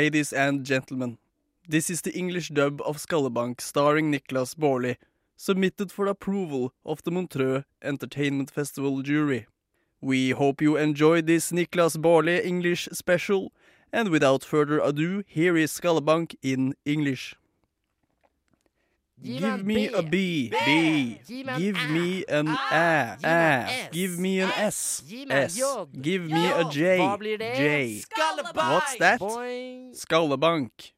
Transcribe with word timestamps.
Ladies 0.00 0.32
and 0.32 0.64
gentlemen, 0.64 1.18
this 1.68 1.90
is 1.90 2.00
the 2.00 2.14
English 2.14 2.48
dub 2.48 2.80
of 2.86 2.96
Skallebank 2.96 3.60
starring 3.60 4.10
Niklas 4.10 4.54
Baarli, 4.54 4.96
submitted 5.36 5.92
for 5.92 6.06
approval 6.06 6.72
of 6.86 7.02
the 7.02 7.10
Montreux 7.10 7.64
Entertainment 7.82 8.50
Festival 8.50 9.02
jury. 9.02 9.46
We 10.00 10.30
hope 10.30 10.62
you 10.62 10.78
enjoyed 10.78 11.26
this 11.26 11.52
Niklas 11.52 11.98
Baarli 11.98 12.42
English 12.42 12.88
special, 12.92 13.52
and 13.92 14.08
without 14.08 14.42
further 14.42 14.78
ado, 14.78 15.22
here 15.26 15.54
is 15.54 15.70
Skallebank 15.70 16.34
in 16.42 16.74
English. 16.86 17.36
Gi 19.22 19.38
Give 19.38 19.66
me 19.66 19.88
B. 19.88 19.94
a 19.94 20.02
B, 20.02 20.48
B. 20.48 20.56
B. 20.64 21.20
Gi 21.26 21.42
Give 21.44 21.90
me 21.90 22.24
an 22.26 22.48
A. 22.48 23.18
A. 23.22 23.88
Give 23.92 24.18
me 24.18 24.40
an 24.40 24.50
S. 24.50 25.02
S, 25.02 25.02
Gi 25.06 25.26
meg 25.26 25.36
S. 25.44 25.54
J. 25.56 26.00
Give 26.00 26.24
me 26.24 26.46
a 26.50 26.64
J. 26.64 26.70
J, 26.70 26.98
Hva 26.98 27.18
blir 27.18 27.36
det? 27.36 27.56
J. 27.56 28.00
Skallebank! 28.00 28.72
What's 28.72 28.96
that? 28.96 29.20
Boing. 29.20 29.92
Skallebank. 29.94 30.92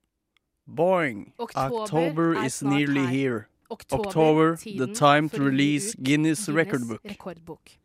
Boing. 0.68 1.32
Oktober 1.40 1.82
October 1.82 2.34
er 2.36 2.44
is 2.44 2.62
nearly 2.62 3.02
her. 3.02 3.08
here. 3.08 3.48
Oktober, 3.72 4.08
October, 4.08 4.56
the 4.56 4.92
time 4.94 5.28
to 5.30 5.42
release 5.42 5.94
Guinness 5.96 6.48
Record 6.48 6.86
Book. 6.86 7.02
rekordbok. 7.02 7.78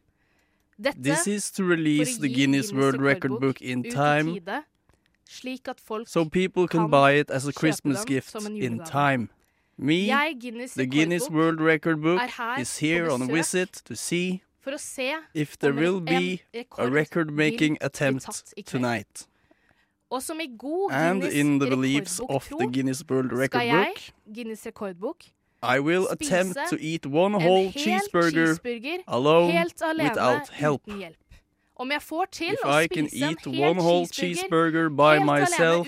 Dette 0.79 1.01
This 1.01 1.25
is 1.25 1.49
to 1.51 1.63
release 1.63 2.17
the 2.17 2.29
Guinness 2.29 2.71
World 2.71 3.01
Record 3.01 3.39
Book 3.39 3.61
in 3.61 3.81
time, 3.81 4.37
tide, 4.45 4.65
slik 5.25 5.67
at 5.67 5.79
folk 5.79 6.07
so 6.07 6.25
people 6.25 6.67
can 6.67 6.87
buy 6.87 7.13
it 7.13 7.31
as 7.31 7.47
a 7.47 7.53
Christmas 7.53 8.05
gift 8.05 8.35
in 8.35 8.79
time. 8.83 9.29
Me, 9.79 10.11
Guinness 10.39 10.73
the 10.73 10.87
Guinness 10.87 11.29
World 11.29 11.61
Record 11.61 12.01
Book, 12.01 12.21
is 12.57 12.77
here 12.77 13.11
on 13.11 13.21
a 13.21 13.27
visit 13.27 13.71
to 13.85 13.95
see 13.95 14.41
if 15.35 15.57
there 15.59 15.73
will 15.73 15.99
be 16.01 16.41
a 16.77 16.89
record-making 16.89 17.77
attempt 17.79 18.53
tonight. 18.65 19.27
and 20.91 21.23
in 21.23 21.59
the 21.59 21.67
beliefs 21.67 22.19
of 22.27 22.49
the 22.49 22.65
Guinness 22.65 23.03
World 23.07 23.31
Record 23.31 23.69
Book, 23.69 23.99
Guinness 24.33 24.65
rekordbok 24.65 25.29
I 25.61 25.79
will 25.79 26.07
attempt 26.09 26.57
to 26.69 26.81
eat 26.81 27.05
one 27.05 27.33
whole 27.33 27.71
cheeseburger, 27.71 29.03
alone 29.07 29.65
without 29.97 30.49
help. 30.49 30.81
If 30.87 32.65
I 32.65 32.87
can 32.87 33.13
eat 33.13 33.45
one 33.45 33.77
whole 33.77 34.07
cheeseburger 34.07 34.95
by 34.95 35.19
myself, 35.19 35.87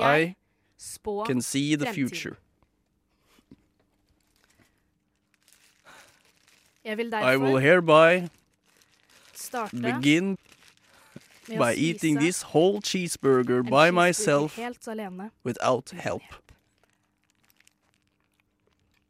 I 0.00 0.34
can 1.26 1.40
see 1.40 1.76
the 1.76 1.86
future. 1.86 2.38
Jeg 6.86 6.96
vil 6.98 7.06
I 7.06 7.36
will 7.36 7.54
derfor 7.54 7.58
hereby 7.58 8.28
starte 9.34 9.76
begin 9.82 10.36
med 11.48 11.58
å 11.58 11.64
by 11.64 11.72
spise 11.74 11.86
eating 11.86 12.18
this 12.20 12.42
whole 12.42 12.80
cheeseburger 12.80 13.58
en 13.58 13.64
by 13.64 13.70
cheeseburger 13.70 13.92
myself 13.92 14.56
helt 14.56 14.88
alene. 14.88 15.30
without 15.44 15.90
help. 15.90 16.22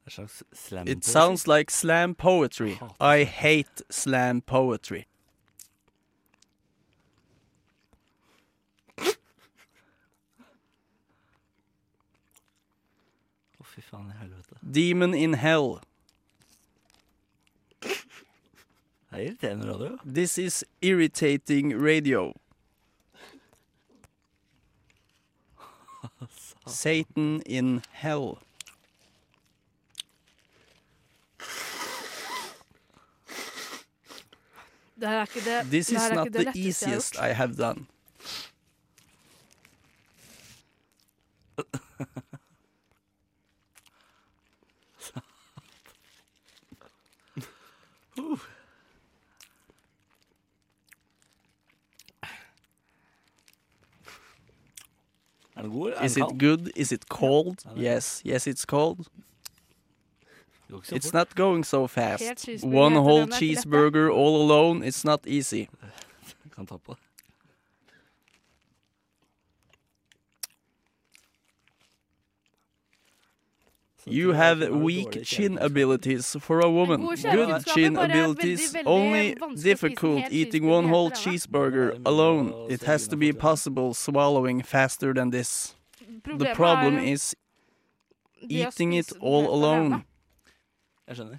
En 0.07 0.11
slags 0.11 0.43
slam 0.55 0.89
It 0.89 1.05
sounds 1.05 1.47
like 1.47 1.71
slam 1.71 2.15
poetry. 2.15 2.79
I 3.01 3.25
hate 3.25 3.83
slam 3.91 4.41
poetry. 4.41 5.05
Å, 13.61 13.65
fy 13.65 13.85
faen 13.85 14.09
i 14.11 14.17
helvete. 14.21 14.57
Demon 14.63 15.15
in 15.15 15.35
hell. 15.35 15.81
Det 19.17 19.25
er 19.25 19.29
irriterende 19.29 19.73
radio. 19.73 19.99
This 20.05 20.39
is 20.39 20.65
irritating 20.83 21.75
radio. 21.75 22.33
Satan 26.67 27.43
in 27.47 27.83
hell. 27.91 28.35
Det 35.01 35.09
her 35.09 35.17
er 35.17 35.23
ikke 35.23 35.51
det, 35.51 35.71
This 35.71 35.91
is 35.91 36.03
det 36.03 36.15
not 36.15 36.29
the 36.33 36.67
easiest. 36.67 37.15
I 37.15 37.33
have 37.33 37.55
done. 37.55 37.87
Er 55.57 55.63
den 55.63 55.71
god? 55.71 55.91
Er 55.91 55.95
Er 56.01 56.05
Is 56.05 56.13
den 56.15 56.23
it 56.23 56.29
kald? 56.29 56.41
good? 56.41 56.71
Is 56.77 56.93
it 56.93 57.05
cold? 57.09 57.57
Yes, 57.79 58.23
yes, 58.27 58.47
it's 58.47 58.65
cold. 58.65 58.97
Det 58.99 59.07
går 60.71 60.77
ikke 60.79 60.89
så 60.89 60.95
It's 60.95 61.07
fort. 61.11 61.15
not 61.15 61.35
going 61.37 61.65
so 61.67 61.81
Helt 61.81 61.91
fast. 61.91 62.23
cheeseburger 62.45 62.81
One 62.81 62.91
heter 62.91 63.01
whole 63.03 63.23
den, 63.23 63.33
er 63.33 63.37
ikke 63.37 63.47
lett, 63.47 63.57
cheeseburger 63.63 64.11
all 64.11 64.51
alone, 64.53 64.87
it's 64.89 65.03
not 65.05 65.21
easy. 65.27 65.65
Kan 66.57 66.67
ta 66.67 66.77
på 66.77 66.93
det. 66.93 66.99
You 74.07 74.33
have 74.33 74.61
weak 74.71 75.25
chin 75.25 75.59
abilities 75.59 76.37
for 76.41 76.61
a 76.61 76.71
woman. 76.71 77.01
Good 77.07 77.67
chin 77.67 77.97
abilities 77.97 78.75
only 78.87 79.37
difficult 79.61 80.25
eating 80.31 80.67
one 80.67 80.89
whole 80.89 81.11
cheeseburger 81.11 82.01
alone. 82.07 82.55
It 82.71 82.83
has 82.85 83.09
to 83.09 83.17
be 83.17 83.33
possible 83.33 83.95
swallowing 83.95 84.63
faster 84.63 85.13
than 85.13 85.31
this. 85.31 85.75
The 86.25 86.53
problem 86.55 86.99
is 86.99 87.35
eating 88.39 88.93
it 88.93 89.13
all 89.21 89.53
alone. 89.53 90.05
Jeg 91.09 91.17
skjønner. 91.17 91.39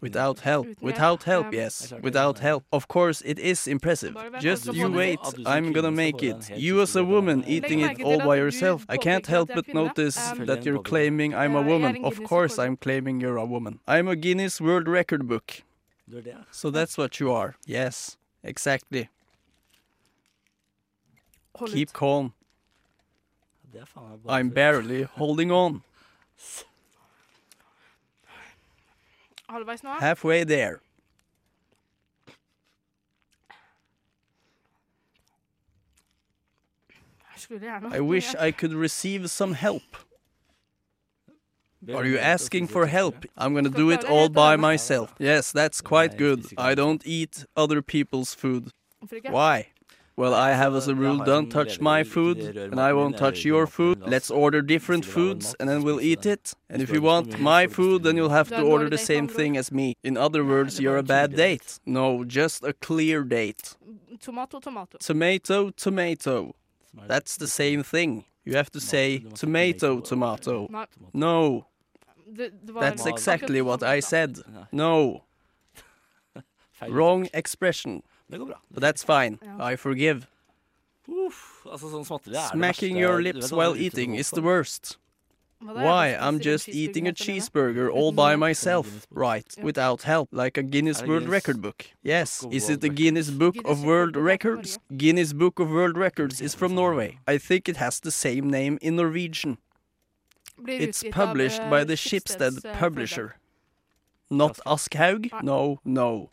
Without 0.00 0.40
help. 0.40 0.66
Without 0.80 1.24
help, 1.24 1.52
yes. 1.52 1.92
Without 2.02 2.38
help. 2.38 2.64
Of 2.72 2.88
course, 2.88 3.22
it 3.22 3.38
is 3.38 3.66
impressive. 3.66 4.16
Just 4.40 4.72
you 4.72 4.90
wait. 4.90 5.18
At 5.24 5.34
du 5.34 5.42
som 5.42 5.52
I'm 5.52 5.72
gonna 5.72 5.90
make 5.90 6.22
it. 6.22 6.50
You 6.56 6.80
as 6.82 6.96
a 6.96 7.04
woman 7.04 7.44
eating 7.46 7.80
it 7.80 8.02
all 8.02 8.18
by 8.18 8.36
yourself. 8.36 8.86
I 8.88 8.96
can't 8.96 9.26
help 9.26 9.50
but 9.54 9.66
notice 9.74 10.18
Um, 10.32 10.46
that 10.46 10.64
you're 10.64 10.82
claiming 10.82 11.34
I'm 11.34 11.56
a 11.56 11.60
Ja, 11.60 11.60
jeg 11.60 11.66
er 11.66 11.72
woman. 11.72 12.04
Of 12.04 12.22
course. 12.24 12.58
I'm 12.58 12.76
claiming 12.76 13.20
you're 13.20 13.38
a 13.38 13.46
woman. 13.46 13.80
I'm 13.88 14.08
a 14.08 14.16
Guinness 14.16 14.60
World 14.60 14.88
Record 14.88 15.26
book. 15.28 15.62
Du 16.10 16.16
det, 16.16 16.26
ja. 16.26 16.44
So 16.50 16.70
that's 16.70 16.98
what 16.98 17.20
you 17.20 17.32
are. 17.32 17.54
Yes, 17.66 18.18
exactly. 18.42 19.08
Keep 21.66 21.92
calm. 21.92 22.32
Det 23.72 23.86
faen 23.88 24.08
meg 24.10 24.22
bare 24.24 24.40
I'm 24.40 24.50
barely 24.50 25.02
holding 25.02 25.52
on. 25.52 25.82
Halvveis 29.50 29.82
nå. 29.82 29.90
Halfway 30.00 30.44
there. 30.44 30.78
Jeg 37.34 37.38
skulle 37.38 37.60
gjerne 37.60 37.96
I 37.96 38.00
wish 38.00 38.34
I 38.34 38.50
could 38.50 38.74
receive 38.74 39.28
some 39.28 39.54
help. 39.54 39.96
Are 41.88 42.04
you 42.04 42.12
hjelp 42.12 42.18
til 42.18 42.18
å 42.18 42.32
asking 42.34 42.68
for 42.68 42.86
help? 42.86 43.24
I'm 43.36 43.54
gonna 43.54 43.70
do 43.70 43.90
it 43.90 44.04
all 44.04 44.28
by 44.28 44.56
myself. 44.56 45.14
Yes, 45.18 45.52
that's 45.52 45.80
quite 45.80 46.18
good. 46.18 46.44
I 46.58 46.74
don't 46.74 47.02
eat 47.06 47.46
other 47.56 47.80
people's 47.82 48.34
food. 48.34 48.70
Why? 49.30 49.68
Well, 50.20 50.34
I 50.34 50.50
have 50.52 50.74
as 50.76 50.86
a 50.86 50.94
rule, 50.94 51.18
don't 51.24 51.48
touch 51.48 51.80
my 51.80 52.04
food, 52.04 52.38
and 52.72 52.78
I 52.78 52.92
won't 52.92 53.16
touch 53.16 53.42
your 53.42 53.66
food. 53.66 54.02
Let's 54.14 54.30
order 54.30 54.60
different 54.60 55.04
Hvis 55.04 55.14
du 55.14 55.20
vil 55.20 55.24
ha 55.24 55.30
en 55.30 55.34
foods, 55.34 55.54
and 55.58 55.68
then 55.70 55.82
we'll 55.82 56.00
eat 56.00 56.26
it. 56.26 56.54
And 56.68 56.82
if 56.82 56.90
you 56.92 57.00
want 57.00 57.40
my 57.40 57.66
food, 57.66 58.02
then 58.02 58.16
you'll 58.18 58.36
have 58.40 58.50
to 58.50 58.60
order 58.60 58.90
the 58.90 58.98
same 58.98 59.28
thing 59.28 59.56
as 59.56 59.72
me. 59.72 59.94
In 60.02 60.18
other 60.18 60.44
words, 60.44 60.78
you're 60.78 60.98
a 60.98 61.02
bad 61.02 61.36
date. 61.36 61.80
No, 61.86 62.24
just 62.24 62.62
a 62.64 62.74
clear 62.74 63.24
date. 63.24 63.76
Tomato, 64.20 64.60
tomato. 64.60 64.98
Tomato, 64.98 65.70
tomato. 65.70 66.54
That's 67.08 67.38
the 67.38 67.48
same 67.48 67.82
thing. 67.82 68.24
You 68.44 68.56
have 68.56 68.70
to 68.70 68.80
say 68.80 69.18
Du 69.18 69.28
må 69.28 69.36
si 69.36 69.46
tomato, 69.46 70.00
tomato. 70.00 70.66
tomato. 70.66 71.00
No, 71.14 71.64
det, 72.26 72.50
det 72.66 72.74
var 72.74 72.80
that's 72.82 73.06
exactly 73.06 73.62
what 73.62 73.82
I 73.82 74.00
said. 74.00 74.36
No, 74.72 75.22
wrong 76.88 77.28
expression. 77.32 78.02
Det 78.30 78.38
går 78.38 78.46
bra. 78.46 78.60
But 78.70 78.82
that's 78.82 79.02
fine. 79.04 79.38
Ja. 79.42 79.72
I 79.72 79.76
forgive. 79.76 80.26
Uff, 81.10 81.66
altså 81.66 81.90
sånn 81.90 82.04
småtteri 82.06 82.36
er 82.36 82.40
det 82.46 82.50
Smacking 82.54 82.96
verste- 82.96 83.00
your 83.00 83.20
lips 83.22 83.50
vet 83.50 83.58
while 83.58 83.74
det 83.74 83.80
ute 83.86 84.00
eating 84.00 84.14
is 84.14 84.30
the 84.30 84.42
worst. 84.42 84.96
Why? 85.62 86.16
I'm 86.18 86.38
just 86.40 86.68
eating 86.70 87.06
a 87.06 87.12
cheeseburger 87.12 87.90
helt 87.92 87.92
alene. 87.92 87.92
cheeseburger 87.92 87.94
all 87.94 88.12
by 88.12 88.34
myself, 88.46 89.06
right? 89.10 89.54
Without 89.62 90.02
help, 90.04 90.28
like 90.32 90.56
a 90.56 90.62
Guinness 90.62 91.02
World 91.02 91.28
Record 91.28 91.60
book. 91.60 91.84
Yes. 92.02 92.46
Is 92.50 92.70
it 92.70 92.80
the 92.80 92.88
Guinness 92.88 93.30
Book 93.30 93.56
of 93.66 93.84
World 93.84 94.14
Book 94.14 94.22
fra 94.22 94.32
Records? 94.32 94.78
Guinness 94.96 95.34
Book 95.34 95.58
of 95.60 95.68
World 95.68 95.98
Records 95.98 96.40
is 96.40 96.54
from 96.54 96.74
Norway. 96.74 97.18
I 97.28 97.36
think 97.36 97.68
it 97.68 97.76
has 97.76 98.00
the 98.00 98.10
same 98.10 98.48
name 98.48 98.78
in 98.80 98.96
Norwegian. 98.96 99.58
It's 100.66 101.02
published 101.10 101.60
by 101.68 101.80
eh, 101.80 101.84
the 101.84 101.94
Schibsted 101.96 102.64
eh, 102.64 102.78
publisher. 102.78 103.36
Not 104.30 104.58
Aschehoug? 104.64 105.28
No, 105.42 105.80
No, 105.84 106.30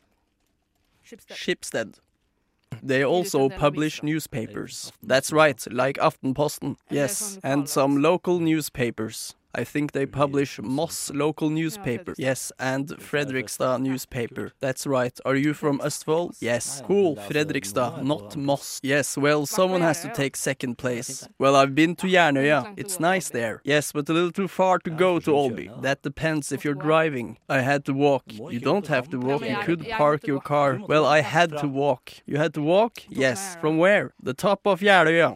Shipstead. 1.08 1.36
Shipstead. 1.36 1.94
They 2.84 3.04
also 3.04 3.50
publish 3.50 4.04
newspapers. 4.04 4.92
That's 5.02 5.32
right, 5.32 5.66
like 5.72 5.98
Aftenposten. 5.98 6.76
Yes, 6.90 7.40
and 7.44 7.70
some 7.70 8.02
local 8.02 8.40
newspapers. 8.40 9.36
I 9.58 9.64
think 9.64 9.92
they 9.92 10.06
publish 10.06 10.60
Moss 10.62 11.10
local 11.14 11.50
newspaper. 11.50 12.14
Yes, 12.18 12.52
and 12.60 12.88
Fredrikstad 12.90 13.82
newspaper. 13.82 14.52
That's 14.60 14.86
right. 14.86 15.18
Are 15.26 15.36
you 15.36 15.54
from 15.56 15.80
Østfold? 15.80 16.36
Yes. 16.40 16.84
Cool. 16.86 17.16
Fredrikstad, 17.16 18.04
not 18.04 18.38
Moss. 18.38 18.80
Yes, 18.84 19.18
well, 19.18 19.48
someone 19.48 19.82
has 19.82 20.02
to 20.04 20.10
take 20.10 20.38
second 20.38 20.78
place. 20.78 21.28
Well, 21.40 21.56
I've 21.56 21.74
been 21.74 21.96
to 21.96 22.08
Jeløya. 22.08 22.74
It's 22.78 23.00
nice 23.00 23.30
there. 23.30 23.62
Yes, 23.64 23.92
but 23.92 24.08
a 24.10 24.14
little 24.14 24.32
too 24.32 24.48
far 24.48 24.78
to 24.80 24.92
go 24.92 25.20
to 25.20 25.32
Olby. 25.32 25.68
That 25.82 26.04
depends 26.04 26.52
if 26.52 26.64
you're 26.64 26.82
driving. 26.90 27.38
I 27.50 27.62
had 27.62 27.84
to 27.86 27.94
walk. 27.94 28.26
You 28.28 28.60
don't 28.60 28.88
have 28.88 29.10
to 29.10 29.18
walk. 29.20 29.42
You 29.42 29.58
could 29.64 29.90
park 29.90 30.28
your 30.28 30.40
car. 30.40 30.80
Well, 30.88 31.06
I 31.06 31.22
had 31.22 31.50
to 31.58 31.68
walk. 31.68 32.14
You 32.28 32.38
had 32.38 32.54
to 32.54 32.62
walk? 32.62 33.00
Yes. 33.10 33.58
From 33.60 33.78
where? 33.78 34.14
The 34.22 34.36
top 34.36 34.68
of 34.68 34.82
Jeløya. 34.82 35.36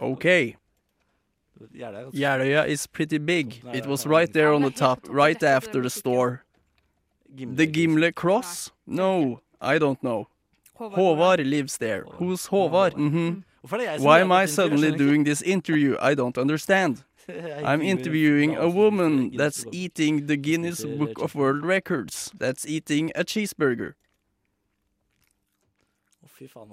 Okay. 0.00 0.56
Jeløya 1.60 2.66
is 2.66 2.86
pretty 2.86 3.18
big. 3.18 3.62
It 3.72 3.86
was 3.86 4.06
right 4.06 4.32
there 4.32 4.52
on 4.52 4.62
the 4.62 4.70
top, 4.70 5.00
right 5.08 5.42
after 5.42 5.80
the 5.80 5.90
store. 5.90 6.44
The 7.36 7.66
Gimle 7.66 8.14
Cross? 8.14 8.70
No, 8.86 9.40
I 9.60 9.78
don't 9.78 10.02
know. 10.02 10.28
Håvard 10.78 11.48
lives 11.48 11.78
there. 11.78 12.04
Who's 12.18 12.46
Håvard? 12.46 12.94
Mm 12.96 13.10
-hmm. 13.12 13.42
Why 13.98 14.20
am 14.20 14.32
I 14.32 14.46
suddenly 14.46 14.92
doing 14.92 15.24
this 15.24 15.42
interview? 15.42 15.96
I 16.00 16.14
don't 16.14 16.36
understand. 16.36 17.04
I'm 17.64 17.80
interviewing 17.80 18.56
a 18.56 18.68
woman 18.68 19.36
that's 19.36 19.64
eating 19.72 20.26
the 20.26 20.36
Guinness 20.36 20.84
Book 20.84 21.18
of 21.18 21.34
World 21.34 21.64
Records. 21.64 22.30
That's 22.38 22.66
eating 22.66 23.10
a 23.14 23.24
cheeseburger. 23.24 23.94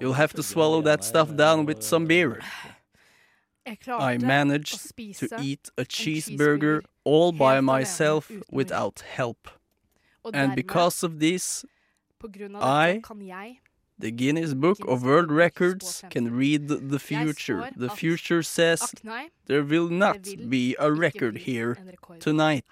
You'll 0.00 0.14
have 0.14 0.34
to 0.34 0.42
swallow 0.42 0.82
that 0.82 1.04
stuff 1.04 1.34
down 1.34 1.64
with 1.64 1.82
some 1.82 2.06
beer. 2.06 2.40
I 3.66 4.18
managed 4.18 4.94
to 4.96 5.28
eat 5.40 5.70
a 5.78 5.84
cheeseburger, 5.84 6.82
all 7.04 7.32
by 7.32 7.60
myself 7.60 8.30
without 8.50 9.00
help. 9.00 9.48
And 10.32 10.54
because 10.54 11.02
of 11.02 11.18
this, 11.18 11.64
I, 12.54 13.02
the 13.98 14.10
Guinness 14.10 14.54
Book 14.54 14.78
of 14.86 15.02
World 15.04 15.30
Records, 15.30 16.02
can 16.10 16.34
read 16.34 16.68
the 16.68 16.98
future. 16.98 17.70
The 17.76 17.90
future 17.90 18.42
says 18.42 18.94
there 19.46 19.62
will 19.62 19.88
not 19.88 20.22
be 20.48 20.76
a 20.78 20.92
record 20.92 21.38
here 21.38 21.78
tonight. 22.20 22.64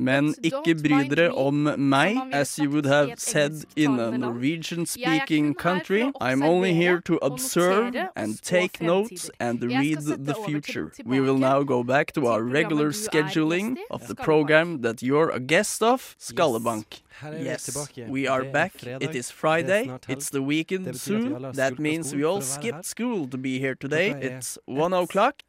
Men 0.00 0.32
ikke 0.42 0.74
bry 0.80 1.02
dere 1.10 1.28
om 1.36 1.68
meg, 1.76 2.16
as 2.32 2.58
you 2.58 2.70
would 2.70 2.86
have 2.86 3.20
said 3.20 3.64
in 3.76 3.98
a 4.00 4.10
Norwegian-speaking 4.16 5.54
country. 5.54 6.10
I'm 6.20 6.42
only 6.42 6.72
here 6.74 7.00
to 7.02 7.18
observe 7.22 7.94
and 8.16 8.40
take 8.42 8.80
notes 8.80 9.30
and 9.38 9.62
read 9.62 10.00
the 10.00 10.34
future. 10.46 10.92
We 11.04 11.20
will 11.20 11.36
now 11.36 11.62
go 11.62 11.82
back 11.84 12.12
to 12.14 12.26
our 12.26 12.42
regular 12.42 12.92
scheduling 12.92 13.76
of 13.90 14.08
the 14.08 14.14
program 14.14 14.80
that 14.80 15.02
you're 15.02 15.30
a 15.30 15.40
guest 15.40 15.82
of, 15.82 16.16
Skallebank. 16.18 17.02
Yes, 17.38 17.88
we 18.08 18.26
are 18.26 18.44
back. 18.44 18.82
It 18.82 19.14
is 19.14 19.30
Friday. 19.30 19.90
It's 20.08 20.30
the 20.30 20.40
weekend 20.42 20.96
soon. 20.96 21.52
That 21.52 21.78
means 21.78 22.14
we 22.14 22.24
all 22.24 22.40
skipped 22.40 22.86
school 22.86 23.28
to 23.28 23.36
be 23.36 23.58
here 23.58 23.74
today. 23.74 24.10
It's 24.12 24.56
one 24.64 24.94
o'clock. 24.94 25.42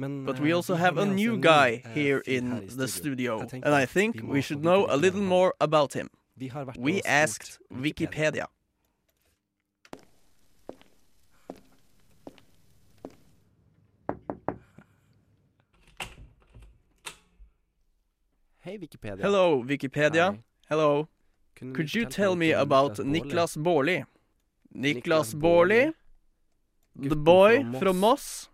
But 0.00 0.40
we 0.40 0.52
also 0.52 0.76
have 0.76 0.96
a 0.96 1.04
new 1.04 1.36
guy 1.36 1.82
here 1.94 2.22
in 2.26 2.66
the 2.68 2.88
studio, 2.88 3.46
and 3.52 3.74
I 3.74 3.84
think 3.84 4.22
we 4.24 4.40
should 4.40 4.64
know 4.64 4.86
a 4.88 4.96
little 4.96 5.20
more 5.20 5.52
about 5.60 5.92
him. 5.92 6.08
We 6.78 7.02
asked 7.02 7.58
Wikipedia. 7.70 8.46
Hey, 18.62 18.78
Wikipedia. 18.78 19.22
Hello, 19.22 19.62
Wikipedia. 19.64 20.32
Hi. 20.32 20.38
Hello. 20.68 21.08
Can 21.54 21.72
Could 21.72 21.94
you 21.94 22.04
tell 22.04 22.36
me 22.36 22.52
about 22.52 22.96
Niklas 22.96 23.56
Baarli? 23.56 24.04
Niklas 24.74 25.34
Baarli, 25.34 25.94
the 26.94 27.16
boy 27.16 27.64
from 27.78 28.00
Moss. 28.00 28.49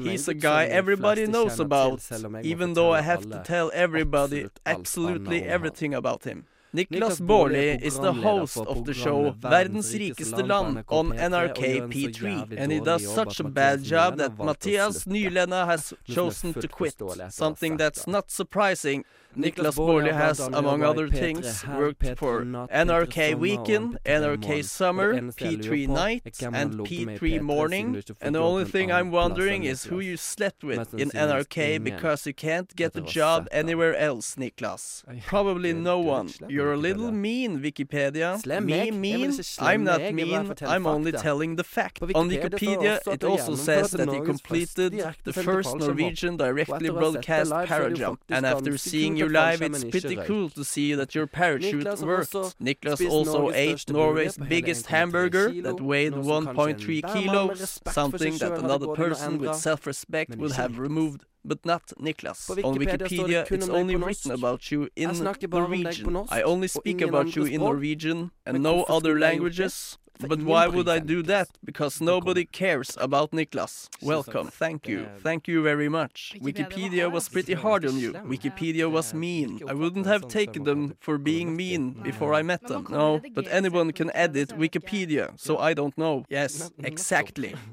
He's 0.00 0.28
a 0.28 0.34
guy 0.34 0.64
everybody 0.64 1.26
knows 1.26 1.60
about, 1.60 2.00
even 2.42 2.72
though 2.74 2.92
I 2.92 3.02
have 3.02 3.28
to 3.30 3.42
tell 3.44 3.70
everybody 3.74 4.48
absolutely 4.64 5.42
everything 5.42 5.94
about 5.94 6.24
him. 6.24 6.46
Niklas 6.74 7.20
Baarli 7.20 7.80
is 7.80 7.96
the 8.00 8.12
host 8.12 8.56
of 8.56 8.84
the 8.84 8.92
show 8.92 9.30
Verdens 9.38 9.94
rikeste 9.94 10.44
land 10.48 10.82
on 10.88 11.12
NRK 11.12 11.88
P3, 11.92 12.54
and 12.56 12.72
he 12.72 12.80
does 12.80 13.06
such 13.06 13.38
a 13.38 13.44
bad 13.44 13.84
job 13.84 14.16
that 14.16 14.36
Mathias 14.38 15.04
Nylenda 15.04 15.66
has 15.66 15.94
chosen 16.04 16.52
to 16.54 16.66
quit. 16.66 16.96
Something 17.30 17.76
that's 17.76 18.08
not 18.08 18.32
surprising. 18.32 19.04
Niklas 19.36 19.74
Baarli 19.74 20.12
has, 20.12 20.38
among 20.38 20.84
other 20.84 21.08
things, 21.08 21.66
worked 21.66 22.06
for 22.18 22.44
NRK 22.44 23.34
Weekend, 23.36 23.98
NRK 24.04 24.64
Summer, 24.64 25.12
P3 25.12 25.88
Night, 25.88 26.22
and 26.40 26.78
P3 26.78 27.40
Morning, 27.40 28.00
and 28.20 28.34
the 28.36 28.40
only 28.40 28.64
thing 28.64 28.92
I'm 28.92 29.10
wondering 29.10 29.64
is 29.64 29.84
who 29.84 29.98
you 29.98 30.16
slept 30.16 30.62
with 30.62 30.94
in 30.94 31.10
NRK 31.10 31.82
because 31.82 32.26
you 32.26 32.34
can't 32.34 32.74
get 32.76 32.94
a 32.94 33.00
job 33.00 33.48
anywhere 33.50 33.96
else, 33.96 34.36
Niklas. 34.36 35.02
Probably 35.26 35.72
no 35.72 35.98
one. 35.98 36.30
You're 36.48 36.63
You're 36.64 36.72
a 36.72 36.78
little 36.78 37.12
mean, 37.12 37.60
Wikipedia. 37.60 38.42
Slem 38.42 38.64
me, 38.64 38.90
meg. 38.90 38.94
mean. 38.94 39.38
I'm 39.58 39.84
not 39.84 40.00
meg. 40.00 40.14
mean. 40.14 40.54
I'm 40.62 40.86
only 40.86 41.12
fakta. 41.12 41.20
telling 41.20 41.56
the 41.56 41.64
fact. 41.64 42.02
On 42.02 42.30
Wikipedia, 42.30 43.06
it 43.06 43.22
also 43.22 43.54
says 43.54 43.90
that 43.90 44.10
he 44.10 44.20
completed 44.20 44.92
the 45.24 45.32
first 45.34 45.76
Norwegian 45.76 46.38
directly 46.38 46.88
broadcast 46.88 47.50
parajump. 47.52 48.16
And 48.30 48.46
after 48.46 48.78
seeing 48.78 49.18
you 49.18 49.28
live, 49.28 49.60
it's 49.60 49.84
pretty 49.84 50.16
cool 50.16 50.48
to 50.50 50.64
see 50.64 50.94
that 50.94 51.14
your 51.14 51.26
parachute 51.26 51.84
worked. 52.00 52.32
Niklas 52.32 53.06
also 53.10 53.50
ate 53.50 53.86
Norway's 53.90 54.38
biggest 54.38 54.86
hamburger 54.86 55.52
that 55.60 55.82
weighed 55.82 56.14
1.3 56.14 57.12
kilos, 57.12 57.80
something 57.88 58.38
that 58.38 58.58
another 58.58 58.88
person 58.88 59.36
with 59.36 59.54
self-respect 59.54 60.36
would 60.36 60.52
have 60.52 60.78
removed 60.78 61.26
but 61.44 61.64
not 61.64 61.86
Niklas. 62.00 62.48
On 62.64 62.76
Wikipedia, 62.76 63.50
it's 63.50 63.68
only 63.68 63.96
written 63.96 64.30
about 64.32 64.70
you 64.70 64.88
in 64.96 65.10
Norwegian. 65.50 66.26
I 66.30 66.42
only 66.42 66.68
speak 66.68 67.00
about 67.00 67.36
you 67.36 67.44
in 67.44 67.60
Norwegian 67.60 68.30
and 68.46 68.62
no 68.62 68.84
other 68.84 69.18
languages. 69.18 69.98
But 70.20 70.42
why 70.42 70.68
would 70.68 70.88
I 70.88 71.00
do 71.00 71.22
that? 71.24 71.48
Because 71.64 72.00
nobody 72.00 72.44
cares 72.44 72.96
about 73.00 73.32
Niklas. 73.32 73.88
Welcome. 74.00 74.46
Thank 74.46 74.86
you. 74.88 75.08
Thank 75.18 75.48
you 75.48 75.62
very 75.62 75.88
much. 75.88 76.34
Wikipedia 76.40 77.10
was 77.10 77.28
pretty 77.28 77.54
hard 77.54 77.84
on 77.84 77.98
you. 77.98 78.12
Wikipedia 78.12 78.90
was 78.90 79.12
mean. 79.12 79.60
I 79.68 79.74
wouldn't 79.74 80.06
have 80.06 80.28
taken 80.28 80.64
them 80.64 80.96
for 81.00 81.18
being 81.18 81.56
mean 81.56 81.92
before 82.02 82.32
I 82.32 82.42
met 82.42 82.62
them. 82.68 82.86
No, 82.88 83.20
but 83.34 83.46
anyone 83.50 83.92
can 83.92 84.10
edit 84.14 84.50
Wikipedia, 84.50 85.32
so 85.36 85.58
I 85.58 85.74
don't 85.74 85.96
know. 85.98 86.24
Yes, 86.28 86.70
exactly. 86.78 87.54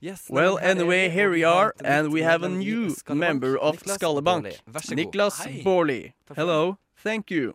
Yes, 0.00 0.26
well, 0.28 0.58
anyway, 0.58 1.08
here 1.08 1.30
we 1.30 1.42
are, 1.44 1.74
and 1.82 2.12
we 2.12 2.22
have 2.22 2.42
a 2.42 2.48
new 2.48 2.94
member 3.08 3.56
of 3.58 3.82
Skallebank, 3.82 4.58
Niklas 4.98 5.64
Borli. 5.64 6.14
Hello, 6.34 6.78
thank 6.96 7.30
you. 7.30 7.54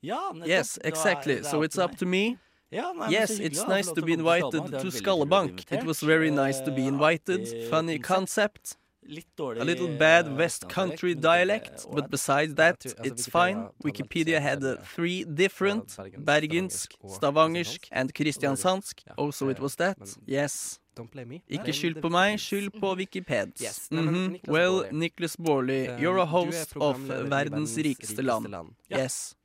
Yes, 0.00 0.78
exactly. 0.84 1.42
So 1.44 1.62
it's 1.62 1.78
up 1.78 1.96
to 1.96 2.06
me. 2.06 2.38
Yes, 2.70 3.38
it's 3.38 3.66
nice 3.66 3.90
to 3.92 4.02
be 4.02 4.12
invited 4.14 4.64
to 4.66 4.86
Skallebank. 4.90 5.70
It 5.70 5.84
was 5.84 6.00
very 6.00 6.30
nice 6.30 6.60
to 6.60 6.70
be 6.70 6.86
invited. 6.86 7.68
Funny 7.70 7.98
concept. 7.98 8.76
A 9.04 9.64
little 9.64 9.88
bad 9.98 10.36
West 10.36 10.68
Country 10.68 11.14
dialect, 11.14 11.86
but 11.92 12.08
besides 12.08 12.54
that, 12.54 12.84
it's 13.02 13.26
fine. 13.26 13.68
Wikipedia 13.84 14.40
had 14.40 14.62
uh, 14.62 14.76
three 14.94 15.24
different 15.24 15.88
Bergensk, 16.28 16.88
Stavangersk, 17.06 17.88
and 17.90 18.14
Kristiansandsk. 18.14 19.00
Oh, 19.18 19.30
so 19.32 19.48
it 19.48 19.58
was 19.58 19.74
that? 19.76 19.98
Yes. 20.24 20.78
Don't 20.96 21.10
blame 21.10 21.28
me. 21.28 21.40
Ikke 21.48 21.72
skyld 21.72 22.02
på 22.02 22.08
meg, 22.12 22.40
skyld 22.40 22.70
på 22.80 22.94
Wikipedia. 22.94 23.68
Yes. 23.68 23.88
Mm 23.90 24.08
-hmm. 24.08 24.50
Well, 24.52 24.84
Nicholas 24.92 25.36
Baarli, 25.36 25.86
you're 25.86 26.20
a 26.20 26.24
host 26.24 26.76
of 26.76 26.98
verdens 27.30 27.76
rikeste 27.76 28.22
land. 28.22 28.48
land. 28.48 28.68
Yeah. 28.90 29.02
Yes. 29.02 29.36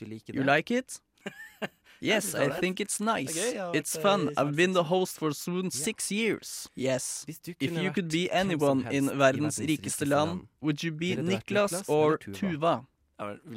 Du 0.00 0.04
liker 0.04 0.32
det? 0.32 0.38
You 0.38 0.56
like 0.56 0.78
it? 0.78 1.00
Yes, 2.02 2.34
I 2.34 2.50
think 2.60 2.80
it's 2.80 3.00
nice. 3.00 3.54
It's 3.72 3.96
fun. 4.00 4.28
I've 4.36 4.56
been 4.56 4.72
the 4.74 4.82
host 4.82 5.18
for 5.18 5.32
soon 5.32 5.70
six 5.70 6.12
years. 6.12 6.68
Yes. 6.76 7.24
If 7.60 7.72
you 7.82 7.92
could 7.92 8.10
be 8.10 8.28
anyone 8.32 8.84
in 8.90 9.08
verdens 9.18 9.58
rikeste 9.58 10.04
land, 10.04 10.40
would 10.60 10.82
you 10.84 10.92
be 10.92 11.16
Niklas 11.16 11.88
or 11.88 12.18
Tuva? 12.18 12.84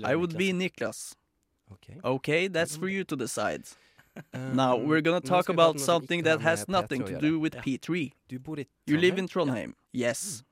I 0.04 0.16
would 0.16 0.38
be 0.38 0.54
Niklas. 0.54 1.16
Okay, 2.04 2.48
that's 2.48 2.77
for 2.77 2.88
you 2.88 3.04
to 3.04 3.16
decide. 3.16 3.63
Now 4.33 4.77
um, 4.77 4.88
we're 4.88 5.01
gonna 5.01 5.21
talk 5.21 5.50
about 5.50 5.79
something 5.79 6.24
that 6.24 6.41
has 6.41 6.67
nothing 6.67 7.03
to 7.05 7.19
do 7.19 7.39
with 7.39 7.53
P3. 7.55 8.13
You 8.86 8.97
live 8.97 9.17
in 9.17 9.27
Trondheim. 9.27 9.74
Yes. 9.91 10.43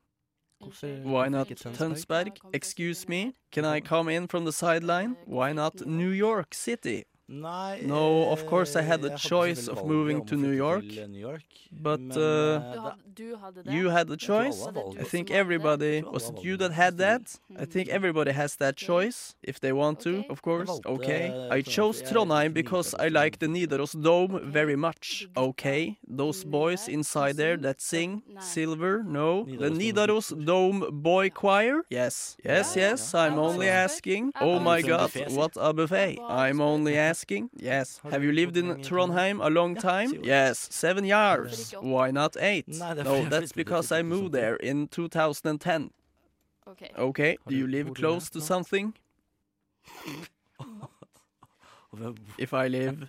Mm. 0.63 1.03
Why 1.03 1.27
not 1.27 1.47
Tønsberg? 1.49 2.37
Excuse 2.53 3.07
me, 3.07 3.33
can 3.51 3.65
I 3.65 3.81
come 3.81 4.09
in 4.09 4.27
from 4.27 4.45
the 4.45 4.53
sideline? 4.53 5.17
Why 5.25 5.53
not 5.53 5.85
New 5.85 6.09
York 6.09 6.53
City? 6.53 7.05
Nei 7.27 7.81
No, 7.81 8.29
of 8.31 8.45
course 8.45 8.75
I 8.75 8.83
had 8.83 9.01
the 9.01 9.07
eh, 9.07 9.11
jeg 9.11 9.19
hadde 9.19 9.29
choice 9.29 9.67
of 9.67 9.83
moving 9.85 10.25
to 10.27 10.35
New 10.35 10.51
York, 10.51 10.83
til, 10.83 10.99
eh, 10.99 11.07
New 11.07 11.19
York. 11.19 11.41
but, 11.71 11.99
uh, 11.99 12.15
Du, 12.15 12.21
eh, 12.21 12.59
had, 12.61 13.15
du 13.17 13.35
hadde 13.37 13.63
det. 13.63 13.73
You 13.73 13.89
had 13.89 14.07
the 14.07 14.17
choice. 14.17 14.57
I 14.99 15.03
think 15.03 15.31
everybody 15.31 16.03
was 16.03 16.29
it 16.29 16.43
you 16.43 16.55
that 16.57 16.71
had 16.71 16.97
that? 16.97 17.39
I 17.59 17.65
think 17.65 17.89
everybody 17.89 18.31
has 18.31 18.55
that 18.57 18.75
choice 18.77 19.35
if 19.41 19.59
they 19.59 19.71
want 19.73 19.99
to, 20.01 20.23
of 20.29 20.41
course. 20.43 20.69
Okay. 20.85 21.31
I 21.49 21.61
chose 21.63 21.99
for 22.01 22.05
jeg 22.05 22.13
Trondheim 22.13 22.53
because 22.53 22.93
I 22.99 23.07
like 23.09 23.39
the 23.39 23.47
Nidaros 23.47 23.93
Dome 23.99 24.39
very 24.43 24.75
much. 24.75 25.27
Okay. 25.35 25.97
Those 26.07 26.43
boys 26.45 26.87
inside 26.87 27.37
there 27.37 27.57
that 27.57 27.81
sing 27.81 28.21
silver, 28.39 29.03
no. 29.03 29.45
The 29.45 29.69
Nidaros 29.69 29.69
Dome 29.69 29.79
Nidaros 29.79 30.29
Pictures. 30.29 30.45
Dome 30.45 30.87
Boy 30.91 31.29
Choir? 31.31 31.81
Yes. 31.89 32.37
Yes, 32.45 32.75
yes. 32.75 33.13
I'm 33.15 33.39
only 33.39 33.67
asking. 33.67 34.31
Oh 34.39 34.59
my 34.59 34.81
god, 34.81 35.11
what 35.31 35.53
a 35.57 35.73
buffet. 35.73 36.19
I 36.19 36.21
was 36.21 36.51
I'm 36.51 36.61
only 36.61 36.93
expect- 36.93 37.14
asking. 37.15 37.49
Yes. 37.61 37.99
Have 38.03 38.23
you 38.23 38.31
lived 38.31 38.57
in 38.57 38.65
Trondheim? 38.65 38.83
Trondheim 38.83 39.45
a 39.45 39.49
long 39.49 39.75
time? 39.75 40.09
Yes. 40.23 40.67
Seven 40.71 41.05
years. 41.05 41.71
Hvorfor 41.73 41.75
ikke 41.75 41.77
åtte? 41.77 41.87
Why 41.87 42.11
not 42.11 42.37
eight? 42.39 42.67
Nei, 42.67 42.93
det 42.95 43.05
fordi 43.05 43.23
No, 43.23 43.29
that's 43.29 43.53
because 43.53 43.99
I 43.99 44.01
moved 44.03 44.31
there 44.31 44.57
in 44.63 44.87
2010. 44.87 45.91
Ok. 46.67 46.81
Okay. 46.97 47.35
Do 47.49 47.55
you 47.55 47.67
live 47.67 47.93
close 47.93 48.29
to 48.29 48.41
something? 48.41 48.93
If 52.37 52.53
I 52.53 52.67
live 52.67 53.07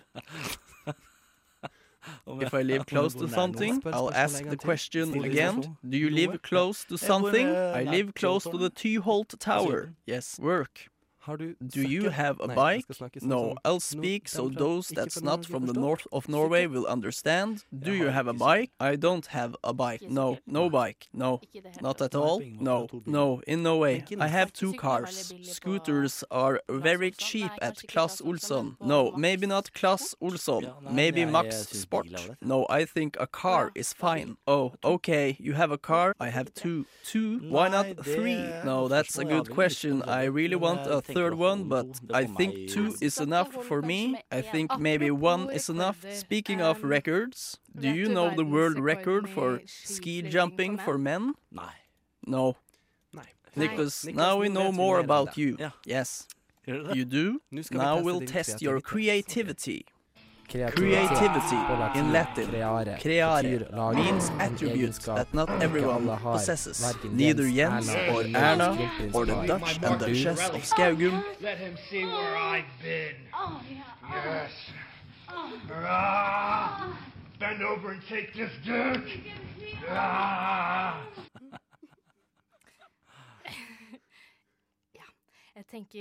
if 2.41 2.53
I 2.53 2.61
live 2.61 2.85
close 2.85 3.13
to 3.15 3.27
something, 3.27 3.81
I'll 3.85 4.13
ask 4.13 4.43
the 4.43 4.55
question 4.55 5.23
again. 5.25 5.77
Do 5.89 5.97
you 5.97 6.09
live 6.09 6.41
close 6.41 6.85
to 6.85 6.97
something? 6.97 7.47
eh, 7.47 7.81
I 7.81 7.83
live 7.83 8.13
close 8.13 8.43
to 8.43 8.57
the 8.57 8.69
Tyholttårnet. 8.69 8.99
Tyholt 9.03 9.39
Tower. 9.39 9.93
Yes. 10.05 10.39
Work. 10.39 10.89
Har 11.27 11.35
du 11.37 11.53
Do 11.75 11.81
you 11.81 12.09
have 12.09 12.35
a 12.43 12.47
bike? 12.47 12.85
skal 12.93 13.09
No, 13.21 13.53
I'll 13.65 13.73
no- 13.73 13.79
speak 13.79 14.27
so 14.29 14.49
those 14.49 14.87
that's 14.95 15.21
not 15.21 15.45
from 15.45 15.65
the 15.67 15.73
north 15.79 16.05
of 16.11 16.27
Norway 16.29 16.65
will 16.67 16.85
understand. 16.87 17.65
Do 17.85 17.91
you 17.91 18.07
have 18.09 18.27
a 18.29 18.33
bike? 18.33 18.71
I 18.79 18.95
don't 18.95 19.27
have 19.27 19.53
a 19.63 19.73
bike. 19.73 20.01
No, 20.09 20.37
no 20.45 20.69
bike. 20.69 21.07
No. 21.13 21.39
Ikke 21.43 21.57
i 21.57 21.61
det 21.61 21.71
hele 21.73 21.81
Not 21.81 22.01
at 22.01 22.15
all. 22.15 22.39
på 22.39 22.43
ingen 22.43 22.63
måte. 22.63 22.63
No, 22.65 22.71
Jeg 22.71 22.79
har 22.79 22.87
to 22.87 22.99
biler. 22.99 23.11
no, 23.11 23.41
in 23.47 23.59
no 23.63 23.77
way. 23.81 23.95
I 24.11 24.27
have 24.27 24.51
two 24.53 24.73
cars. 24.73 25.09
veldig 25.09 25.37
billig 25.37 25.47
på 25.49 25.53
Scooters 25.55 26.23
are 26.31 26.59
very 26.69 27.11
cheap 27.11 27.51
at 27.61 27.61
kanskje 27.61 27.83
ikke 27.83 27.91
Clas 27.91 28.11
Clas 28.17 28.21
Ohlson, 28.21 28.57
Ohlson. 28.57 28.65
men 28.65 28.75
på 28.79 28.85
No, 28.87 29.17
maybe 29.17 29.45
not 29.47 29.65
Clas 29.79 30.01
Sport. 30.01 30.31
Ohlson. 30.33 30.63
Maybe 30.95 31.25
Max 31.25 31.45
jeg 31.71 31.81
Sport. 31.81 32.05
bil 32.05 32.15
ålreit. 32.15 32.37
No, 32.41 32.65
I 32.81 32.85
think 32.85 33.17
a 33.19 33.25
car 33.25 33.71
is 33.75 33.93
fine. 33.93 34.35
Oh, 34.47 34.71
okay. 34.83 35.35
You 35.39 35.53
have 35.55 35.71
a 35.73 35.77
car. 35.77 36.13
I 36.27 36.29
have 36.29 36.45
two. 36.55 36.85
Two? 37.03 37.39
Why 37.55 37.67
not 37.69 37.85
three? 38.03 38.39
No, 38.65 38.87
that's 38.87 39.17
a 39.19 39.25
good 39.25 39.49
question. 39.49 40.01
I 40.03 40.23
really 40.39 40.55
want 40.55 40.79
a 40.87 41.01
tenker 41.01 41.16
third 41.17 41.33
one, 41.33 41.59
but 41.75 41.87
I 42.21 42.23
think 42.25 42.69
two 42.69 42.95
is 43.01 43.15
enough 43.27 43.51
for 43.69 43.81
me. 43.81 44.01
I 44.31 44.41
think 44.41 44.67
maybe 44.79 45.09
one 45.11 45.49
is 45.49 45.67
enough. 45.75 45.97
Speaking 46.13 46.59
of 46.61 46.83
records, 46.83 47.57
do 47.83 47.89
you 47.99 48.07
know 48.15 48.27
the 48.39 48.45
world 48.45 48.77
record 48.79 49.23
for 49.35 49.61
ski 49.65 50.21
jumping 50.21 50.77
for 50.85 50.97
men? 50.97 51.33
No. 52.25 52.55
Nicholas, 53.55 54.05
now 54.05 54.37
we 54.37 54.49
know 54.49 54.71
more 54.71 54.99
about 54.99 55.29
you. 55.41 55.57
Yes. 55.85 56.27
You 56.67 57.05
do? 57.05 57.41
Now 57.71 57.99
we'll 58.05 58.21
test 58.21 58.61
your 58.61 58.77
creativity. 58.81 59.85
Kreativitet 60.47 60.75
Creativity 60.75 61.99
in 61.99 62.11
Latin. 62.13 62.47
Creare, 62.47 62.97
Creare 63.01 63.41
betyr 63.43 63.67
lage, 63.75 63.95
means 63.95 64.31
attributes 64.39 64.97
that 65.05 65.33
not 65.33 65.49
everyone 65.61 66.07
possesses. 66.23 66.79
Neither 67.11 67.43
Jens, 67.49 67.87
Jens 67.87 67.89
Erna 67.89 68.13
or 68.13 68.21
eller 68.23 68.39
Erna 68.39 68.91
or 69.13 69.25
the. 69.25 69.45
Dutch 69.45 69.75
and 69.75 69.85
Har 69.85 69.97
du- 69.97 70.05
Duchess 70.05 70.49
of 70.49 70.61
Skaugum. 70.63 71.23
Let 71.41 71.57
him 71.57 71.75
see 71.89 72.05
where 72.05 72.37
I've 72.37 72.63
been. 72.81 73.15
Oh, 73.33 73.61
yeah. 73.69 73.83
Yes. 74.09 74.51
Ah, 75.69 76.97
bend 77.39 77.61
over 77.61 77.91
and 77.91 78.01
take 78.07 78.33
this 78.33 78.51
dick. 78.65 79.03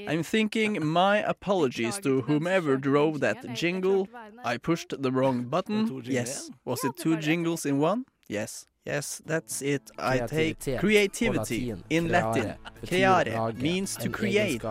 I'm 0.08 0.22
thinking 0.22 0.84
my 0.84 1.18
apologies 1.18 1.98
to 2.00 2.22
whomever 2.22 2.76
drove 2.76 3.20
that 3.20 3.54
jingle. 3.54 4.08
I 4.44 4.58
pushed 4.58 4.94
the 5.02 5.10
wrong 5.10 5.44
button. 5.44 6.02
Yes. 6.04 6.50
Was 6.64 6.84
it 6.84 6.96
two 6.96 7.16
jingles 7.16 7.64
in 7.66 7.78
one? 7.78 8.04
Yes. 8.28 8.66
Yes, 8.86 9.20
that's 9.26 9.62
it. 9.62 9.90
I 9.98 10.18
take 10.26 10.60
creativity 10.78 11.75
in 11.90 12.08
Latin. 12.08 12.54
creare, 12.86 13.52
means 13.56 13.96
to 13.96 14.08
create. 14.08 14.62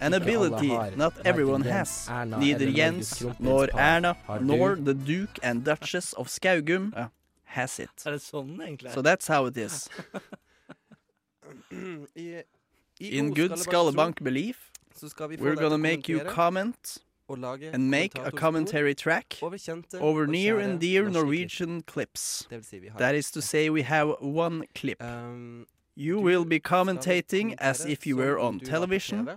An 0.00 0.14
ability 0.14 0.68
not 0.96 1.14
everyone 1.24 1.62
has. 1.62 2.08
Neither 2.38 2.70
Jens 2.70 3.24
nor 3.40 3.68
Erna 3.74 4.16
nor 4.40 4.76
the 4.76 4.94
Duke 4.94 5.38
and 5.42 5.64
Duchess 5.64 6.12
of 6.12 6.28
Skaugum 6.28 7.10
has 7.44 7.80
it. 7.80 7.90
Sånn? 7.98 8.92
So 8.92 9.02
that's 9.02 9.26
how 9.26 9.46
it 9.46 9.56
is. 9.56 9.88
I 11.72 12.44
In 13.00 13.34
good 13.34 13.50
Skallebank 13.58 14.22
belief, 14.24 14.70
så 14.94 15.08
skal 15.08 15.28
vi 15.30 15.36
få 15.36 15.44
we're 15.44 15.54
gonna 15.56 15.76
make 15.76 16.08
you 16.12 16.20
comment 16.30 16.98
og 17.28 17.38
lage 17.38 17.70
and 17.74 17.90
make 17.90 18.18
a 18.18 18.30
commentary 18.30 18.94
track 18.94 19.38
over 19.42 19.56
kjente 19.58 20.00
over 20.00 20.26
near 20.26 20.58
and 20.60 20.80
dear 20.80 21.08
Norwegian 21.08 21.82
clips. 21.82 22.46
klipp. 22.48 22.64
Si 22.64 22.78
That 22.98 23.14
is 23.14 23.30
to 23.30 23.40
say, 23.40 23.68
we 23.70 23.82
have 23.82 24.14
one 24.20 24.64
clip. 24.74 25.02
um, 25.02 25.66
You 25.96 26.20
will 26.20 26.44
be 26.44 26.58
commentating 26.60 27.54
as 27.58 27.84
if 27.84 28.06
you 28.06 28.16
were 28.16 28.38
on 28.38 28.58
du 28.58 28.64
var 28.66 28.70
på 28.70 28.70
television, 28.70 29.28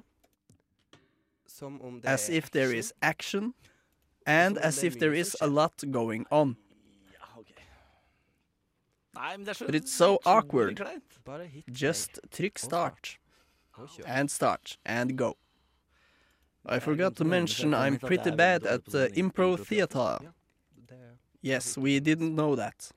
Som 1.48 1.82
om 1.82 2.02
det 2.02 2.06
as 2.10 2.30
er 2.30 2.34
if 2.34 2.50
there 2.52 2.78
is 2.78 2.94
action. 3.02 3.54
and 4.26 4.58
as 4.58 4.84
er 4.84 4.88
if 4.88 4.94
there 5.00 5.12
mye 5.12 5.20
is 5.20 5.36
som 5.40 5.50
a 5.50 5.54
lot 5.62 5.84
going 5.92 6.26
on. 6.32 6.58
Ja, 7.14 7.40
ok. 7.40 7.52
Nei, 9.14 9.38
men 9.38 9.46
det 9.46 9.50
er 9.50 9.54
så 9.54 9.66
But 9.66 9.76
it's 9.76 9.92
so 9.92 10.18
awkward. 10.26 10.76
kleint. 10.76 11.24
Bare 11.26 11.46
hit 11.48 11.64
Just 11.82 12.20
trykk 12.32 12.58
start 12.60 12.92
og 12.94 12.98
kjør. 13.04 13.18
And 14.06 14.32
start 14.32 14.78
and 14.86 15.18
go. 15.18 15.38
I 16.66 16.80
forgot 16.80 17.16
to 17.16 17.24
mention 17.24 17.74
I'm 17.74 17.94
jeg 17.94 18.02
vet 18.02 18.04
at 18.04 18.08
pretty 18.08 18.36
bad 18.38 18.66
at 18.66 18.84
på 18.86 18.98
uh, 18.98 19.08
improv 19.16 19.66
theater. 19.66 20.20
Yes, 21.42 21.78
we 21.78 22.00
didn't 22.00 22.36
know 22.36 22.56
that. 22.56 22.92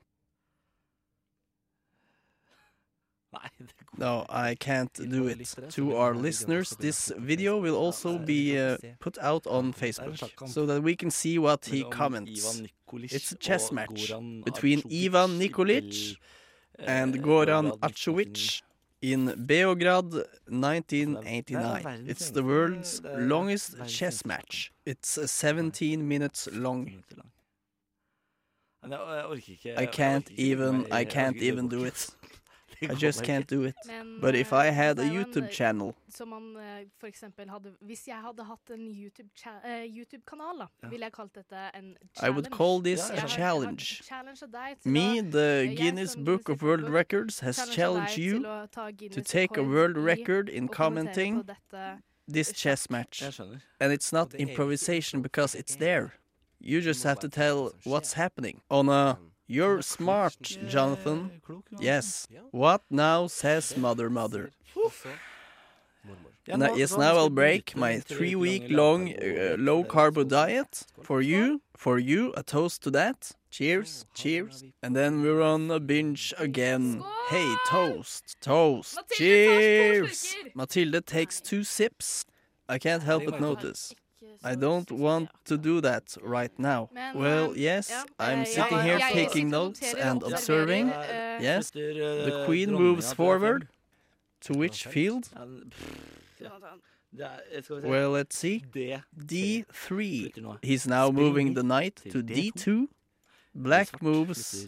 Nei, 3.32 3.48
det 3.58 3.76
går 3.76 3.98
No, 3.98 4.24
I 4.28 4.54
can't 4.54 5.10
do 5.10 5.28
it. 5.28 5.54
To 5.70 5.96
our 5.96 6.14
listeners, 6.14 6.70
this 6.80 7.12
video 7.18 7.60
will 7.60 7.76
also 7.76 8.18
be 8.18 8.58
uh, 8.58 8.76
put 8.98 9.18
out 9.18 9.46
on 9.46 9.72
Facebook 9.72 10.48
so 10.48 10.66
that 10.66 10.82
we 10.82 10.96
can 10.96 11.10
see 11.10 11.38
what 11.38 11.64
he 11.66 11.84
comments. 11.84 12.62
It's 12.92 13.32
a 13.32 13.36
chess 13.36 13.70
match 13.72 14.12
between 14.44 14.82
Ivan 14.90 15.38
Nikolic 15.38 16.16
and 16.78 17.14
eh, 17.14 17.18
Goran 17.18 17.78
Arsovic 17.78 18.62
in 19.02 19.26
Beograd 19.46 20.12
1989. 20.48 22.04
It's 22.06 22.30
the 22.30 22.42
world's 22.42 23.00
longest 23.04 23.76
chess 23.86 24.24
match. 24.24 24.72
It's 24.84 25.16
uh, 25.18 25.26
17 25.26 26.06
minutes 26.06 26.48
long. 26.52 27.02
I 29.76 29.86
can't 29.86 30.30
even 30.32 30.86
I 30.90 31.04
can't 31.04 31.36
even 31.36 31.68
do 31.68 31.84
it. 31.84 32.08
I 32.82 32.94
just 33.06 33.22
can't 33.22 33.46
do 33.46 33.64
it. 33.64 33.74
Men, 33.86 34.18
But 34.20 34.34
if 34.34 34.52
I 34.52 34.68
eh, 34.68 34.70
had 34.70 34.98
a 34.98 35.04
YouTube 35.04 35.48
eh, 35.48 35.50
channel 35.50 35.94
Som 36.08 36.28
man 36.28 36.56
eh, 36.56 36.84
for 36.98 37.06
eksempel 37.06 37.48
hadde 37.48 37.72
Hvis 37.80 38.08
jeg 38.08 38.16
hadde 38.16 38.44
hatt 38.44 38.70
en 38.70 38.90
YouTube-kanal, 38.90 39.88
YouTube 39.88 40.70
da, 40.82 40.88
ville 40.88 41.04
jeg 41.04 41.12
kalt 41.12 41.34
dette 41.34 41.56
en 41.74 41.96
challenge. 42.14 42.22
I 42.22 42.30
would 42.30 42.50
call 42.50 42.80
this 42.80 43.10
a 43.10 43.26
challenge. 43.26 44.02
Me, 44.84 45.20
the 45.20 45.74
Guinness 45.76 46.16
Book 46.16 46.48
of 46.48 46.62
World 46.62 46.88
Records, 46.88 47.40
has 47.40 47.68
challenged 47.70 48.18
you 48.18 48.42
to 49.10 49.22
take 49.22 49.56
a 49.56 49.62
world 49.62 49.96
record 49.96 50.48
in 50.48 50.68
commenting 50.68 51.44
this 52.26 52.52
chess 52.52 52.90
match. 52.90 53.22
And 53.80 53.92
it's 53.92 54.12
not 54.12 54.34
improvisation 54.34 55.22
because 55.22 55.54
it's 55.54 55.76
there. 55.76 56.14
You 56.60 56.80
just 56.80 57.04
have 57.04 57.18
to 57.20 57.28
tell 57.28 57.72
what's 57.84 58.12
happening 58.14 58.60
on 58.70 58.88
a 58.88 59.18
you're 59.50 59.82
smart, 59.82 60.40
Jonathan. 60.68 61.30
Klok, 61.46 61.64
Johansen. 61.70 61.84
Yes. 61.84 62.28
What 62.50 62.82
now 62.90 63.26
says 63.28 63.76
mother, 63.76 64.08
mother? 64.10 64.50
Og 64.76 64.92
så 64.92 65.08
mormor. 66.04 66.30
Ja, 66.46 66.56
Now, 66.56 66.74
yes, 66.74 66.96
now 66.96 67.16
I'll 67.16 67.30
break 67.30 67.76
my 67.76 68.00
three-week-long 68.00 69.08
uh, 69.12 69.56
low 69.58 69.84
carbo 69.84 70.24
diet. 70.24 70.86
For 71.02 71.20
you, 71.22 71.60
for 71.76 71.98
you, 71.98 72.32
a 72.36 72.42
toast 72.42 72.82
to 72.82 72.90
that. 72.90 73.32
Cheers, 73.50 74.06
cheers. 74.14 74.64
And 74.82 74.94
then 74.96 75.22
we're 75.22 75.42
on 75.42 75.70
a 75.70 75.80
binge 75.80 76.32
again. 76.38 77.02
Hey, 77.28 77.54
toast, 77.68 78.36
toast. 78.40 78.96
Mathilde 78.96 79.04
tar 79.04 79.04
to 79.08 79.14
Cheers. 79.16 80.36
Matilda 80.54 81.00
takes 81.00 81.40
two 81.40 81.64
sips. 81.64 82.24
I 82.68 82.78
can't 82.78 83.02
help 83.02 83.24
but 83.24 83.40
notice. 83.40 83.92
I 84.44 84.54
don't 84.56 84.90
want 84.90 85.28
to 85.44 85.56
do 85.56 85.80
that 85.80 86.16
right 86.22 86.58
now. 86.58 86.88
Well, 87.14 87.50
um, 87.50 87.56
yes, 87.56 87.90
I'm 88.18 88.44
sitting 88.46 88.80
here 88.82 88.98
taking 89.12 89.50
notes 89.50 89.94
and 89.94 90.22
observing. 90.22 90.88
eh, 90.90 91.38
Yes, 91.42 91.70
The 91.70 92.40
eh, 92.42 92.44
queen 92.46 92.72
moves 92.72 93.12
forward. 93.14 93.66
To 94.40 94.54
which 94.54 94.86
field? 94.86 95.28
Ja, 95.34 95.44
pff, 95.70 95.96
ja. 97.12 97.28
Det 97.56 97.64
skal 97.64 97.76
vi 97.76 97.82
se. 97.82 97.88
Well, 97.88 98.10
let's 98.12 98.36
see. 98.38 98.60
D. 98.74 98.96
D3. 99.32 100.30
He's 100.62 100.86
now 100.88 101.10
moving 101.10 101.54
the 101.54 101.62
knight 101.62 101.96
to 102.12 102.22
D2. 102.22 102.52
D2. 102.56 102.86
Black 103.54 103.88
moves. 104.02 104.66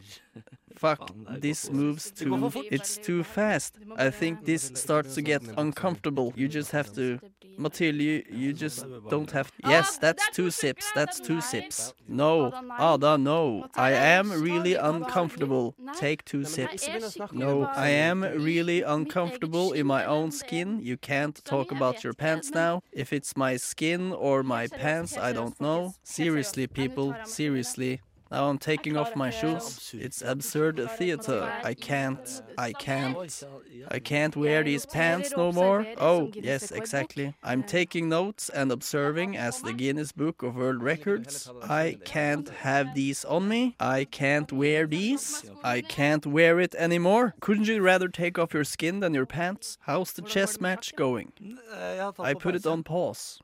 Fuck, 0.77 0.99
Faen, 0.99 1.25
det 1.35 1.43
this 1.43 1.71
moves 1.71 2.11
Det 2.11 2.29
går 2.29 2.51
for 2.51 2.61
too. 2.63 2.69
It's 2.75 2.99
too 3.07 3.23
fast. 3.23 3.79
I 3.99 4.11
think 4.11 4.45
this 4.45 4.73
starts 4.75 5.15
to 5.15 5.23
get 5.23 5.43
uncomfortable. 5.59 6.33
You 6.37 6.49
just 6.49 6.73
have 6.73 6.89
to. 6.95 7.19
Mathilde, 7.59 8.01
you, 8.01 8.25
you 8.31 8.53
just 8.53 8.85
don't 9.09 9.31
have. 9.31 9.53
Yes, 9.67 9.99
that's 9.99 10.29
two 10.31 10.51
sips. 10.51 10.91
That's 10.95 11.21
two 11.21 11.41
sips. 11.41 11.95
No, 12.09 12.53
Ada, 12.79 13.19
no. 13.19 13.67
I 13.75 13.93
am 13.93 14.31
really 14.31 14.75
uncomfortable. 14.75 15.75
Take 15.97 16.25
two 16.25 16.45
sips. 16.45 16.89
No, 17.33 17.65
I 17.65 17.89
am 17.89 18.23
really 18.23 18.83
uncomfortable 18.83 19.73
in 19.73 19.87
my 19.87 20.05
own 20.05 20.31
skin. 20.31 20.81
You 20.83 20.97
can't 20.97 21.43
talk 21.45 21.71
about 21.71 22.05
your 22.05 22.15
pants 22.15 22.51
now. 22.51 22.83
If 22.93 23.13
it's 23.13 23.37
my 23.37 23.57
skin 23.57 24.13
or 24.13 24.43
my 24.43 24.67
pants, 24.67 25.17
I 25.17 25.33
don't 25.33 25.61
know. 25.61 25.95
Seriously, 26.03 26.67
people, 26.67 27.15
seriously. 27.25 28.01
Now 28.33 28.49
I'm 28.49 28.57
taking 28.57 28.97
off 28.97 29.15
my 29.15 29.29
shoes. 29.29 29.95
It's 29.95 30.23
absurd 30.23 30.81
theater. 30.97 31.53
I 31.63 31.75
can't, 31.75 32.43
I 32.57 32.73
can't. 32.73 33.45
I 33.91 33.99
can't 33.99 34.35
wear 34.35 34.65
these 34.65 34.87
pants 34.87 35.35
no 35.37 35.53
more. 35.53 35.87
Oh, 35.99 36.31
yes, 36.35 36.71
exactly. 36.71 37.35
I'm 37.43 37.63
taking 37.63 38.09
notes 38.09 38.49
and 38.49 38.73
observing 38.73 39.37
as 39.37 39.61
the 39.61 39.75
Guinness 39.75 40.13
Book 40.13 40.43
of 40.43 40.57
World 40.57 40.83
Records. 40.83 41.51
I 41.63 41.99
can't 42.07 42.49
have 42.49 42.95
these 42.95 43.23
on 43.27 43.49
me. 43.49 43.77
I 43.79 44.07
can't 44.07 44.51
wear 44.51 44.87
these. 44.87 45.45
I 45.63 45.83
can't 45.83 46.25
wear 46.25 46.59
it 46.59 46.75
anymore. 46.77 47.35
Couldn't 47.41 47.69
you 47.69 47.83
rather 47.83 48.09
take 48.09 48.39
off 48.39 48.55
your 48.55 48.65
skin 48.65 49.01
than 49.01 49.13
your 49.13 49.27
pants? 49.27 49.77
How's 49.83 50.13
the 50.13 50.23
chess 50.23 50.59
match 50.59 50.97
going? 50.97 51.33
Jeg 51.39 52.01
har 52.01 52.13
tatt 52.13 52.27
I 52.27 52.33
put 52.35 52.55
it 52.55 52.67
on 52.67 52.83
pause. 52.83 53.41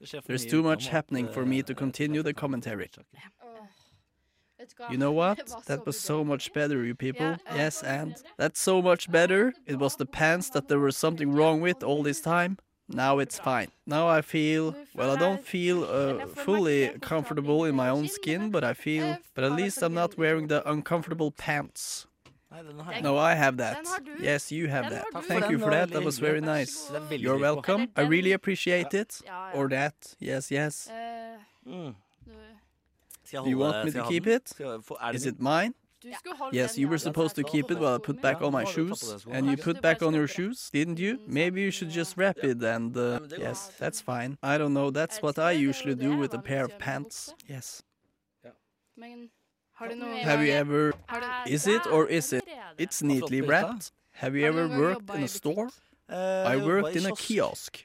Det 0.00 0.08
skjer 0.08 0.20
for 0.20 0.28
There's 0.28 0.46
too 0.46 0.62
much 0.62 0.88
happening 0.88 1.28
for 1.28 1.44
me 1.44 1.62
to 1.62 1.74
continue 1.74 2.22
the 2.22 2.32
commentary. 2.32 2.88
Vet 4.58 4.68
du 4.70 4.74
hva? 4.82 4.90
You 4.90 4.98
know 4.98 5.12
what? 5.12 5.38
That 5.66 5.86
was 5.86 5.98
so 6.00 6.24
much 6.24 6.52
better, 6.52 6.84
you 6.84 6.94
people. 6.94 7.36
Yes, 7.54 7.82
and 7.82 8.14
that's 8.36 8.60
so 8.60 8.82
much 8.82 9.10
better. 9.10 9.52
It 9.66 9.78
was 9.78 9.96
the 9.96 10.06
pants 10.06 10.50
that 10.50 10.68
there 10.68 10.80
was 10.80 10.96
something 10.96 11.32
wrong 11.32 11.60
with 11.60 11.82
all 11.82 12.02
this 12.02 12.20
time. 12.20 12.56
Now 12.88 13.18
it's 13.18 13.38
fine. 13.38 13.68
Now 13.86 14.08
I 14.08 14.22
feel, 14.22 14.74
well, 14.94 15.10
I 15.10 15.16
don't 15.16 15.44
feel 15.44 15.84
uh, 15.84 16.26
fully 16.26 16.88
comfortable 17.02 17.66
in 17.68 17.74
my 17.74 17.90
own 17.90 18.08
skin, 18.08 18.50
but 18.50 18.64
I 18.64 18.72
feel, 18.72 19.18
but 19.34 19.44
at 19.44 19.52
least 19.52 19.82
I'm 19.82 19.92
not 19.92 20.16
wearing 20.16 20.48
the 20.48 20.62
uncomfortable 20.68 21.30
pants. 21.30 22.06
Nei, 22.50 22.62
den 22.62 22.80
har 22.80 22.92
jeg. 22.92 23.02
No, 23.02 23.18
I 23.18 23.34
have 23.34 23.58
that. 23.58 23.76
Den 23.76 23.86
har 23.86 24.00
du. 24.00 24.24
Yes, 24.24 24.50
you 24.50 24.68
have 24.68 24.88
that. 24.88 25.04
Thank 25.24 25.50
you 25.50 25.58
for 25.58 25.70
that. 25.70 25.90
That 25.90 26.02
was 26.02 26.18
very 26.18 26.40
nice. 26.40 26.88
Det 26.88 27.02
veldig 27.10 27.22
You're 27.22 27.38
welcome. 27.38 27.88
I 27.94 28.02
really 28.08 28.32
appreciate 28.32 28.94
it. 28.94 29.20
Ja, 29.26 29.50
ja. 29.50 29.60
Or 29.60 29.68
that. 29.68 30.16
Yes, 30.18 30.50
yes. 30.50 30.88
Eh, 33.32 33.38
Mm. 33.40 33.44
du- 33.44 33.44
Skal 33.44 33.44
jeg 33.44 33.44
Do 33.44 33.50
you 33.50 33.58
want 33.58 33.84
me 33.84 33.90
to 34.00 34.08
keep 34.10 34.26
it? 34.26 34.32
Is 34.32 34.40
it? 34.40 34.48
Skal 34.48 34.66
jeg 34.66 34.80
få- 34.84 34.96
er 35.00 35.12
Is 35.14 35.22
den 35.22 35.32
it 35.34 35.40
mine? 35.40 35.72
Du 36.02 36.08
skulle 36.18 36.36
holde 36.38 36.56
Yes, 36.62 36.76
you 36.78 36.88
were 36.88 36.98
supposed 36.98 37.34
to 37.36 37.42
keep 37.42 37.70
it 37.70 37.78
while 37.78 37.94
I 37.96 37.98
put 37.98 38.22
back 38.22 38.40
on 38.40 38.52
my 38.52 38.64
shoes, 38.64 39.26
and 39.32 39.46
you 39.50 39.56
put 39.56 39.82
back 39.82 40.02
on 40.02 40.14
your 40.14 40.26
shoes, 40.28 40.70
didn't 40.70 40.98
you? 40.98 41.18
Maybe 41.26 41.60
you 41.60 41.70
should 41.72 41.90
just 41.90 42.16
wrap 42.16 42.36
it 42.44 42.62
and, 42.62 42.96
uh, 42.96 43.18
yes, 43.38 43.70
that's 43.80 44.00
fine. 44.00 44.36
I 44.42 44.58
don't 44.58 44.72
know, 44.72 44.90
that's 44.90 45.20
what 45.22 45.38
I 45.38 45.50
usually 45.68 45.94
do 45.96 46.16
with 46.16 46.34
a 46.34 46.38
pair 46.42 46.64
of 46.64 46.78
pants. 46.78 47.34
Yes. 47.48 47.82
Men 48.96 49.30
har 49.74 49.88
du 49.88 49.94
noe 49.96 50.08
Have 50.22 50.40
you 50.46 50.52
ever, 50.52 50.92
Har 51.08 51.20
du 51.20 51.52
is 51.52 51.66
it 51.66 51.86
or 51.86 52.06
is 52.06 52.32
it? 52.32 52.42
It's 52.78 53.02
neatly 53.02 53.40
wrapped. 53.40 53.92
Have 54.12 54.36
you 54.38 54.46
ever 54.46 54.68
worked 54.68 55.10
in 55.14 55.22
a 55.22 55.28
store? 55.28 55.70
I 56.08 56.56
worked 56.56 56.96
in 56.96 57.04
a 57.06 57.14
kiosk. 57.14 57.72
kiosk. 57.72 57.84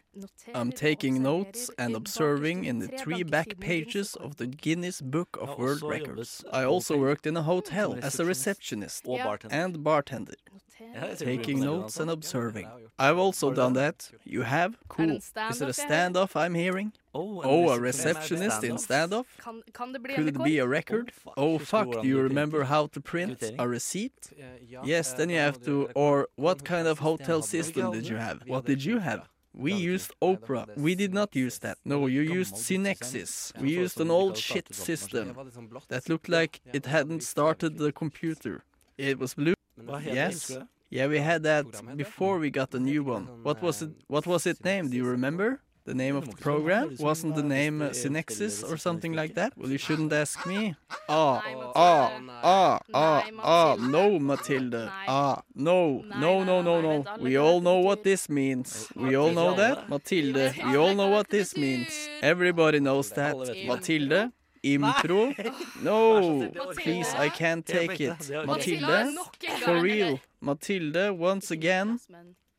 I'm 0.53 0.71
taking 0.71 1.21
notes 1.23 1.69
and 1.77 1.95
observing 1.95 2.65
in 2.65 2.79
the 2.79 2.87
three 2.87 3.23
back 3.23 3.59
pages 3.59 4.15
of 4.15 4.37
the 4.37 4.47
Guinness 4.47 5.01
Book 5.01 5.37
of 5.41 5.57
World 5.57 5.81
Records. 5.83 6.43
I 6.51 6.63
also 6.63 6.97
worked 6.97 7.25
in 7.27 7.35
a 7.37 7.43
hotel 7.43 7.97
as 8.01 8.19
a 8.19 8.25
receptionist 8.25 9.05
Og 9.07 9.17
Ja. 9.17 9.23
bartender. 9.25 9.55
and 9.55 9.83
bartender. 9.83 10.35
Noterer. 10.83 11.01
Ja, 11.01 11.07
jeg 11.07 11.17
ser 11.17 11.25
Taking 11.25 11.59
notes 11.59 11.99
and 11.99 12.09
observing. 12.11 12.65
Ja, 12.65 12.69
det 12.69 12.71
har 12.71 12.77
jeg 12.79 12.83
gjort. 12.83 12.93
I've 12.99 13.19
also 13.25 13.53
done 13.53 13.73
that. 13.75 14.11
You 14.25 14.41
have? 14.43 14.73
Cool. 14.87 15.11
Is 15.11 15.31
it 15.61 15.69
a 15.69 15.71
standoff 15.71 16.35
I'm 16.35 16.53
hearing? 16.55 16.91
Oh, 17.13 17.41
Oh, 17.43 17.69
a 17.69 17.79
receptionist. 17.79 18.31
receptionist 18.31 18.63
in 18.63 18.77
standoff? 18.77 19.25
Kan, 19.39 19.61
kan 19.73 19.93
det 19.93 20.01
bli 20.03 20.15
Could 20.15 20.27
it 20.27 20.43
be 20.43 20.57
a 20.59 20.67
record? 20.67 21.11
Oh, 21.11 21.23
fuck. 21.23 21.33
Oh 21.37 21.57
Husker 21.57 21.59
du 21.59 21.65
fuck, 21.65 21.85
hvordan 21.87 22.01
do 22.03 22.07
you 22.09 22.21
remember 22.21 22.63
how 22.63 22.87
to 22.87 22.99
print 23.01 23.43
a 23.59 23.67
receipt? 23.67 24.31
Eh, 24.37 24.43
Yes, 24.85 25.11
eh, 25.13 25.17
then 25.17 25.29
you 25.29 25.37
have 25.39 25.59
to, 25.65 25.89
or 25.95 26.27
what 26.37 26.63
kind 26.65 26.87
of 26.87 26.99
hotel 26.99 27.41
system 27.41 27.91
did 27.91 28.07
you 28.09 28.17
have? 28.17 28.39
What 28.47 28.65
did 28.65 28.83
you 28.85 28.99
have? 28.99 29.21
We 29.55 29.71
used 29.71 30.11
ikke- 30.21 30.33
Opera. 30.33 30.65
We 30.75 30.95
did 30.95 31.13
not 31.13 31.35
use 31.35 31.59
that. 31.59 31.77
No, 31.85 32.07
you 32.07 32.21
used 32.39 32.57
system. 32.57 32.85
Synexis. 32.85 33.53
We 33.61 33.69
used 33.83 34.01
an 34.01 34.09
old 34.09 34.35
shit 34.35 34.73
system 34.73 35.27
Det 35.27 35.35
var 35.35 35.43
litt 35.43 35.53
sånn 35.53 35.69
blått. 35.69 35.87
that 35.89 36.09
looked 36.09 36.27
like 36.27 36.59
it 36.73 36.85
hadn't 36.87 37.21
started 37.21 37.77
the 37.77 37.91
computer. 37.91 38.63
It 38.97 39.19
was 39.19 39.35
blue. 39.35 39.53
Men 39.77 39.85
Hva 39.87 39.99
det- 39.99 40.03
heter 40.05 40.15
Yes. 40.15 40.57
Yeah, 40.93 41.07
we 41.07 41.17
had 41.17 41.41
that 41.41 41.65
before 41.97 42.37
we 42.37 42.51
got 42.51 42.69
the 42.69 42.79
new 42.79 43.01
one. 43.03 43.23
What 43.41 43.63
was 43.63 43.81
it? 43.81 43.91
What 44.07 44.27
was 44.27 44.45
it 44.45 44.63
named? 44.63 44.91
Do 44.91 44.97
you 44.97 45.05
remember? 45.05 45.59
The 45.85 45.95
name 45.95 46.15
of 46.15 46.25
the 46.29 46.37
program 46.37 46.95
wasn't 46.99 47.35
the 47.35 47.43
name 47.43 47.81
uh, 47.81 47.89
Synexis 47.89 48.63
or 48.63 48.77
something 48.77 49.11
like 49.11 49.33
that? 49.33 49.51
Well, 49.57 49.69
you 49.69 49.79
shouldn't 49.79 50.13
ask 50.13 50.45
me. 50.45 50.75
Ah, 51.09 51.41
ah, 51.75 52.11
ah, 52.43 52.79
ah, 52.93 53.23
ah. 53.43 53.75
No, 53.95 54.19
Matilda. 54.19 54.83
Ah, 55.07 55.41
no, 55.53 56.05
no, 56.23 56.43
no, 56.43 56.61
no, 56.61 56.75
no. 56.79 56.95
We 57.19 57.37
all 57.37 57.59
know 57.59 57.79
what 57.79 58.03
this 58.03 58.29
means. 58.29 58.87
We 58.95 59.15
all 59.17 59.31
know 59.31 59.55
that. 59.55 59.89
Matilda. 59.89 60.53
We 60.67 60.77
all 60.77 60.95
know 60.95 61.09
what 61.09 61.27
this 61.29 61.57
means. 61.57 61.91
Everybody 62.21 62.79
knows 62.79 63.09
that. 63.19 63.33
Alle 63.35 64.31
intro. 64.63 65.33
No, 65.81 66.49
please, 66.81 67.13
I 67.13 67.29
can't 67.29 67.65
take 67.65 67.99
it. 68.01 68.29
Mathilde, 68.45 69.19
for 69.61 69.81
real. 69.81 70.19
Mathilde, 70.41 71.11
once 71.11 71.51
again. 71.51 71.99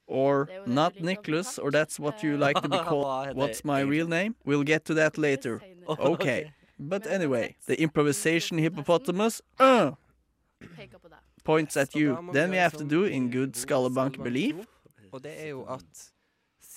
Or 0.06 0.48
not 0.66 1.00
Nicholas, 1.00 1.58
or 1.58 1.70
that's 1.70 1.98
what 1.98 2.22
you 2.22 2.36
like 2.36 2.60
to 2.60 2.68
be 2.68 2.78
called. 2.90 3.34
What's 3.34 3.64
my 3.64 3.80
real 3.80 4.06
name? 4.06 4.34
We'll 4.44 4.62
get 4.62 4.84
to 4.86 4.94
that 4.94 5.16
later. 5.18 5.62
Okay. 5.86 6.52
But 6.78 7.06
anyway, 7.06 7.56
the 7.66 7.78
improvisation 7.80 8.56
hippopotamus 8.58 9.42
uh, 9.60 9.92
points 11.44 11.76
at 11.76 11.94
you. 11.94 12.18
Then 12.32 12.50
we 12.50 12.56
have 12.56 12.76
to 12.78 12.84
do 12.84 13.04
in 13.04 13.30
good 13.30 13.52
Skalabank 13.54 14.22
belief. 14.22 14.54
Og 15.12 15.22
det 15.22 15.32
er 15.44 15.48
jo 15.48 15.62
at 15.70 16.10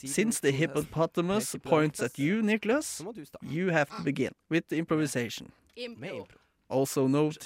Since 0.06 0.40
the 0.40 0.52
hippopotamus 0.52 1.56
points 1.64 2.00
at 2.02 2.20
you, 2.20 2.42
Nicholas, 2.42 2.86
Så 2.86 3.04
må 3.04 3.12
du 3.12 3.26
starte. 3.26 3.48
you 3.48 3.72
have 3.72 3.86
to 3.86 4.04
begin 4.04 4.32
with 4.52 4.68
the 4.70 4.78
improvisation. 4.78 5.52
Med 5.78 5.84
Impro. 5.86 6.06
impro. 6.06 6.38
Also 6.70 7.08
note, 7.08 7.38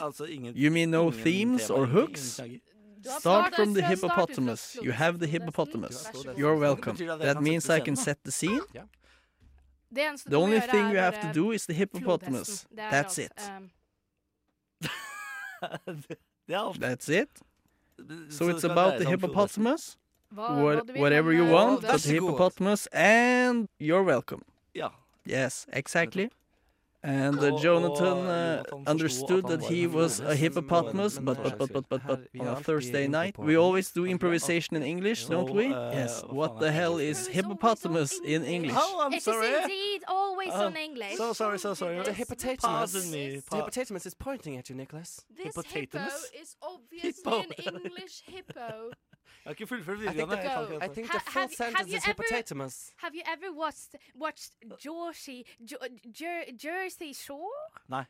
you 0.56 0.72
mean 0.72 0.90
no 0.90 1.12
themes 1.12 1.70
or 1.70 1.86
hooks? 1.86 2.40
innslag. 2.40 2.62
Du 3.04 3.10
har 3.10 3.20
Start 3.20 3.56
from 3.56 3.74
the 3.74 3.88
hippopotamus. 3.88 4.78
You 4.84 4.92
have 4.92 5.18
the 5.18 5.28
hippopotamus. 5.28 6.06
Vær 6.06 6.12
så 6.22 6.24
god. 6.28 6.36
You're 6.36 6.60
welcome. 6.60 6.94
Betyr 6.94 7.06
det 7.06 7.12
at 7.14 7.20
jeg 7.20 7.36
That 7.36 7.44
means 7.44 7.70
I 7.70 7.80
can 7.80 7.96
set 7.96 8.18
the 8.26 8.32
scene. 8.32 8.62
The 10.30 10.38
only 10.38 10.60
thing 10.60 10.86
er 10.86 10.92
you 10.92 11.00
have 11.00 11.34
to 11.34 11.40
do 11.40 11.52
is 11.52 11.66
the 11.66 11.74
hippopotamus. 11.74 12.48
flodhesten. 12.48 12.78
Det 12.78 12.84
er 12.84 13.04
That's 13.04 13.22
it. 13.22 13.52
Um, 13.58 13.70
det 16.48 16.56
er 16.56 16.60
alt. 16.60 16.84
That's 16.84 17.22
it. 17.22 17.30
So 18.30 18.50
it's 18.50 18.64
about 18.72 19.00
the 19.02 19.10
hippopotamus. 19.10 19.98
Hva, 20.34 20.48
hva 20.48 20.64
What, 20.64 20.88
du 20.88 20.94
vil, 20.94 21.02
whatever 21.02 21.32
you 21.34 21.46
eh, 21.46 21.52
want, 21.54 21.82
vær 21.84 21.92
but 21.92 22.02
så 22.02 22.08
god. 22.10 22.14
hippopotamus, 22.14 22.88
and 22.92 23.68
you're 23.80 24.04
welcome. 24.04 24.42
Ja. 24.76 24.88
Yes, 25.28 25.68
exactly. 25.74 26.30
And 27.04 27.40
uh, 27.40 27.44
Og- 27.46 27.54
og 27.54 27.64
Jonathan 27.64 28.06
Jonathan 28.06 28.58
uh, 28.58 28.64
forsto 28.70 28.92
understood 28.92 29.44
at 29.46 29.50
that 29.50 29.62
han 29.68 29.76
he 29.76 29.86
var 29.88 29.96
was 30.02 30.20
a 30.20 30.24
flodhest. 30.24 30.40
hippopotamus, 30.42 31.16
Men, 31.16 31.26
but 31.26 31.38
men, 31.38 31.44
but 31.44 31.58
but 31.60 31.70
but 31.74 31.90
but, 31.90 32.02
her- 32.02 32.16
but 32.16 32.28
vi 32.34 32.40
on 32.40 32.46
har 32.46 32.52
a 32.54 32.56
alltid 32.56 32.66
Thursday 32.66 33.08
night 33.08 33.34
på- 33.36 33.42
we 33.46 33.56
always 33.58 33.92
do 33.92 34.06
improvisation 34.06 34.78
in 34.78 34.84
English, 34.84 35.26
don't 35.26 35.50
we? 35.52 35.66
uh, 35.66 35.92
Yes. 35.98 36.22
hva 36.22 36.34
What 36.34 36.52
faen 36.52 36.60
the 36.60 36.68
er 36.68 36.72
hell 36.72 37.00
is 37.00 37.18
It's 37.28 37.28
hippopotamus 37.34 38.12
in 38.24 38.44
English. 38.44 38.54
English? 38.54 38.78
Oh, 38.78 39.02
I'm 39.06 39.14
It 39.14 39.18
is 39.18 39.24
sorry. 39.24 39.48
indeed 39.64 40.02
always 40.08 40.52
Oh, 40.54 40.66
on 40.68 40.76
English. 40.78 41.18
So 41.18 41.34
sorry, 41.34 41.58
so 41.60 41.74
sorry. 41.74 41.96
The 41.96 42.04
Pardon 42.04 42.16
hippopotamus. 42.16 42.94
me. 43.12 43.26
The 43.30 43.56
hippopotamus 43.56 44.06
is 44.06 44.14
pointing 44.16 44.58
at 44.58 44.70
you, 44.70 44.76
Nicholas. 44.78 45.26
This 45.36 45.46
hippo 45.56 45.62
Hippotamus? 45.64 46.32
is 46.42 46.56
obviously 46.62 47.34
an 47.68 47.78
English 47.86 48.22
hippo. 48.28 48.92
Jeg 49.44 49.50
har 49.50 49.52
ikke 49.52 49.68
fullført 49.68 49.98
I 49.98 50.02
think 50.02 50.30
the, 50.30 50.38
jeg 50.38 50.42
kan 50.42 50.56
go. 50.56 50.62
ikke 50.64 50.76
I 50.76 50.80
dette. 50.88 50.94
think 50.96 51.08
Ha- 51.12 51.18
the 51.18 51.24
full 51.32 51.42
have- 51.42 51.42
have 51.42 51.56
sentence 51.62 51.90
you 51.92 51.98
is 51.98 52.04
ever- 52.04 52.24
hippopotamus. 52.24 52.76
Have 53.04 53.14
you 53.18 53.24
ever 53.36 53.50
watched 53.64 53.92
watched 54.26 54.52
Jersey 54.86 55.40
Jo- 55.70 55.86
Jer- 56.20 56.50
Jersey 56.66 57.12
Shore? 57.24 57.62
Nei. 57.96 58.04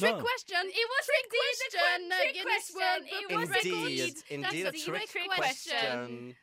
Trick 0.00 0.14
No. 0.16 0.20
question. 0.28 0.62
It 0.80 0.86
was 0.94 1.04
trick 1.10 1.26
question. 1.38 2.00
uh, 2.12 2.16
trick 2.20 2.34
Guinness 2.36 2.66
question. 2.70 2.78
World 2.80 3.04
Book 3.28 3.38
was 3.40 3.50
of 3.50 3.56
Indeed, 3.56 4.00
Records. 4.00 4.22
indeed 4.36 4.66
a 4.66 4.72
trick, 4.84 5.08
trick 5.14 5.30
question. 5.42 6.36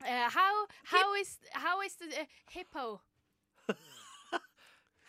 Uh, 0.00 0.30
how 0.38 0.52
how 0.94 1.06
is 1.20 1.30
how 1.64 1.76
is 1.86 1.94
the 1.96 2.06
uh, 2.20 2.24
hippo? 2.56 3.00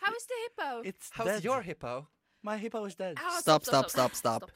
how 0.02 0.12
is 0.18 0.26
the 0.26 0.34
hippo? 0.44 0.82
It's 0.84 1.10
How's 1.12 1.26
dead. 1.26 1.44
your 1.44 1.62
hippo? 1.62 2.08
My 2.42 2.56
hippo 2.58 2.84
is 2.86 2.94
dead. 2.94 3.16
Ah, 3.20 3.38
Stop, 3.40 3.64
stop, 3.64 3.90
stop, 3.90 4.14
stop. 4.14 4.42
Niklas. 4.42 4.50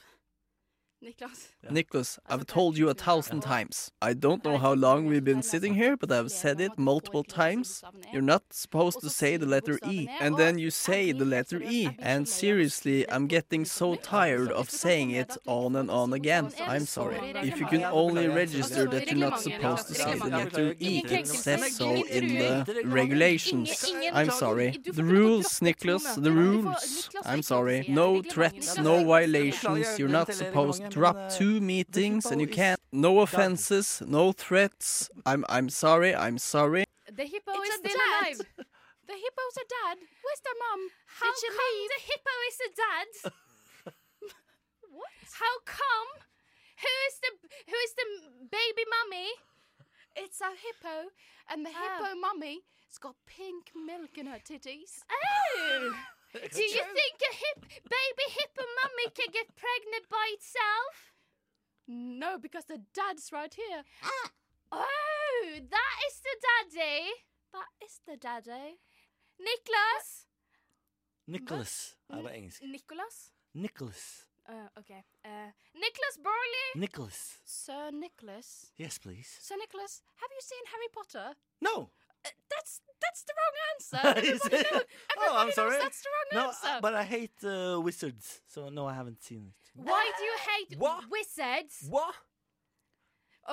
Nicholas, 1.71 2.19
I've 2.27 2.47
told 2.47 2.77
you 2.79 2.89
a 2.89 2.95
thousand 2.95 3.41
times. 3.41 3.91
I 4.01 4.13
don't 4.15 4.45
know 4.45 4.59
how 4.59 4.75
long 4.75 5.07
we've 5.07 5.25
been 5.25 5.43
sitting 5.43 5.75
here, 5.75 5.97
but 5.97 6.13
I've 6.13 6.31
said 6.31 6.61
it 6.61 6.79
multiple 6.79 7.25
times. 7.25 7.83
You're 8.13 8.23
not 8.23 8.45
supposed 8.51 9.01
to 9.01 9.11
say 9.11 9.37
the 9.37 9.47
letter 9.47 9.79
E, 9.89 10.09
and 10.21 10.37
then 10.37 10.59
you 10.59 10.71
say 10.71 11.13
the 11.13 11.25
letter 11.25 11.61
E. 11.63 11.89
And 11.99 12.29
seriously, 12.29 13.09
I'm 13.11 13.27
getting 13.27 13.65
so 13.65 13.95
tired 13.95 14.51
of 14.51 14.71
saying 14.71 15.11
it 15.11 15.37
on 15.47 15.77
and 15.77 15.91
on 15.91 16.13
again. 16.13 16.53
I'm 16.67 16.87
sorry. 16.87 17.19
If 17.37 17.59
you 17.61 17.67
can 17.67 17.85
only 17.85 18.29
register 18.29 18.87
that 18.87 19.11
you're 19.11 19.29
not 19.31 19.41
supposed 19.41 19.89
to 19.89 19.95
say 19.95 20.19
the 20.19 20.27
letter 20.27 20.75
E, 20.79 21.03
it 21.09 21.27
says 21.27 21.77
so 21.77 22.05
in 22.07 22.39
the 22.39 22.83
regulations. 22.85 23.93
I'm 24.13 24.31
sorry. 24.31 24.81
The 24.85 25.05
rules, 25.05 25.61
Nicholas, 25.63 26.15
the 26.15 26.33
rules. 26.33 27.11
I'm 27.25 27.43
sorry. 27.43 27.85
No 27.89 28.23
threats, 28.23 28.79
no 28.79 29.05
violations. 29.05 29.99
You're 29.99 30.09
not 30.09 30.33
supposed 30.33 30.91
to 30.91 30.94
drop 30.95 31.17
two 31.39 31.61
meetings, 31.61 32.25
and 32.31 32.41
you 32.41 32.47
can't. 32.49 32.81
No 32.93 33.21
offenses, 33.21 34.03
no 34.07 34.33
threats. 34.33 35.11
I'm 35.27 35.43
I'm 35.49 35.69
sorry. 35.69 36.15
I'm 36.15 36.39
sorry. 36.39 36.85
The 37.21 37.27
hippo 37.35 37.53
It's 37.59 37.69
is 37.69 37.75
still 37.83 37.99
dad. 37.99 38.23
alive. 38.23 38.39
The 39.11 39.17
hippo's 39.25 39.57
a 39.65 39.67
dad. 39.79 39.97
Where's 40.23 40.43
their 40.47 40.59
mum? 40.65 40.81
How 41.19 41.29
Did 41.31 41.39
she 41.41 41.49
come 41.59 41.73
leave? 41.77 41.91
the 41.95 42.03
hippo 42.11 42.35
is 42.51 42.59
a 42.69 42.71
dad? 42.85 43.09
What? 44.99 45.11
How 45.43 45.55
come? 45.67 46.11
Who 46.85 46.93
is 47.09 47.15
the 47.23 47.31
who 47.71 47.79
is 47.87 47.93
the 48.01 48.07
baby 48.59 48.85
mummy? 48.95 49.29
It's 50.17 50.41
a 50.41 50.51
hippo, 50.65 51.11
and 51.51 51.67
the 51.67 51.71
Ah. 51.75 51.83
hippo 51.83 52.15
mummy 52.27 52.57
has 52.89 52.99
got 52.99 53.17
pink 53.27 53.73
milk 53.75 54.17
in 54.17 54.27
her 54.27 54.39
titties. 54.39 55.03
Oh. 55.11 55.93
Do 56.35 56.63
you 56.63 56.85
think 56.99 57.17
a 57.31 57.35
hip 57.43 57.61
baby 57.97 58.27
hippo 58.39 58.63
mummy 58.79 59.09
can 59.15 59.31
get 59.33 59.49
pregnant 59.55 60.09
by 60.11 60.27
itself? 60.35 60.95
No, 61.87 62.39
because 62.39 62.65
the 62.65 62.81
dad's 62.93 63.31
right 63.33 63.55
here. 63.55 63.83
Oh, 64.73 65.61
that 65.71 65.97
is 66.09 66.21
the 66.27 66.37
daddy. 66.49 67.13
That 67.53 67.71
is 67.87 68.01
the 68.07 68.17
daddy. 68.17 68.79
Nicholas. 69.39 70.27
Nicholas 71.27 71.97
er 72.11 72.23
på 72.23 72.29
engelsk. 72.29 72.63
Nicholas. 72.63 73.33
Nicholas. 73.53 74.27
Uh, 74.49 74.69
okay. 74.77 75.03
Uh, 75.25 75.51
Nicholas 75.75 76.17
Burley. 76.19 76.69
Nicholas. 76.75 77.41
Sir 77.45 77.91
Nicholas. 77.93 78.73
Yes, 78.77 78.99
please. 78.99 79.29
Sir 79.41 79.57
Nicholas, 79.57 80.03
have 80.17 80.31
you 80.37 80.43
seen 80.43 80.65
Harry 80.67 80.89
Potter? 80.93 81.35
No. 81.61 81.91
Uh, 82.25 82.31
that's 82.51 82.81
that's 83.03 83.23
the 83.29 83.35
wrong 83.39 83.57
answer. 83.71 84.21
Is 84.35 84.41
Everybody, 84.45 84.57
it? 84.61 84.73
knows, 84.73 84.83
Oh, 85.19 85.37
I'm 85.37 85.47
knows 85.47 85.55
sorry. 85.55 85.77
that's 85.83 86.01
the 86.03 86.09
wrong 86.15 86.43
No, 86.43 86.49
answer. 86.49 86.79
but 86.81 86.95
I 86.95 87.05
hate 87.05 87.39
uh, 87.45 87.81
wizards, 87.81 88.41
so 88.47 88.69
no, 88.71 88.87
I 88.87 88.95
haven't 88.95 89.23
seen 89.23 89.43
it. 89.49 89.55
Why 89.75 90.11
do 90.19 90.25
you 90.25 90.37
hate 90.51 90.79
What? 90.79 91.05
wizards? 91.11 91.87
What? 91.89 92.15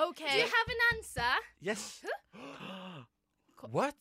okay. 0.08 0.24
Do 0.32 0.36
you 0.38 0.44
have 0.44 0.68
an 0.68 0.80
answer? 0.96 1.32
Yes. 1.60 2.00
what? 3.70 3.94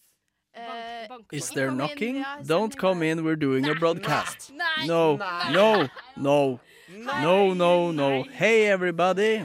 Uh, 0.56 1.08
Bunk, 1.08 1.28
Is 1.32 1.46
bunk. 1.48 1.56
there 1.56 1.68
come 1.68 1.74
in, 1.74 1.88
knocking? 1.88 2.16
yeah, 2.18 2.40
Don't 2.46 2.74
me 2.76 2.80
come 2.80 3.00
back. 3.00 3.08
in. 3.08 3.24
We're 3.24 3.38
doing 3.38 3.70
a 3.70 3.76
broadcast. 3.76 4.52
Nei. 4.54 4.86
No, 4.86 5.16
no, 5.50 5.88
no, 6.18 6.60
no, 6.90 7.54
no, 7.54 7.92
no. 7.92 8.24
Hey, 8.24 8.68
everybody. 8.68 9.44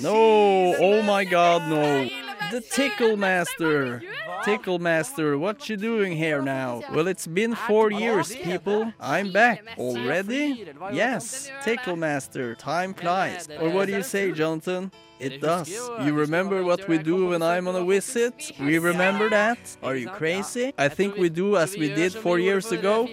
No, 0.00 0.74
oh 0.78 1.02
my 1.02 1.24
god, 1.24 1.68
no. 1.70 2.08
The 2.50 2.60
Tickle 2.60 3.16
Master. 3.16 4.02
Tickle 4.44 4.78
Master, 4.78 5.38
what 5.38 5.68
you 5.68 5.76
doing 5.76 6.16
here 6.16 6.42
now? 6.42 6.82
Well, 6.92 7.06
it's 7.06 7.26
been 7.26 7.54
four 7.54 7.90
years, 7.90 8.34
people. 8.34 8.92
I'm 8.98 9.32
back. 9.32 9.64
Already? 9.78 10.66
Yes, 10.92 11.50
Tickle 11.62 11.96
Master. 11.96 12.54
Time 12.54 12.94
flies. 12.94 13.48
Or 13.60 13.70
what 13.70 13.86
do 13.86 13.92
you 13.92 14.02
say, 14.02 14.32
Jonathan? 14.32 14.90
It 15.18 15.42
does. 15.42 15.68
You 16.04 16.12
remember 16.14 16.64
what 16.64 16.88
we 16.88 16.96
do 16.98 17.26
when 17.26 17.42
I'm 17.42 17.68
on 17.68 17.76
a 17.76 17.84
visit? 17.84 18.52
We 18.58 18.78
remember 18.78 19.28
that? 19.28 19.58
Are 19.82 19.94
you 19.94 20.08
crazy? 20.08 20.72
I 20.78 20.88
think 20.88 21.16
we 21.16 21.28
do 21.28 21.56
as 21.58 21.76
we 21.76 21.88
did 21.94 22.14
four 22.14 22.38
years 22.38 22.72
ago. 22.72 23.06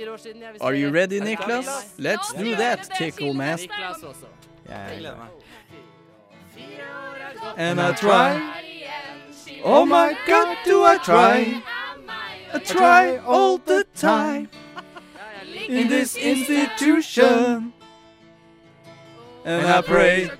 Are 0.62 0.74
you 0.74 0.90
ready, 0.90 1.20
Niklas? 1.20 1.68
Let's 1.98 2.32
do 2.34 2.56
that, 2.56 2.90
Tickle 2.98 3.34
Master. 3.34 3.68
Niklas 3.68 4.04
også. 4.04 4.26
Jeg 4.70 4.98
gleder 5.00 5.16
meg. 5.16 5.30
And 7.58 7.80
I 7.80 7.94
try. 7.94 8.57
Oh 9.70 9.86
my 9.86 10.18
god, 10.26 10.58
do 10.64 10.86
I 10.86 10.98
try? 10.98 11.62
I 12.54 12.60
try 12.60 13.18
all 13.18 13.58
the 13.58 13.86
time 13.96 14.48
in 15.68 15.90
this 15.90 16.16
institution. 16.16 17.74
And 19.44 19.68
I 19.68 19.82
pray. 19.82 20.32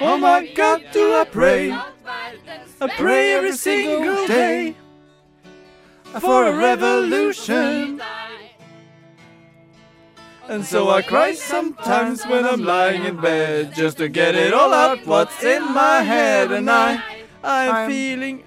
Oh 0.00 0.16
my 0.18 0.46
god, 0.54 0.84
do 0.92 1.14
I 1.14 1.24
pray? 1.24 1.72
I 1.72 2.86
pray 2.96 3.32
every 3.34 3.56
single 3.56 4.24
day 4.28 4.76
for 6.20 6.46
a 6.46 6.56
revolution. 6.56 8.00
And 10.46 10.64
so 10.64 10.90
I 10.90 11.02
cry 11.02 11.34
sometimes 11.34 12.24
when 12.24 12.46
I'm 12.46 12.62
lying 12.62 13.02
in 13.02 13.20
bed 13.20 13.74
just 13.74 13.98
to 13.98 14.08
get 14.08 14.36
it 14.36 14.54
all 14.54 14.72
out 14.72 15.04
what's 15.06 15.42
in 15.42 15.74
my 15.74 16.02
head 16.02 16.52
and 16.52 16.70
I 16.70 17.21
I'm 17.42 17.90
feeling 17.90 18.44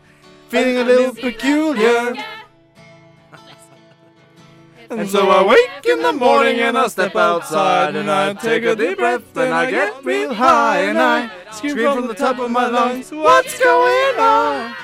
feeling 0.50 0.78
a 0.78 0.84
little 0.84 1.16
peculiar. 1.16 2.16
And 4.88 5.10
so 5.10 5.30
I 5.30 5.44
wake 5.44 5.86
in 5.88 6.04
the 6.04 6.14
morning 6.14 6.60
and 6.60 6.78
I 6.78 6.88
step 6.88 7.16
outside 7.16 7.96
and 7.96 8.10
I 8.10 8.34
take 8.34 8.64
a 8.64 8.76
deep 8.76 9.00
breath 9.00 9.36
and 9.36 9.52
I 9.52 9.72
get 9.72 10.06
real 10.06 10.32
high 10.32 10.82
and 10.82 11.00
I 11.00 11.32
scream 11.52 11.76
from 11.76 12.08
the 12.08 12.14
top 12.14 12.38
of 12.38 12.52
my 12.52 12.68
lungs, 12.68 13.12
what's 13.12 13.58
going 13.60 14.20
on? 14.20 14.76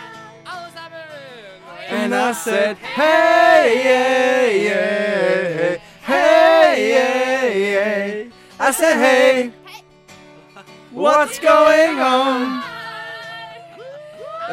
And 1.87 2.15
I 2.15 2.31
said, 2.31 2.77
hey, 2.77 3.79
hey, 3.83 4.59
hey, 4.69 5.81
hey, 6.01 6.93
hey, 6.93 7.61
hey. 7.73 8.31
I 8.59 8.71
said, 8.71 8.95
hey, 8.95 9.53
what's 10.91 11.37
going 11.37 11.99
on? 11.99 12.70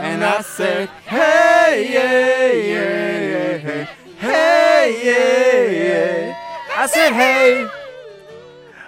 And 0.01 0.25
I 0.25 0.41
said, 0.43 0.89
hey, 1.07 1.87
hey, 1.89 2.71
hey, 2.73 3.59
hey, 3.59 3.89
hey, 4.19 4.95
hey, 5.03 5.75
hey. 5.75 6.37
I 6.77 6.87
said, 6.87 7.13
hey, 7.13 7.67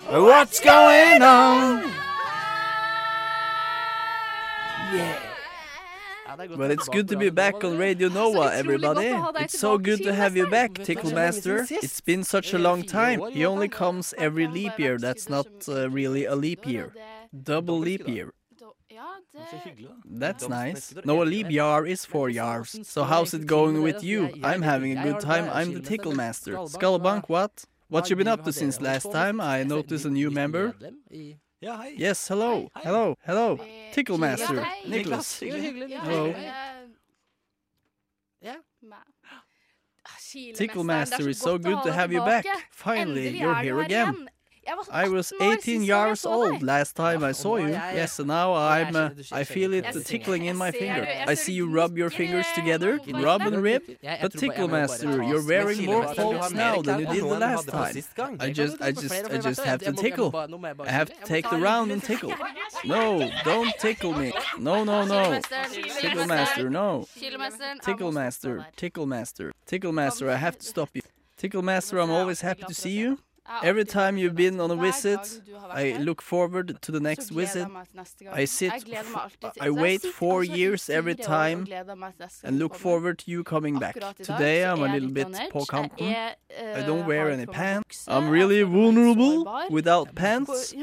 what's 0.08 0.60
going 0.60 1.22
on? 1.22 1.82
Yeah. 4.94 5.16
Well, 6.56 6.70
it's 6.70 6.88
good 6.88 7.08
to 7.08 7.16
be 7.16 7.28
back 7.28 7.64
on 7.64 7.76
Radio 7.76 8.08
Nova, 8.08 8.54
everybody. 8.54 9.12
It's 9.42 9.58
so 9.58 9.76
good 9.76 10.02
to 10.04 10.14
have 10.14 10.36
you 10.36 10.46
back, 10.48 10.74
Tickle 10.74 11.12
Master. 11.12 11.66
It's 11.68 12.00
been 12.00 12.24
such 12.24 12.54
a 12.54 12.58
long 12.58 12.82
time. 12.84 13.20
He 13.32 13.44
only 13.44 13.68
comes 13.68 14.14
every 14.16 14.46
leap 14.46 14.78
year. 14.78 14.96
That's 14.96 15.28
not 15.28 15.46
uh, 15.68 15.90
really 15.90 16.24
a 16.24 16.34
leap 16.36 16.66
year. 16.66 16.94
Double 17.42 17.78
leap 17.78 18.08
year. 18.08 18.32
Da- 18.90 18.96
Ja, 18.96 19.46
Så 19.50 19.56
det 19.56 19.60
hyggelig, 19.64 19.88
da. 20.04 20.26
That's 20.32 20.48
nice. 20.64 20.94
No, 21.04 21.22
a 21.22 21.24
leap 21.24 21.50
year 21.50 21.86
is 21.86 22.06
four 22.06 22.28
years. 22.28 22.88
So 22.88 23.02
how's 23.04 23.34
it 23.34 23.48
going 23.48 23.82
with 23.84 24.02
you? 24.04 24.28
I'm 24.42 24.62
having 24.62 24.98
a 24.98 25.02
good 25.04 25.20
time. 25.20 25.44
I'm 25.48 25.74
the 25.74 25.88
Tickle 25.88 26.14
Master. 26.14 26.52
Skallebank, 26.66 27.22
what? 27.28 27.64
What 27.88 28.10
you 28.10 28.16
been 28.16 28.28
up 28.28 28.44
to 28.44 28.52
since 28.52 28.80
last 28.80 29.10
time? 29.12 29.40
I 29.40 29.64
noticed 29.64 30.06
a 30.06 30.10
new 30.10 30.30
member. 30.30 30.74
Ja, 31.62 31.76
hei. 31.82 31.94
Yes, 31.98 32.28
hello, 32.28 32.68
hello, 32.74 33.14
hello. 33.26 33.58
Tickle 33.92 34.18
Master, 34.18 34.54
Ja, 34.56 34.62
hei. 34.64 34.88
Nicholas. 34.88 35.40
Hello. 35.40 36.26
eh, 36.26 36.52
Ja. 38.40 38.54
ma- 38.80 38.96
Ah, 40.04 40.16
Tickle 40.54 40.80
er 40.80 40.84
Master, 40.84 41.28
it's 41.28 41.40
so 41.40 41.58
good 41.58 41.82
to 41.82 41.92
have 41.92 42.12
you 42.14 42.24
back. 42.24 42.46
Finally, 42.70 43.38
you're 43.38 43.50
er 43.52 43.62
here 43.62 43.74
her 43.74 43.84
again. 43.84 44.28
Igjen. 44.62 44.66
Jeg 44.66 44.76
var, 44.76 45.04
I 45.04 45.08
was 45.08 45.32
18 45.32 45.46
år 45.48 45.52
18 45.52 45.60
sist 45.62 45.66
gang 45.66 45.86
jeg 45.88 46.06
years 46.06 46.24
old 46.26 46.52
deg. 46.52 46.62
last 46.62 46.96
time 46.96 47.30
I 47.30 47.32
saw 47.32 47.56
you. 47.56 47.68
ja, 47.68 47.84
ja. 47.90 48.00
Yes, 48.02 48.18
and 48.18 48.28
now 48.28 48.54
I'm. 48.54 48.94
Uh, 48.96 49.40
I 49.40 49.44
feel 49.44 49.72
it 49.74 49.84
tickling 50.06 50.46
in 50.46 50.56
my 50.56 50.70
finger. 50.70 51.06
I 51.28 51.34
see 51.34 51.52
you 51.54 51.66
rub 51.80 51.98
your 51.98 52.10
fingers 52.10 52.46
together, 52.54 52.98
rub 53.14 53.40
and 53.42 53.56
rib. 53.62 53.82
Jeg- 53.88 53.96
jeg 54.02 54.18
But 54.22 54.32
Tickle 54.32 54.52
jeg 54.54 54.62
må 54.62 54.68
bare 54.68 54.80
Master, 54.80 55.08
you're 55.30 55.46
wearing 55.48 55.84
more 55.86 56.04
Kilemester, 56.04 56.22
du 56.22 56.36
har 56.36 56.42
folds 56.42 56.54
now 56.54 56.82
than 56.82 57.00
you 57.00 57.06
did 57.14 57.22
the 57.22 57.38
last 57.38 57.68
time. 57.68 57.86
I 58.40 58.52
just, 58.52 58.76
I 58.80 58.92
just, 58.92 59.14
I 59.34 59.38
just 59.48 59.60
have 59.64 59.78
to 59.78 59.84
Jeg 59.84 59.94
må- 59.94 60.02
jeg 60.02 60.02
må 60.02 60.02
tickle. 60.02 60.30
bare- 60.32 60.48
nå 60.50 60.56
må 60.56 60.66
jeg 60.66 60.76
bare 60.76 60.88
I 60.88 60.90
have 60.92 61.06
to 61.06 61.26
take 61.26 61.48
the 61.48 61.58
round 61.68 61.92
and 61.92 62.02
tickle. 62.02 62.32
No, 62.84 63.20
don't 63.44 63.72
tickle 63.80 64.12
me. 64.12 64.32
No, 64.58 64.84
no, 64.84 65.04
no. 65.04 65.40
Tickle 66.00 66.26
Master, 66.26 66.70
no. 66.70 67.06
Tickle 67.84 68.12
Master. 68.12 68.64
Tickle 68.76 69.06
Master, 69.06 69.52
Tickle 69.66 69.92
Master, 69.92 70.30
I 70.30 70.36
have 70.36 70.56
to 70.58 70.66
stop 70.66 70.88
you. 70.94 71.02
Tickle 71.36 71.62
Master, 71.62 71.98
I'm 71.98 72.10
always 72.10 72.40
happy 72.40 72.64
to 72.68 72.74
see 72.74 72.90
you. 73.02 73.18
Every 73.62 73.84
time 73.84 74.16
you've 74.16 74.34
been 74.36 74.60
on 74.60 74.70
a 74.70 74.76
visit, 74.76 75.42
I 75.70 75.96
look 75.98 76.22
forward 76.22 76.80
to 76.82 76.92
the 76.92 77.00
next 77.00 77.30
visit. 77.30 77.66
I 78.32 78.44
sit, 78.44 78.72
I 79.60 79.70
wait 79.70 80.02
four 80.02 80.44
years 80.44 80.88
every 80.88 81.14
time 81.14 81.66
and 82.44 82.58
look 82.58 82.74
forward 82.74 83.18
to 83.18 83.30
you 83.30 83.42
coming 83.44 83.78
back. 83.78 83.96
Today 84.22 84.64
I'm 84.64 84.82
a 84.82 84.88
little 84.88 85.10
bit 85.10 85.28
på 85.50 85.64
kanten. 85.68 86.06
I 86.76 86.82
don't 86.86 87.06
wear 87.06 87.30
any 87.30 87.46
pants. 87.46 88.06
I'm 88.08 88.30
really 88.30 88.62
vulnerable 88.62 89.44
without 89.70 90.14
pants. 90.14 90.72
Jeg 90.72 90.82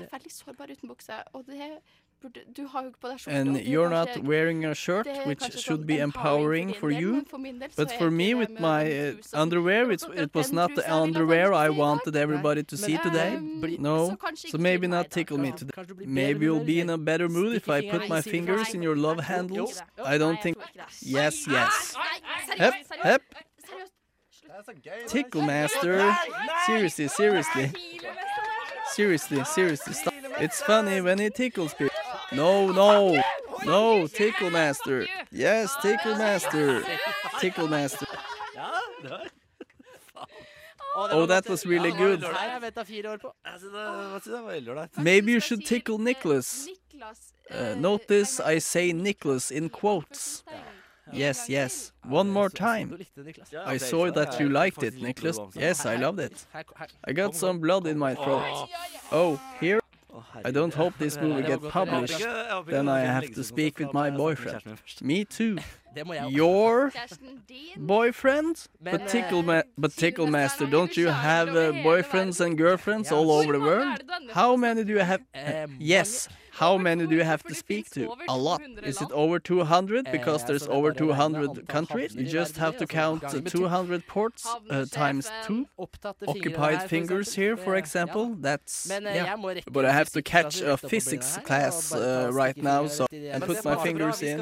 er 0.00 0.06
veldig 0.12 0.32
sårbar 0.32 0.70
uten 0.70 0.88
bukse, 0.88 1.12
og 1.32 1.44
det 1.46 1.78
burde, 2.22 2.40
du 2.56 2.66
har 2.66 2.82
jo 2.84 2.90
på 3.00 3.08
deg 3.08 3.18
skjorte. 3.20 3.36
And 3.40 3.48
og 3.48 3.54
det 3.54 3.62
er 3.66 3.70
you're 3.72 3.88
kanskje- 3.90 4.16
not 4.16 4.28
wearing 4.28 4.64
a 4.64 4.74
shirt, 4.74 5.06
er 5.06 5.26
which 5.26 5.58
should 5.64 5.86
be 5.86 5.98
empowering 5.98 6.68
din 6.72 6.80
for 6.80 6.90
del, 6.90 7.00
you. 7.02 7.12
men 7.12 7.24
for 7.30 7.38
del 7.38 7.70
But 7.76 7.92
er 7.92 7.98
for 7.98 8.10
me, 8.10 8.34
with 8.34 8.50
my 8.60 8.82
uh, 9.08 9.14
underwear, 9.34 9.90
it's, 9.90 10.04
it 10.24 10.34
was 10.34 10.52
not 10.52 10.70
the 10.70 10.82
trusa 10.82 10.88
vil 10.88 10.94
jeg 10.94 11.02
underwear 11.02 11.52
I 11.52 11.56
si 11.56 11.64
i 11.64 11.68
dag. 11.68 11.76
wanted 11.78 12.16
everybody 12.16 12.62
to 12.62 12.76
see 12.76 12.96
today. 13.04 13.34
Um, 13.36 13.76
No, 13.78 14.16
so 14.50 14.58
maybe 14.58 14.86
not 14.86 15.10
tickle 15.10 15.38
me 15.38 15.50
today. 15.52 15.72
Kanskje 15.74 15.88
du 15.88 15.94
blir 15.94 16.06
bedre 16.06 16.14
Maybe 16.14 16.44
you'll 16.46 16.64
be 16.66 16.80
in 16.80 16.90
a 16.90 16.98
better 16.98 17.28
mood 17.28 17.54
if 17.56 17.68
I 17.68 17.80
put 17.90 18.08
my 18.08 18.20
fingers 18.22 18.74
in 18.74 18.82
your 18.82 18.96
love 18.96 19.20
handles. 19.20 19.82
I 20.04 20.18
don't 20.18 20.40
think. 20.42 20.56
jeg 20.58 20.66
tror 20.66 20.72
ikke 20.72 20.90
det. 21.00 21.14
Yes, 21.16 21.34
yes. 21.48 21.94
Nei, 21.96 22.64
Hep, 22.64 22.74
hep. 23.04 23.22
Tickle 25.08 25.42
master. 25.42 26.14
Seriously, 26.66 27.08
seriously. 27.08 27.70
Seriously, 28.94 29.44
seriously. 29.44 29.94
Stop. 29.94 30.12
It's 30.40 30.60
funny 30.62 31.00
when 31.00 31.18
he 31.18 31.30
tickles 31.30 31.74
people. 31.74 31.96
No, 32.34 32.72
no. 32.72 33.22
No, 33.64 34.06
tickle 34.06 34.50
master. 34.50 35.06
Yes, 35.30 35.76
tickle 35.82 36.16
master. 36.16 36.82
Tickle 37.40 37.68
master. 37.68 38.06
Ja, 38.54 38.70
det 39.02 39.10
var 39.10 39.28
Oh, 40.94 41.26
that 41.26 41.48
was 41.48 41.66
really 41.66 41.90
good. 41.90 42.20
Her 42.20 42.32
har 42.32 42.52
jeg 42.52 42.62
venta 42.62 42.82
fire 42.82 43.12
år 43.12 43.16
på. 43.16 43.34
Jeg 43.44 43.54
synes 43.58 43.72
det, 43.72 43.80
hva 43.80 44.20
synes 44.20 44.26
jeg, 44.26 44.32
det 44.32 44.42
var 44.42 44.52
veldig 44.52 44.72
ålreit. 44.72 44.98
Maybe 44.98 45.32
you 45.32 45.40
should 45.40 45.66
tickle 45.66 45.98
Nicholas. 45.98 46.68
Uh, 47.50 47.56
eh, 47.56 47.80
notice 47.80 48.40
I 48.56 48.58
say 48.58 48.92
Nicholas 48.92 49.50
in 49.50 49.68
quotes. 49.70 50.44
Yes, 51.12 51.48
yes. 51.48 51.92
One 52.04 52.30
more 52.30 52.48
time. 52.48 52.88
Du 52.88 52.96
likte 52.96 53.22
Niklas. 53.24 53.52
I 53.66 53.78
saw 53.78 54.10
that 54.10 54.40
you 54.40 54.48
liked 54.48 54.82
it, 54.82 55.02
Nicholas. 55.02 55.38
Yes, 55.54 55.86
I 55.86 55.96
loved 55.96 56.20
it. 56.20 56.46
I 57.04 57.12
got 57.12 57.34
some 57.34 57.58
blood 57.60 57.86
in 57.86 57.98
my 57.98 58.14
throat. 58.14 58.68
Oh, 59.10 59.40
here? 59.60 59.81
I 60.44 60.50
don't 60.50 60.74
hope 60.74 60.94
this 60.98 61.16
movie 61.20 61.42
get 61.42 61.62
published. 61.68 62.20
Then 62.66 62.88
I 62.88 63.00
have 63.00 63.30
to 63.34 63.44
speak 63.44 63.78
with 63.78 63.92
my 63.92 64.10
boyfriend. 64.10 64.62
Me 65.00 65.24
too. 65.24 65.58
Your 66.28 66.90
boyfriend? 67.76 68.66
But 68.80 69.02
eh, 69.02 69.06
tickle, 69.06 69.42
ma 69.42 69.62
but 69.76 69.92
tickle 69.94 70.26
master, 70.26 70.66
don't 70.66 70.96
you 70.96 71.08
have 71.08 71.48
uh, 71.48 71.72
boyfriends 71.88 72.40
and 72.44 72.56
girlfriends 72.56 73.12
all 73.12 73.30
over 73.30 73.52
the 73.52 73.60
world? 73.60 74.00
How 74.30 74.56
many 74.56 74.84
do 74.84 74.92
you 74.92 75.00
have? 75.00 75.20
Eh, 75.34 75.66
Yes. 75.78 76.28
How 76.52 76.76
many 76.76 77.06
do 77.06 77.14
you 77.16 77.22
have 77.24 77.42
to 77.44 77.54
speak 77.54 77.88
to? 77.90 78.12
A 78.28 78.36
lot. 78.36 78.60
Is 78.82 79.00
it 79.00 79.10
over 79.12 79.38
200? 79.38 80.12
Because 80.12 80.44
there's 80.44 80.68
over 80.68 80.92
200 80.92 81.66
countries. 81.66 82.14
You 82.14 82.26
just 82.26 82.58
have 82.58 82.76
to 82.76 82.86
count 82.86 83.22
200 83.46 84.06
ports 84.06 84.46
uh, 84.68 84.84
times 84.90 85.30
two. 85.44 85.66
Occupied 86.28 86.90
fingers 86.90 87.34
here, 87.34 87.56
for 87.56 87.74
example. 87.76 88.36
That's 88.38 88.86
yeah. 88.90 89.34
But 89.70 89.86
I 89.86 89.92
have 89.92 90.10
to 90.10 90.20
catch 90.20 90.60
a 90.60 90.76
physics 90.76 91.38
class 91.42 91.92
uh, 91.94 92.28
right 92.32 92.56
now, 92.56 92.86
so 92.86 93.06
and 93.10 93.42
put 93.42 93.64
my 93.64 93.76
fingers 93.82 94.22
in. 94.22 94.38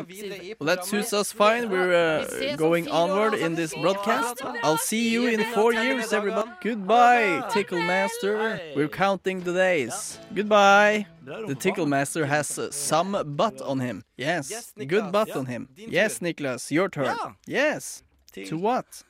Well, 0.58 0.66
that 0.66 0.84
suits 0.84 1.12
us 1.12 1.30
fine. 1.30 1.70
We're 1.70 1.94
uh, 1.94 2.56
going 2.56 2.88
onward 2.88 3.34
in 3.34 3.54
this 3.54 3.72
broadcast. 3.74 4.42
I'll 4.64 4.78
see 4.78 5.10
you 5.10 5.28
in 5.28 5.44
four 5.54 5.72
years, 5.72 6.12
everybody. 6.12 6.50
Goodbye, 6.60 7.48
Tickle 7.50 7.82
Master. 7.82 8.60
We're 8.74 8.88
counting 8.88 9.40
the 9.40 9.52
days. 9.52 10.18
Goodbye, 10.34 11.06
the 11.24 11.54
Tickle 11.54 11.86
Master. 11.86 11.99
Has 12.26 12.58
uh, 12.58 12.70
some 12.70 13.24
butt 13.36 13.60
on 13.60 13.80
him. 13.80 14.02
Yes, 14.16 14.50
Yes, 14.50 14.72
good 14.76 15.12
butt 15.12 15.28
Ja, 15.28 15.38
on 15.38 15.46
him. 15.46 15.68
Yes, 15.76 16.18
tur. 16.18 16.26
Niklas, 16.26 16.70
your 16.70 16.88
turn. 16.88 17.04
Ja. 17.06 17.32
Yes. 17.46 18.02
Til- 18.32 18.48
To 18.48 18.56
what? 18.56 19.04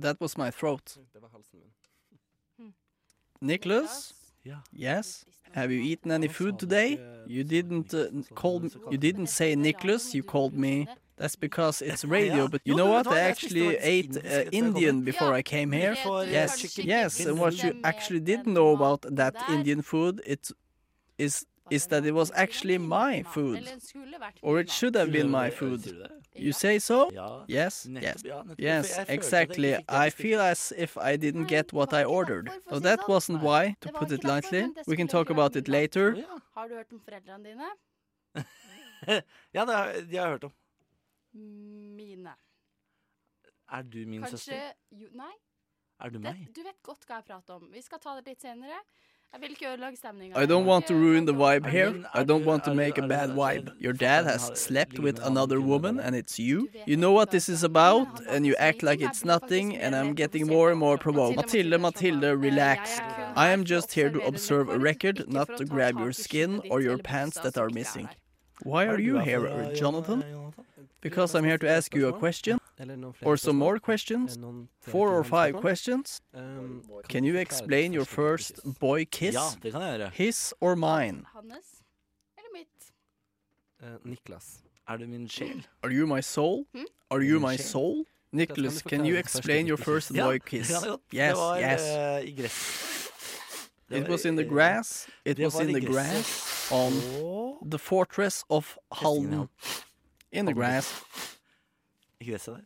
That 0.00 0.20
was 0.20 0.36
my 0.38 0.50
throat. 0.50 0.96
Det 1.12 1.22
var. 1.22 1.30
Nicholas? 3.40 4.14
Yes. 4.72 5.24
Have 5.52 5.72
you 5.72 5.82
eaten 5.82 6.10
any 6.10 6.28
food 6.28 6.58
today? 6.58 6.98
You 7.26 7.44
didn't 7.44 7.94
uh, 7.94 8.06
call 8.34 8.56
m- 8.62 8.70
you 8.90 8.98
didn't 8.98 9.26
say 9.28 9.56
Nicholas, 9.56 10.14
you 10.14 10.22
called 10.22 10.52
me. 10.54 10.86
That's 11.16 11.34
because 11.36 11.80
it's 11.80 12.04
radio, 12.04 12.46
but 12.46 12.60
you 12.64 12.74
know 12.74 12.86
what? 12.92 13.06
vet 13.06 13.10
du 13.10 13.10
hva? 13.10 13.16
I 13.16 13.30
actually 13.30 13.76
ate 13.78 14.16
uh, 14.16 14.22
indisk 14.22 14.26
etter 14.26 14.36
jeg 14.36 14.50
kom 14.50 14.66
Indian 14.66 15.04
before 15.04 15.38
I 15.38 15.42
came 15.42 15.72
here. 15.72 15.90
det 15.94 15.98
For, 16.04 16.24
du 16.24 16.30
Yes, 16.30 16.78
yes, 16.78 17.26
and 17.26 17.38
what 17.38 17.54
you 17.64 17.72
actually 17.84 18.20
didn't 18.20 18.52
know 18.52 18.72
about 18.74 19.06
that 19.16 19.34
Indian 19.48 19.82
food, 19.82 20.20
it 20.26 20.50
is 21.18 21.44
is 21.70 21.86
that 21.86 22.04
it 22.04 22.12
was 22.12 22.30
actually 22.34 22.78
my 22.78 23.22
food, 23.22 23.68
or 24.42 24.60
it 24.60 24.70
should 24.70 24.94
have 24.94 25.10
been 25.12 25.30
my 25.30 25.50
food. 25.50 25.82
You 26.34 26.52
say 26.52 26.78
so? 26.78 27.10
Yes, 27.46 27.86
yes, 27.90 28.22
yes, 28.58 28.98
exactly. 29.08 29.76
I 29.88 30.10
feel 30.10 30.40
as 30.40 30.72
if 30.76 30.96
I 30.96 31.16
didn't 31.16 31.46
get 31.46 31.72
what 31.72 31.92
I 31.92 32.04
ordered. 32.04 32.50
So 32.68 32.78
that 32.80 33.00
sånn. 33.00 33.08
wasn't 33.08 33.42
why, 33.42 33.76
to 33.80 33.92
put 33.92 34.12
it 34.12 34.24
lightly. 34.24 34.68
We 34.86 34.96
can 34.96 35.08
talk 35.08 35.30
about 35.30 35.56
it 35.56 35.68
later. 35.68 36.14
Ja. 36.16 36.38
Har 36.54 36.68
du 36.68 36.74
hørt 36.74 36.92
om 36.92 37.00
foreldrene 37.00 37.44
dine? 37.44 37.70
Ja, 39.54 39.64
det 39.64 39.74
har, 39.74 39.92
de 39.92 40.16
har 40.16 40.24
jeg 40.26 40.30
hørt 40.30 40.44
om. 40.44 40.52
Mine. 41.96 42.32
Er 43.68 43.82
du 43.82 43.98
min 44.06 44.22
Kanskje 44.22 44.38
søster? 44.38 44.72
jo, 44.90 45.08
Nei, 45.12 45.32
Er 46.00 46.08
du 46.08 46.18
det, 46.18 46.22
meg? 46.22 46.48
du 46.56 46.62
vet 46.64 46.78
godt 46.82 47.04
hva 47.06 47.18
jeg 47.20 47.26
prater 47.28 47.54
om. 47.58 47.68
Vi 47.72 47.82
skal 47.84 48.00
ta 48.00 48.14
det 48.16 48.26
litt 48.30 48.40
senere. 48.44 48.80
Jeg 49.32 49.40
vil 49.42 49.50
ikke 49.50 49.68
ødelegge 49.68 49.96
stemninga. 49.96 50.42
I 50.42 50.46
don't 50.46 50.66
want 50.66 50.86
to 50.86 50.94
ruin 50.94 51.26
the 51.26 51.34
vibe 51.34 51.66
here. 51.66 51.92
I 52.14 52.22
don't 52.24 52.46
want 52.50 52.64
to 52.64 52.74
make 52.74 52.96
a 52.98 53.06
bad 53.06 53.30
vibe. 53.30 53.70
Your 53.80 53.92
dad 53.92 54.24
has 54.24 54.42
slept 54.54 54.98
with 54.98 55.18
another 55.30 55.60
woman, 55.60 56.00
and 56.00 56.16
it's 56.16 56.38
you. 56.38 56.68
You 56.86 56.96
know 56.96 57.12
what 57.12 57.30
this 57.30 57.48
is 57.48 57.62
about, 57.62 58.08
and 58.32 58.46
you 58.46 58.54
act 58.58 58.82
like 58.82 59.00
it's 59.08 59.24
nothing, 59.24 59.76
and 59.76 59.94
I'm 59.94 60.14
getting 60.14 60.46
more 60.46 60.70
and 60.70 60.78
more 60.78 60.96
provoked. 60.96 61.36
Mathilde, 61.36 61.78
Mathilde, 61.78 62.28
relax. 62.48 62.80
I 63.44 63.48
am 63.50 63.64
just 63.64 63.92
here 63.92 64.10
to 64.10 64.20
observe 64.30 64.70
a 64.70 64.78
record, 64.78 65.16
not 65.28 65.48
to 65.58 65.64
grab 65.64 65.94
your 65.98 66.12
skin 66.12 66.50
or 66.70 66.80
your 66.80 66.98
pants 66.98 67.38
that 67.44 67.58
are 67.58 67.70
missing. 67.80 68.08
Why 68.62 68.86
are 68.86 69.00
you 69.08 69.18
here, 69.18 69.42
Jonathan? 69.74 70.24
Because 71.02 71.34
I'm 71.34 71.44
here 71.44 71.58
to 71.58 71.68
ask 71.68 71.94
you 71.94 72.08
a 72.08 72.12
question. 72.24 72.58
Or 73.22 73.36
some 73.36 73.56
more 73.58 73.78
questions, 73.78 74.36
Eh, 74.36 74.40
noen 74.40 74.68
tre 74.84 74.90
four 74.92 75.08
or 75.18 75.24
five 75.24 75.54
questions. 75.60 76.20
Um, 76.34 76.82
Can 77.08 77.24
you 77.24 77.36
explain 77.38 77.92
your 77.92 78.04
first 78.04 78.60
boy 78.78 79.04
kiss? 79.04 79.34
Ja, 79.34 79.48
det 79.62 79.72
kan 79.72 79.80
jeg 79.82 79.98
gjøre. 80.00 80.10
His 80.14 80.54
or 80.60 80.74
mine? 80.74 81.24
Hannes 81.34 81.82
eller 82.38 82.52
mitt? 82.52 82.92
Eh, 83.82 83.98
Niklas. 84.10 84.62
Er 84.88 84.96
du 84.96 85.06
min 85.06 85.28
sjel? 85.28 85.66
Are 85.82 85.90
you 85.92 86.06
my 86.06 86.20
soul? 86.20 86.66
Hmm? 86.74 86.84
Are 87.10 87.20
you 87.22 87.40
my 87.40 87.56
soul? 87.56 88.04
Nicholas, 88.32 88.82
can 88.82 89.04
you 89.06 89.14
forklare 89.14 89.16
det 89.16 89.24
første 89.24 89.38
explain 89.38 89.66
your 89.68 89.76
first 89.78 90.12
boy 90.12 90.38
kiss? 90.38 90.68
kan 90.68 90.76
jeg 90.82 90.88
godt. 90.88 91.00
Yes, 91.12 91.36
yes. 91.60 91.82
eh, 91.96 92.28
i 92.28 92.42
gress. 92.42 93.02
Det 93.88 93.98
It 94.02 94.08
was 94.08 94.24
in 94.24 94.36
the 94.36 94.44
grass. 94.44 95.08
It 95.24 95.38
was 95.38 95.60
in 95.60 95.72
the 95.74 95.86
grass 95.86 96.70
on 96.72 96.92
the 97.70 97.78
fortress 97.78 98.44
of 98.48 98.76
Festningen 98.94 99.30
Halden. 99.32 99.48
In 100.32 100.46
the 100.46 100.54
grass, 100.54 101.02
I 102.20 102.30
gresset 102.30 102.54
der. 102.54 102.60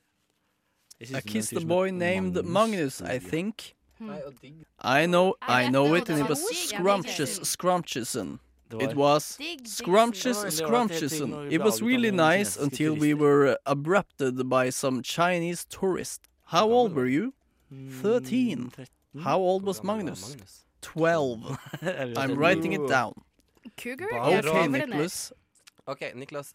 I 1.00 1.04
det 1.04 1.16
en 1.16 1.22
kissed 1.22 1.58
fyr 1.58 1.64
a 1.64 1.68
boy 1.68 1.88
named 1.90 2.42
Magnus, 2.44 3.00
I 3.00 3.18
think. 3.18 3.74
Nei, 4.00 4.20
og 4.26 4.32
digg. 4.42 4.54
I 4.84 5.06
know, 5.06 5.34
I 5.48 5.68
know 5.68 5.94
it, 5.94 6.08
and 6.10 6.18
it 6.20 6.28
was 6.28 6.38
det 6.38 6.56
scrumptious, 6.56 7.36
digg. 7.38 7.46
scrumptiousson. 7.46 8.38
Det 8.70 8.82
It 8.82 8.96
was 8.96 9.36
Digg, 9.36 9.58
digg 9.58 9.68
scrumptious, 9.68 10.36
Det 10.36 10.44
var 10.62 10.70
veldig 10.70 10.78
rart, 10.80 10.90
helt 10.90 10.98
til 11.00 11.08
scrumptioson. 11.10 11.30
når 11.30 11.42
vi 11.48 11.54
It 11.54 11.60
was 11.60 11.82
really 11.82 12.10
nice 12.10 12.62
until 12.62 12.90
we 12.92 13.14
were 13.14 13.56
abrupted 13.66 14.44
by 14.50 14.70
some 14.70 15.02
Chinese 15.02 15.66
tourist. 15.70 16.20
How 16.46 16.70
old 16.72 16.92
were 16.92 17.08
you? 17.08 17.32
13. 18.02 18.70
13. 18.70 18.86
How 19.22 19.38
old 19.40 19.64
was 19.64 19.82
Magnus? 19.82 20.28
Magnus? 20.28 20.64
12. 20.82 21.58
I'm 22.16 22.34
writing 22.38 22.72
it 22.72 22.88
down. 22.88 23.12
Cougar? 23.76 24.08
Bare 24.10 24.30
Jeg 24.30 24.38
Okay, 24.38 24.48
skriver. 24.48 24.68
Nicholas. 26.14 26.54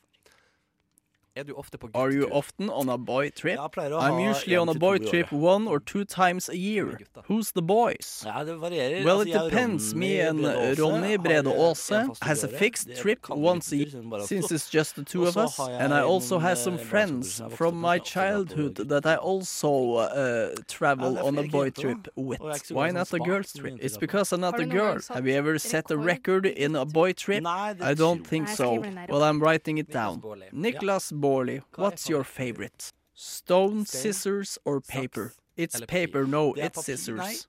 Er 1.38 1.44
du 1.44 1.54
ofte 1.54 1.78
på 1.78 1.88
guttetur? 1.88 2.00
Are 2.02 2.12
you 2.14 2.30
often 2.32 2.70
on 2.70 2.88
a 2.90 2.98
boy 2.98 3.30
trip? 3.30 3.60
I'm 3.60 4.20
usually 4.20 4.56
on 4.56 4.70
a 4.70 4.74
boy 4.74 4.98
trip 5.00 5.34
one 5.34 5.68
or 5.68 5.80
two 5.82 6.06
times 6.06 6.48
a 6.48 6.56
year. 6.56 6.98
Who's 7.28 7.52
the 7.52 7.62
boys? 7.62 8.24
Ja, 8.26 8.44
det 8.46 8.56
varierer. 8.56 9.04
Well, 9.04 9.20
it 9.20 9.34
depends. 9.34 9.94
Me 9.94 10.22
and 10.22 10.40
uh, 10.46 10.76
Ronny 10.78 11.18
Brede 11.18 11.48
Aase 11.48 12.16
has 12.22 12.44
a 12.46 12.48
fixed 12.48 12.96
trip 12.96 13.28
once 13.30 13.74
a 13.74 13.78
year 13.78 13.90
since 14.24 14.50
it's 14.56 14.70
just 14.70 14.96
the 14.96 15.04
two 15.04 15.26
of 15.26 15.36
us. 15.36 15.60
And 15.60 15.94
I 15.94 16.00
also 16.04 16.40
have 16.40 16.58
some 16.58 16.78
friends 16.78 17.42
from 17.50 17.82
my 17.82 18.00
childhood 18.00 18.76
that 18.88 19.06
I 19.06 19.16
also 19.18 19.96
uh, 19.96 20.56
travel 20.70 21.18
on 21.20 21.38
a 21.38 21.44
boy 21.44 21.70
trip 21.72 22.08
with. 22.16 22.40
Why 22.72 22.92
not 22.92 23.14
a 23.14 23.20
girl's 23.20 23.52
trip? 23.52 23.76
It's 23.82 23.98
because 23.98 24.32
I'm 24.32 24.40
not 24.40 24.58
a 24.58 24.66
girl. 24.66 25.00
Have 25.10 25.28
you 25.28 25.34
ever 25.36 25.60
set 25.60 25.92
a 25.92 25.98
record 25.98 26.46
in 26.46 26.78
a 26.78 26.86
boy 26.86 27.12
trip? 27.12 27.46
I 27.46 27.94
don't 27.94 28.26
think 28.26 28.48
so. 28.48 28.82
Well, 29.10 29.24
I'm 29.24 29.42
writing 29.42 29.80
it 29.80 29.90
down. 29.92 30.22
Niklas 30.54 31.12
Bohr. 31.12 31.25
Bårli, 31.26 31.62
what's 31.76 32.08
your 32.08 32.24
favorite? 32.24 32.92
Stone, 33.16 33.86
scissors 33.86 34.60
or 34.66 34.80
paper? 34.80 35.34
It's 35.58 35.80
paper, 35.88 36.26
no, 36.28 36.54
it's 36.54 36.86
scissors. 36.86 37.48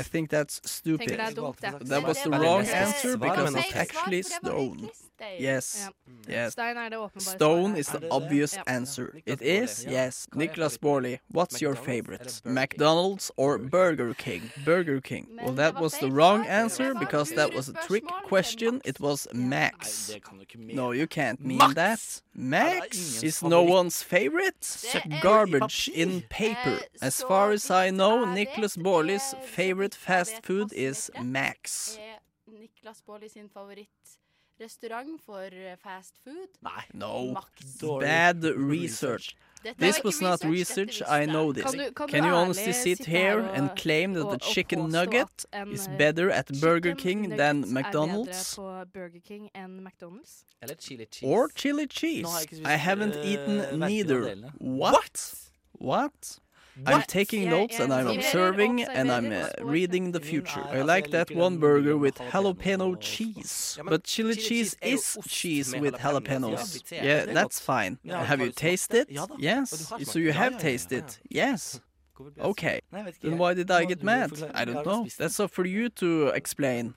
I 0.00 0.02
think 0.02 0.30
that's 0.30 0.60
stupid. 0.64 1.10
That 1.10 2.02
was 2.08 2.22
the 2.22 2.30
wrong 2.30 2.64
answer 2.66 3.16
because 3.16 3.54
it's 3.54 3.76
actually 3.76 4.22
stone. 4.22 4.90
Det 5.18 5.26
er, 5.26 5.54
Yes. 5.56 5.88
Mm. 6.06 6.12
yes. 6.28 6.54
Det 6.54 7.22
Stone 7.22 7.78
is 7.78 7.86
the 7.86 8.08
obvious 8.10 8.58
answer. 8.66 9.06
It 9.26 9.40
is, 9.42 9.86
yes. 9.88 10.26
Nicholas 10.34 10.78
Borley, 10.78 11.18
what's 11.28 11.62
your 11.62 11.74
favorite? 11.76 12.40
McDonald's 12.44 13.30
or 13.36 13.58
Burger 13.58 14.14
King? 14.14 14.50
Burger 14.64 15.00
King. 15.00 15.28
Well, 15.42 15.54
that 15.54 15.74
was 15.80 15.98
the 15.98 16.10
wrong 16.10 16.46
answer 16.46 16.94
because 16.94 17.30
that 17.34 17.54
was 17.54 17.68
a 17.68 17.74
trick 17.86 18.04
question. 18.24 18.80
It 18.84 18.98
was 19.00 19.28
Max. 19.32 20.10
No, 20.56 20.90
you 20.92 21.06
can't 21.06 21.40
mean 21.40 21.74
that. 21.74 22.22
Max 22.34 23.22
is 23.22 23.42
no 23.42 23.62
one's 23.62 24.02
favorite. 24.02 24.84
Garbage 25.22 25.88
in 25.94 26.22
paper. 26.22 26.80
As 27.00 27.22
far 27.22 27.52
as 27.52 27.70
I 27.70 27.90
know, 27.90 28.24
Nicholas 28.24 28.76
Borley's 28.76 29.34
favorite 29.42 29.94
fast 29.94 30.42
food 30.42 30.72
is 30.72 31.10
Max. 31.22 31.98
Niklas 32.50 33.02
Baarli 33.06 33.28
sin 33.28 33.48
favoritt 33.48 33.88
restaurant 34.60 35.20
for 35.20 35.42
eh, 35.42 35.76
fast 35.76 36.14
food. 36.24 36.48
Nei, 36.62 36.84
no. 36.92 37.34
Maktstory. 37.34 38.00
Bad 38.00 38.44
research. 38.44 39.36
This 39.78 40.02
was 40.04 40.20
not 40.20 40.44
research, 40.44 41.02
I 41.08 41.24
know 41.24 41.52
this. 41.52 41.64
Kan, 41.64 41.78
du, 41.78 41.90
kan 41.92 42.08
Can 42.08 42.24
you 42.24 42.32
honestly 42.32 42.72
sit 42.72 43.04
here 43.06 43.40
og, 43.40 43.56
and 43.56 43.74
claim 43.76 44.12
that 44.12 44.30
the 44.30 44.36
chicken 44.36 44.90
nugget 44.90 45.46
en, 45.52 45.72
is 45.72 45.88
eh, 45.88 45.96
better 45.96 46.30
at 46.30 46.46
Burger 46.60 46.94
King 46.94 47.36
than 47.36 47.72
McDonald's? 47.72 48.56
Burger 48.92 49.20
King 49.24 49.50
McDonald's? 49.56 50.44
Eller 50.62 50.74
chili 50.74 51.06
cheese. 51.06 51.28
Or 51.28 51.48
chili 51.48 51.86
cheese. 51.86 52.24
No, 52.24 52.30
I, 52.30 52.44
spist, 52.44 52.66
I 52.66 52.76
haven't 52.76 53.16
uh, 53.16 53.24
eaten 53.24 53.78
neither. 53.78 54.36
What? 54.58 55.34
What? 55.78 56.38
I'm 56.86 57.02
taking 57.02 57.48
notes 57.48 57.78
and 57.78 57.92
I'm 57.92 58.08
observing 58.08 58.82
and 58.82 59.10
I'm 59.10 59.32
uh, 59.32 59.48
reading 59.60 60.12
the 60.12 60.20
future. 60.20 60.64
I 60.70 60.82
like 60.82 61.10
that 61.10 61.30
one 61.34 61.58
burger 61.58 61.96
with 61.96 62.16
jalapeno 62.16 62.96
cheese. 63.00 63.78
But 63.84 64.04
chili 64.04 64.34
cheese 64.36 64.76
is 64.82 65.16
cheese 65.28 65.74
with 65.76 65.94
jalapenos. 65.94 66.82
Yeah, 66.90 67.26
that's 67.26 67.60
fine. 67.60 67.98
Have 68.08 68.40
you 68.40 68.50
tasted? 68.52 69.08
Yes. 69.38 69.92
So 70.04 70.18
you 70.18 70.32
have 70.32 70.58
tasted? 70.58 71.04
Yes. 71.28 71.80
Okay, 72.40 72.80
then 73.22 73.38
why 73.38 73.54
did 73.54 73.70
I 73.70 73.84
get 73.84 74.02
mad? 74.02 74.30
I 74.54 74.64
don't 74.64 74.86
know. 74.86 75.06
That's 75.18 75.40
up 75.40 75.50
for 75.50 75.66
you 75.66 75.88
to 76.02 76.28
explain. 76.28 76.94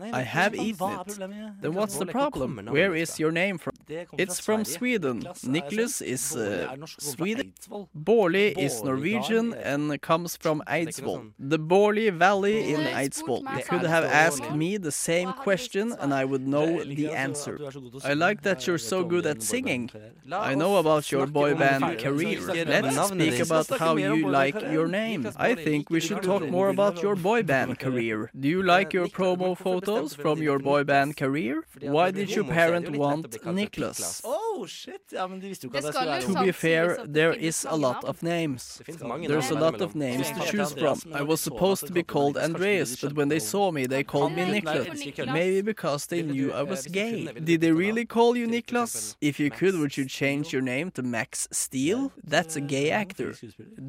I 0.00 0.22
have 0.22 0.54
eaten 0.54 0.90
it. 0.90 1.18
Then 1.60 1.74
what's 1.74 1.96
the 1.96 2.06
problem? 2.06 2.68
Where 2.70 2.94
is 2.94 3.18
your 3.18 3.32
name 3.32 3.58
from? 3.58 3.74
It's 4.16 4.38
from 4.38 4.64
Sweden. 4.64 5.22
Niklas 5.56 6.00
is 6.02 6.36
uh, 6.36 6.76
Sweden. 6.86 7.52
Baarli 7.96 8.56
is 8.56 8.82
Norwegian 8.82 9.54
and 9.54 10.00
comes 10.00 10.36
from 10.36 10.62
Eidsvoll. 10.66 11.32
The 11.38 11.58
Baarli 11.58 12.12
Valley 12.12 12.72
in 12.72 12.80
Eidsvoll. 12.80 13.42
You 13.56 13.64
could 13.64 13.82
have 13.82 14.04
asked 14.04 14.50
me 14.52 14.76
the 14.76 14.92
same 14.92 15.32
question 15.32 15.94
and 16.00 16.14
I 16.14 16.24
would 16.24 16.46
know 16.46 16.84
the 16.84 17.10
answer. 17.10 17.58
I 18.04 18.14
like 18.14 18.42
that 18.42 18.66
you're 18.66 18.78
so 18.78 19.04
good 19.04 19.26
at 19.26 19.42
singing. 19.42 19.90
I 20.30 20.54
know 20.54 20.76
about 20.76 21.10
your 21.10 21.26
boy 21.26 21.54
band 21.54 21.98
career. 21.98 22.40
Let's 22.40 23.08
speak 23.08 23.40
about 23.40 23.68
how 23.78 23.96
you 23.96 24.28
like 24.28 24.59
your 24.62 24.88
name. 24.88 25.30
I 25.36 25.54
think 25.54 25.90
we 25.90 26.00
should 26.00 26.22
talk 26.22 26.42
more 26.48 26.68
about 26.68 27.02
your 27.02 27.16
boy 27.16 27.42
band 27.42 27.78
career. 27.78 28.30
Do 28.38 28.48
you 28.48 28.62
like 28.62 28.92
your 28.92 29.08
promo 29.08 29.56
photos 29.56 30.14
from 30.14 30.42
your 30.42 30.58
boy 30.58 30.84
band 30.84 31.16
career? 31.16 31.64
Why 31.80 32.10
did 32.10 32.30
your 32.34 32.44
parent 32.44 32.90
want 32.96 33.30
Niklas? 33.42 34.20
Oh! 34.24 34.49
Shit! 34.66 35.12
Ja, 35.12 35.26
men 35.26 35.40
de 35.40 35.48
visste 35.48 35.64
jo 35.64 35.68
ikke 35.70 35.78
at 35.78 35.84
det 35.84 35.94
skulle 35.94 36.10
være 36.10 36.22
To 36.22 36.44
be 36.46 36.52
fair, 36.52 36.96
there 37.06 37.34
is 37.48 37.64
a 37.64 37.76
lot 37.76 38.04
of 38.04 38.22
names. 38.22 38.82
There's 38.86 39.50
a 39.50 39.60
lot 39.66 39.80
of 39.80 39.94
names 39.94 40.26
to 40.28 40.40
choose 40.52 40.72
from. 40.72 40.98
I 41.14 41.22
was 41.22 41.40
supposed 41.40 41.86
to 41.86 41.92
be 41.92 42.02
called 42.02 42.36
Andreas, 42.36 43.00
but 43.02 43.12
when 43.12 43.28
they 43.28 43.40
saw 43.40 43.70
me, 43.70 43.86
they 43.86 44.04
called 44.04 44.32
me 44.32 44.42
Niklas. 44.44 45.26
Maybe 45.32 45.62
because 45.62 46.06
they 46.06 46.22
knew 46.22 46.52
I 46.52 46.62
was 46.62 46.86
gay. 46.86 47.26
Did 47.50 47.60
they 47.60 47.72
really 47.72 48.04
call 48.04 48.36
you 48.36 48.46
Niklas? 48.46 49.16
If 49.20 49.40
you 49.40 49.50
could, 49.50 49.74
would 49.80 49.96
you 49.96 50.04
change 50.06 50.52
your 50.52 50.62
name 50.62 50.90
to 50.92 51.02
Max 51.02 51.48
Steele? 51.50 52.12
That's 52.22 52.56
a 52.56 52.60
gay 52.60 52.90
actor. 52.90 53.34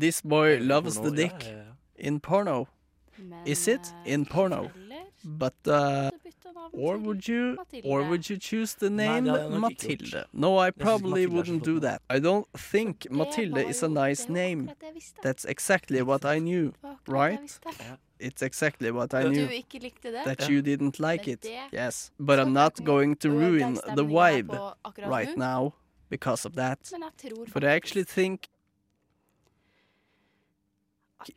This 0.04 0.22
boy 0.22 0.60
loves 0.62 1.00
the 1.00 1.12
dick. 1.12 1.40
In 1.98 2.20
porno. 2.20 2.68
Is 3.46 3.68
it? 3.68 3.94
In 4.06 4.26
porno. 4.26 4.72
But 5.24 5.54
uh, 5.68 6.10
Or 6.72 6.98
would 6.98 7.28
you 7.28 7.58
or 7.84 8.04
would 8.04 8.30
you 8.30 8.38
choose 8.38 8.76
the 8.76 8.90
name 8.90 9.26
Nei, 9.26 9.50
Mathilde? 9.50 10.26
No, 10.34 10.58
I 10.58 10.72
probably 10.72 11.26
wouldn't 11.26 11.64
do 11.64 11.80
that. 11.80 12.02
I 12.10 12.20
don't 12.20 12.48
think 12.56 13.08
Mathilde 13.10 13.58
is 13.58 13.84
a 13.84 13.90
nice 13.90 14.30
name. 14.30 14.72
That's 15.22 15.46
exactly 15.46 16.02
what 16.02 16.26
I 16.26 16.40
knew, 16.40 16.74
right? 17.08 17.60
It's 18.20 18.42
exactly 18.42 18.92
what 18.92 19.14
I 19.14 19.24
knew. 19.24 19.48
That 20.30 20.48
you 20.50 20.62
didn't 20.62 21.00
like 21.00 21.28
it. 21.28 21.46
Yes. 21.72 22.12
But 22.20 22.40
I'm 22.40 22.54
not 22.54 22.84
going 22.84 23.16
to 23.18 23.30
ruin 23.30 23.74
the 23.74 24.06
vibe 24.06 24.76
right 25.06 25.36
now 25.36 25.74
because 26.10 26.46
of 26.46 26.56
that. 26.56 26.92
But 27.54 27.64
I 27.64 27.72
actually 27.72 28.04
think 28.04 28.50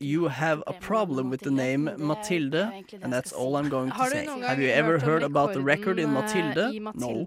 You 0.00 0.28
have 0.28 0.62
a 0.66 0.72
problem 0.74 1.30
with 1.30 1.40
the 1.42 1.50
name 1.50 1.84
Matilda, 1.98 2.72
and 3.02 3.12
that's 3.12 3.32
all 3.32 3.56
I'm 3.56 3.68
going 3.68 3.90
to 3.90 3.98
say. 4.10 4.24
Have 4.26 4.60
you 4.60 4.68
ever 4.68 4.98
heard 4.98 5.22
about 5.22 5.52
the 5.52 5.60
record 5.62 5.98
in 5.98 6.10
Matilda? 6.12 6.72
No. 6.94 7.26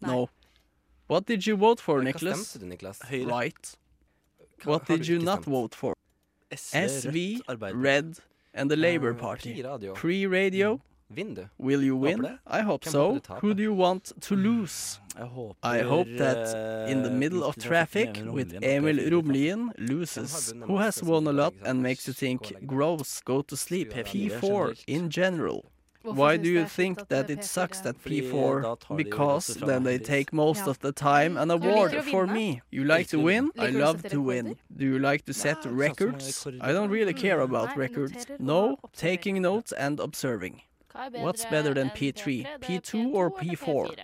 No. 0.00 0.28
What 1.06 1.26
did 1.26 1.46
you 1.46 1.56
vote 1.56 1.80
for, 1.80 2.02
Nicholas? 2.02 2.56
Right. 3.24 3.76
What 4.64 4.86
did 4.86 5.06
you 5.06 5.18
not 5.18 5.44
vote 5.44 5.74
for? 5.74 5.94
SV, 6.50 7.42
Red, 7.74 8.18
and 8.54 8.70
the 8.70 8.76
Labour 8.76 9.12
Party. 9.14 9.62
Prix 9.94 10.26
Radio, 10.26 10.80
Will 11.58 11.82
you 11.82 11.96
win? 11.96 12.38
I 12.46 12.60
hope 12.60 12.84
so. 12.84 13.20
Who 13.40 13.54
do 13.54 13.62
you 13.62 13.72
want 13.72 14.12
to 14.20 14.36
lose? 14.36 15.00
Jeg 15.16 15.26
håper, 15.26 15.54
I 15.62 15.82
hope 15.82 16.08
that 16.18 16.88
in 16.90 17.02
the 17.02 17.10
middle 17.10 17.42
of 17.42 17.56
traffic 17.56 18.22
with 18.26 18.52
Emil 18.62 18.98
Romlien 19.10 19.70
loses. 19.78 20.52
Who 20.66 20.76
has 20.78 21.02
won 21.02 21.26
a 21.26 21.32
lot 21.32 21.54
and 21.64 21.82
makes 21.82 22.06
you 22.06 22.12
think, 22.12 22.66
gross, 22.66 23.20
go 23.24 23.40
to 23.42 23.56
sleep, 23.56 23.94
P4 23.94 24.84
in 24.86 25.08
general? 25.08 25.64
Why 26.02 26.36
do 26.36 26.48
you 26.48 26.66
think 26.66 27.08
that 27.08 27.30
it 27.30 27.44
sucks 27.44 27.80
that 27.80 27.96
P4? 28.04 28.96
Because 28.96 29.46
then 29.46 29.84
they 29.84 29.98
take 29.98 30.32
most 30.32 30.66
of 30.66 30.78
the 30.80 30.92
time 30.92 31.36
an 31.36 31.50
award 31.50 31.94
for 32.04 32.26
me. 32.26 32.60
You 32.70 32.84
like 32.84 33.08
to 33.08 33.18
win? 33.18 33.50
I 33.58 33.70
love 33.70 34.02
to 34.10 34.20
win. 34.20 34.56
Do 34.76 34.84
you 34.84 34.98
like 34.98 35.24
to 35.24 35.32
set 35.32 35.64
records? 35.64 36.46
I 36.60 36.72
don't 36.72 36.90
really 36.90 37.14
care 37.14 37.40
about 37.40 37.76
records. 37.76 38.26
No, 38.38 38.78
taking 38.94 39.42
notes 39.42 39.72
and 39.72 39.98
observing. 39.98 40.62
What's 41.20 41.44
better 41.46 41.74
than 41.74 41.90
P3? 41.90 42.46
P2 42.60 43.12
or 43.14 43.30
P4? 43.30 43.96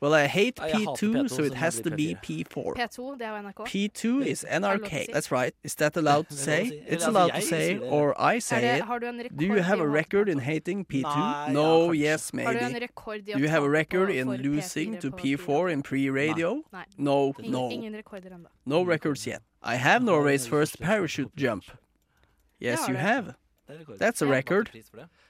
Well, 0.00 0.12
I 0.12 0.26
hate 0.26 0.56
P2, 0.56 1.30
so 1.30 1.44
it 1.44 1.54
has 1.54 1.80
to 1.80 1.90
be 1.90 2.14
P4. 2.16 2.74
P2. 2.76 3.54
P2 3.64 4.26
is 4.26 4.44
NRK. 4.50 5.10
That's 5.10 5.30
right. 5.30 5.54
Is 5.62 5.74
that 5.76 5.96
allowed 6.02 6.28
to 6.28 6.34
say? 6.36 6.84
It's 6.86 7.06
allowed 7.06 7.32
to 7.32 7.40
say, 7.40 7.78
or 7.78 8.20
I 8.20 8.38
say 8.38 8.80
it. 8.80 8.84
Do 9.34 9.46
you 9.46 9.62
have 9.62 9.80
a 9.80 9.88
record 9.88 10.28
in 10.28 10.40
hating 10.40 10.84
P2? 10.84 11.52
No, 11.52 11.92
yes, 11.92 12.34
maybe. 12.34 12.58
Do 13.24 13.38
you 13.38 13.48
have 13.48 13.62
a 13.62 13.70
record 13.70 14.10
in 14.10 14.28
losing 14.28 14.98
to 14.98 15.10
P4 15.10 15.72
in 15.72 15.82
Prix 15.82 16.10
Radio? 16.10 16.62
No, 16.98 17.32
no. 17.38 17.70
No 18.66 18.82
records 18.82 19.26
yet. 19.26 19.40
I 19.62 19.76
have 19.76 20.02
Norway's 20.02 20.46
first 20.46 20.80
parachute 20.80 21.34
jump. 21.34 21.64
Yes, 22.58 22.88
you 22.88 22.96
have. 22.96 23.36
That's 23.98 24.20
a 24.22 24.26
record. 24.26 24.70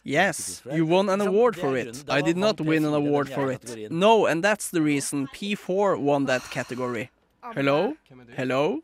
Yes, 0.03 0.63
you 0.73 0.85
won 0.87 1.09
an 1.09 1.21
award 1.21 1.57
for 1.57 1.77
it. 1.77 2.05
I 2.09 2.21
did 2.21 2.37
not 2.37 2.61
win 2.61 2.85
an 2.85 2.95
award 2.95 3.29
for 3.29 3.51
it. 3.51 3.91
No, 3.91 4.27
and 4.27 4.43
that's 4.43 4.69
the 4.71 4.83
reason 4.83 5.29
P4 5.29 5.99
won 5.99 6.27
that 6.27 6.43
category. 6.51 7.11
Hello? 7.55 7.95
Hello? 8.37 8.81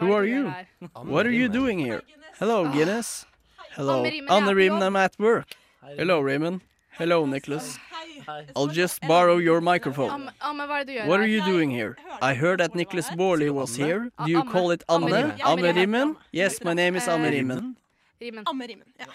Who 0.00 0.12
are 0.12 0.24
you? 0.24 0.52
What 0.94 1.26
are 1.26 1.32
you 1.32 1.48
doing 1.48 1.78
here? 1.78 2.02
Hello, 2.38 2.68
Guinness. 2.72 3.26
Hello. 3.72 4.04
Anne 4.04 4.44
Rimmen, 4.54 4.82
I'm 4.82 4.96
at 4.96 5.18
work. 5.18 5.46
Hello, 5.82 6.20
Raymond. 6.20 6.60
Hello, 6.90 7.26
Nicholas. 7.26 7.78
I'll 8.54 8.68
just 8.68 9.00
borrow 9.02 9.38
your 9.38 9.60
microphone. 9.60 10.30
What 11.06 11.20
are 11.20 11.26
you 11.26 11.44
doing 11.44 11.70
here? 11.70 11.96
I 12.22 12.34
heard 12.34 12.60
that 12.60 12.74
Nicholas 12.74 13.08
Baarli 13.10 13.50
was 13.50 13.76
here. 13.76 14.10
Do 14.24 14.30
you 14.30 14.44
call 14.44 14.70
it 14.70 14.84
Anne? 14.88 15.12
Anne 15.12 15.58
Rimmen? 15.58 16.16
Yes, 16.32 16.62
my 16.62 16.74
name 16.74 16.96
is 16.96 17.08
Anne 17.08 17.22
Rimmen. 17.22 17.74
Rimen. 18.24 18.46
Amme 18.46 18.66
Rimen. 18.72 18.88
Ja. 19.00 19.10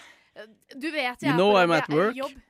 Du 0.74 0.90
vet 0.90 1.22
jeg 1.22 1.30
you 1.30 1.36
know 1.36 1.56
I'm 1.56 1.72
at 1.72 1.88
work. 1.88 2.14
Jobb. 2.16 2.30
Her 2.30 2.40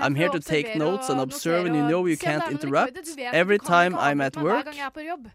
I'm 0.00 0.14
here 0.14 0.28
to 0.28 0.40
take 0.40 0.76
notes 0.76 1.08
and 1.08 1.20
observe, 1.20 1.66
and 1.66 1.76
you 1.76 1.82
know 1.82 2.06
you 2.06 2.16
can't 2.16 2.50
interrupt 2.50 2.92
every 3.18 3.58
time 3.58 3.94
I'm 3.96 4.20
at 4.20 4.36
work. 4.36 4.66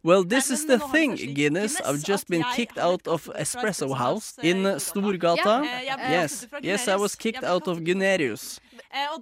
Well, 0.04 0.24
this 0.24 0.50
is 0.50 0.66
the 0.66 0.80
thing, 0.80 1.16
Guinness. 1.34 1.80
I've 1.82 2.04
just 2.04 2.28
been 2.28 2.44
kicked 2.56 2.78
out 2.78 3.08
of 3.08 3.30
Espresso 3.36 3.96
House 3.96 4.38
in 4.42 4.64
Storgata. 4.88 5.64
Yes, 6.18 6.48
yes, 6.62 6.88
I 6.88 6.96
was 6.96 7.16
eh, 7.16 7.20
kicked 7.20 7.44
out 7.44 7.68
of 7.68 7.80
Gunerius. 7.80 8.60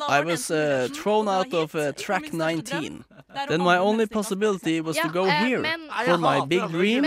I 0.08 0.22
was 0.22 0.50
uh, 0.50 0.88
thrown 0.94 1.28
out 1.28 1.54
of 1.54 1.76
uh, 1.76 1.92
track 1.94 2.34
19. 2.34 3.04
Then 3.50 3.62
my 3.62 3.78
only 3.78 4.08
possibility 4.08 4.82
was 4.82 4.98
to 4.98 5.10
go 5.10 5.26
here 5.26 5.64
for 6.06 6.18
my 6.18 6.46
big 6.46 6.68
dream 6.70 7.04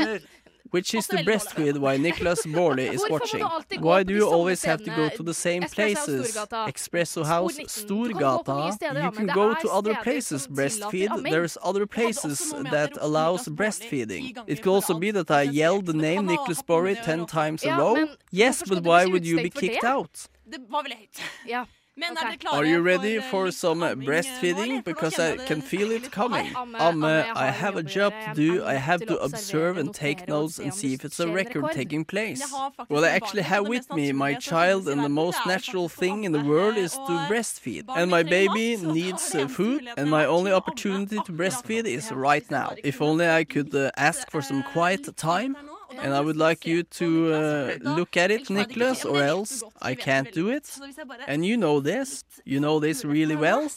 Which 0.70 0.94
is 0.94 1.06
the 1.08 1.22
best 1.24 1.48
dårlig. 1.50 1.64
with 1.64 1.76
why 1.78 1.96
Nicholas 1.96 2.46
Baarli 2.46 2.92
is 2.92 3.02
watching? 3.10 3.44
Why 3.80 4.02
do 4.04 4.14
you 4.14 4.26
always 4.28 4.64
have 4.64 4.82
to 4.84 4.90
go 4.90 5.08
to 5.08 5.22
the 5.22 5.34
same 5.34 5.62
places? 5.62 6.36
Espresso 6.72 7.24
House, 7.24 7.58
Storgata. 7.66 8.58
You 9.04 9.10
can 9.10 9.26
go 9.26 9.54
to 9.54 9.68
other 9.68 9.94
places, 10.02 10.46
breastfeed. 10.46 11.10
There's 11.30 11.58
other 11.62 11.86
places 11.86 12.52
that 12.70 12.96
allows 13.00 13.48
breastfeeding. 13.48 14.36
It 14.46 14.62
could 14.62 14.72
also 14.72 14.94
be 14.98 15.10
that 15.10 15.30
I 15.30 15.42
yelled 15.42 15.86
the 15.86 15.98
name 16.08 16.26
Nicholas 16.26 16.62
Baarli 16.62 16.96
ten 17.02 17.26
times 17.26 17.62
in 17.64 17.72
a 17.72 17.78
row. 17.78 17.96
Yes, 18.30 18.62
but 18.62 18.84
why 18.84 19.06
would 19.06 19.26
you 19.26 19.36
be 19.42 19.50
kicked 19.50 19.84
out? 19.84 20.28
Det 20.50 20.58
var 20.68 20.82
vel 20.82 20.92
høyt. 20.98 21.20
Ja. 21.46 21.64
Men 22.00 22.12
okay. 22.12 22.24
er 22.24 22.28
dere 22.30 22.38
klare 22.38 22.58
Are 22.58 22.64
you 22.64 22.80
ready 22.80 23.18
for, 23.20 23.44
for 23.46 23.52
some 23.52 23.80
breastfeeding? 24.08 24.82
Because 24.84 25.18
I 25.18 25.36
can 25.36 25.60
feel 25.60 25.90
it 25.90 26.10
coming. 26.10 26.48
Amme, 26.56 27.04
I 27.46 27.50
have 27.62 27.76
a 27.76 27.82
job 27.82 28.12
to 28.24 28.30
do. 28.34 28.64
I 28.64 28.74
have 28.74 29.02
to 29.10 29.16
observe 29.28 29.76
and 29.76 29.92
take 29.94 30.26
notes 30.26 30.58
and 30.58 30.72
see 30.72 30.94
if 30.94 31.04
it's 31.04 31.20
a 31.20 31.28
record 31.28 31.64
taking 31.72 32.04
place. 32.04 32.42
What 32.88 33.04
I 33.04 33.10
actually 33.18 33.42
have 33.42 33.68
with 33.68 33.86
me, 33.92 34.12
my 34.12 34.34
child, 34.34 34.88
and 34.88 35.04
the 35.04 35.14
most 35.24 35.38
natural 35.46 35.88
thing 35.88 36.24
in 36.24 36.32
the 36.32 36.44
world 36.52 36.76
is 36.86 36.92
to 36.92 37.12
breastfeed. 37.30 37.84
And 37.98 38.10
my 38.10 38.22
baby 38.22 38.76
needs 38.76 39.24
food, 39.58 39.82
and 39.98 40.10
my 40.10 40.24
only 40.24 40.52
opportunity 40.52 41.18
to 41.26 41.32
breastfeed 41.32 41.84
is 41.84 42.10
right 42.12 42.46
now. 42.50 42.68
If 42.82 43.02
only 43.02 43.28
I 43.28 43.44
could 43.44 43.74
uh, 43.74 43.90
ask 43.96 44.30
for 44.30 44.40
some 44.40 44.62
quiet 44.62 45.04
time. 45.16 45.56
And 45.98 46.14
I 46.14 46.20
would 46.20 46.36
like 46.36 46.66
you 46.66 46.82
to 47.00 47.34
uh, 47.34 47.78
look 47.80 48.16
at 48.16 48.30
it, 48.30 48.48
Nicholas, 48.50 49.04
or 49.04 49.22
else 49.22 49.62
I 49.82 49.94
can't 49.94 50.30
do 50.32 50.48
it. 50.50 50.78
And 51.26 51.44
you 51.44 51.56
know 51.56 51.80
this. 51.80 52.24
You 52.44 52.60
know 52.60 52.80
this 52.80 53.04
really 53.04 53.36
well. 53.36 53.68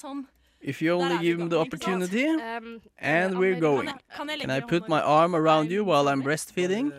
If 0.61 0.81
you 0.81 0.93
only 0.93 1.17
give 1.19 1.39
him 1.39 1.49
the 1.49 1.59
opportunity, 1.59 2.25
um, 2.25 2.81
and 2.97 3.37
we're 3.37 3.59
going. 3.59 3.91
Can 4.39 4.49
I 4.49 4.61
put 4.61 4.87
my 4.87 5.01
arm 5.01 5.35
around 5.35 5.71
you 5.71 5.83
while 5.83 6.07
I'm 6.07 6.23
breastfeeding? 6.23 6.93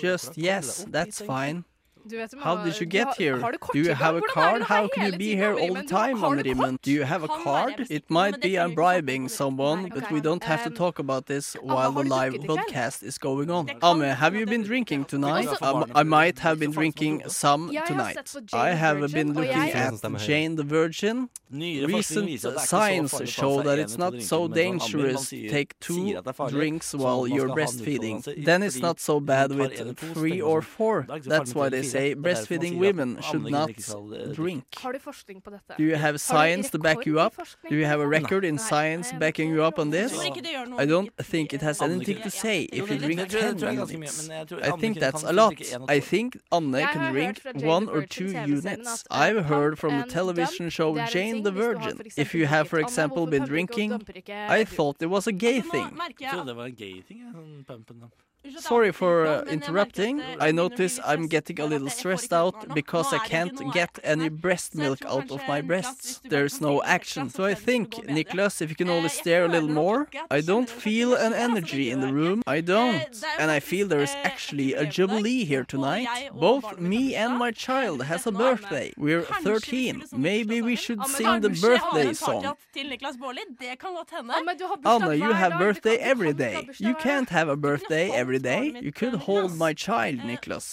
Just 0.00 0.36
yes, 0.36 0.84
that's 0.88 1.20
fine. 1.20 1.64
Vet, 2.04 2.34
How 2.38 2.64
did 2.64 2.80
you 2.80 2.86
get 2.86 3.14
here? 3.16 3.38
Har, 3.38 3.52
har 3.60 3.72
Do 3.72 3.78
you 3.78 3.94
have 3.94 4.16
a 4.16 4.22
card? 4.22 4.62
How 4.62 4.88
can 4.88 5.12
you 5.12 5.18
be 5.18 5.36
here 5.36 5.54
all 5.54 5.74
the 5.74 5.84
time, 5.84 6.24
Anne 6.24 6.78
Do 6.82 6.90
you 6.90 7.04
have 7.04 7.22
a 7.22 7.28
card? 7.28 7.86
It 7.90 8.10
might 8.10 8.40
be 8.40 8.58
I'm 8.58 8.74
bribing 8.74 9.28
someone, 9.28 9.88
but 9.88 10.10
we 10.10 10.20
don't 10.20 10.42
have 10.42 10.64
to 10.64 10.70
talk 10.70 10.98
about 10.98 11.26
this 11.26 11.54
while 11.54 11.92
the 11.92 12.02
live 12.02 12.34
broadcast 12.44 13.02
is 13.02 13.18
going 13.18 13.50
on. 13.50 13.70
Amme, 13.82 14.14
have 14.22 14.34
you 14.34 14.46
been 14.46 14.62
drinking 14.62 15.04
tonight? 15.04 15.48
Um, 15.62 15.84
I 15.94 16.02
might 16.02 16.40
have 16.40 16.58
been 16.58 16.72
drinking 16.72 17.22
some 17.28 17.70
tonight. 17.86 18.18
I 18.52 18.70
have 18.70 19.12
been 19.12 19.32
looking 19.34 19.70
at 19.70 19.94
Jane 20.18 20.56
the 20.56 20.64
Virgin. 20.64 21.28
Recent 21.50 22.40
science 22.60 23.20
show 23.28 23.62
that 23.62 23.78
it's 23.78 23.98
not 23.98 24.20
so 24.22 24.48
dangerous 24.48 25.30
to 25.30 25.48
take 25.48 25.78
two 25.78 26.20
drinks 26.48 26.94
while 26.94 27.28
you're 27.28 27.48
breastfeeding. 27.48 28.44
Then 28.44 28.62
it's 28.62 28.80
not 28.80 28.98
so 28.98 29.20
bad 29.20 29.52
with 29.52 29.98
three 30.14 30.40
or 30.40 30.62
four. 30.62 31.06
That's 31.08 31.54
why 31.54 31.68
they 31.68 31.82
say 31.92 32.14
breastfeeding 32.14 32.78
women 32.78 33.18
should 33.22 33.50
not 33.50 33.70
drink. 34.34 34.64
Har 34.82 34.92
du 34.92 34.98
forskning 34.98 35.42
på 35.44 35.50
dette? 35.50 35.74
Do 35.78 35.84
you 35.84 35.96
have 35.96 36.18
science 36.18 36.70
to 36.70 36.78
back 36.78 37.06
you 37.06 37.18
up? 37.20 37.34
Do 37.68 37.76
you 37.76 37.86
have 37.86 38.00
a 38.00 38.06
record 38.06 38.44
in 38.44 38.58
science 38.58 39.12
backing 39.20 39.50
you 39.54 39.62
up 39.62 39.78
on 39.78 39.90
this? 39.90 40.12
I 40.78 40.86
don't 40.86 41.10
think 41.30 41.52
it 41.52 41.62
has 41.62 41.82
anything 41.82 42.22
to 42.22 42.30
say 42.30 42.62
if 42.72 42.90
you 42.90 42.98
drink 42.98 43.28
10 43.28 43.58
units. 43.58 44.28
I 44.62 44.70
think 44.82 44.98
that's 44.98 45.22
a 45.22 45.32
lot. 45.32 45.54
I 45.88 46.00
think 46.00 46.38
Anne 46.50 46.72
can 46.92 47.12
drink 47.12 47.40
one 47.62 47.88
or 47.88 48.06
two 48.06 48.30
units. 48.46 49.04
I've 49.10 49.44
heard 49.46 49.78
from 49.78 50.00
the 50.00 50.06
television 50.06 50.70
show 50.70 50.98
Jane 51.06 51.42
the 51.42 51.52
Virgin. 51.52 52.00
If 52.16 52.34
you 52.34 52.46
have, 52.46 52.68
for 52.68 52.78
example, 52.78 53.26
been 53.26 53.44
drinking, 53.44 53.90
I 54.28 54.64
thought 54.64 54.96
it 55.02 55.10
was 55.10 55.26
a 55.26 55.32
gay 55.32 55.60
thing. 55.60 55.98
Jeg 56.20 56.30
trodde 56.32 56.48
det 56.48 56.56
var 56.56 56.64
en 56.64 56.74
gay 56.74 57.02
ting, 57.08 57.20
ja. 57.20 57.32
Sånn 57.32 57.64
pump. 57.66 57.90
Sorry 58.58 58.90
for 58.92 59.26
uh, 59.26 59.42
interrupting. 59.44 60.20
I 60.40 60.50
notice 60.50 60.98
I'm 61.04 61.26
getting 61.28 61.60
a 61.60 61.66
little 61.66 61.88
stressed 61.88 62.32
out 62.32 62.74
because 62.74 63.12
I 63.12 63.18
can't 63.18 63.72
get 63.72 63.98
any 64.02 64.28
breast 64.28 64.74
milk 64.74 65.04
out 65.04 65.30
of 65.30 65.40
my 65.46 65.60
breasts. 65.60 66.20
There's 66.28 66.60
no 66.60 66.82
action. 66.82 67.30
So 67.30 67.44
I 67.44 67.54
think, 67.54 68.04
Nicholas, 68.08 68.60
if 68.60 68.68
you 68.70 68.76
can 68.76 68.90
only 68.90 69.08
stare 69.10 69.44
a 69.44 69.48
little 69.48 69.68
more. 69.68 70.08
I 70.30 70.40
don't 70.40 70.68
feel 70.68 71.14
an 71.14 71.32
energy 71.32 71.90
in 71.90 72.00
the 72.00 72.12
room. 72.12 72.42
I 72.46 72.60
don't. 72.60 73.06
And 73.38 73.50
I 73.50 73.60
feel 73.60 73.86
there 73.86 74.02
is 74.02 74.14
actually 74.24 74.74
a 74.74 74.86
jubilee 74.86 75.44
here 75.44 75.64
tonight. 75.64 76.08
Both 76.34 76.78
me 76.80 77.14
and 77.14 77.38
my 77.38 77.50
child 77.66 78.02
has 78.02 78.26
a 78.26 78.32
birthday. 78.32 78.92
We're 78.96 79.22
13. 79.22 80.04
Maybe 80.12 80.62
we 80.62 80.74
should 80.76 81.04
sing 81.06 81.40
the 81.40 81.50
birthday 81.50 82.12
song. 82.12 82.56
Anna, 84.84 85.14
you 85.14 85.32
have 85.32 85.58
birthday 85.58 85.96
every 85.96 86.32
day. 86.32 86.68
You 86.78 86.94
can't 86.94 87.28
have 87.30 87.48
a 87.48 87.56
birthday 87.56 88.10
every 88.10 88.31
every 88.34 88.72
day, 88.72 88.80
you 88.80 88.92
could 88.92 89.14
hold 89.14 89.56
my 89.56 89.72
child, 89.74 90.18
Niklas. 90.20 90.66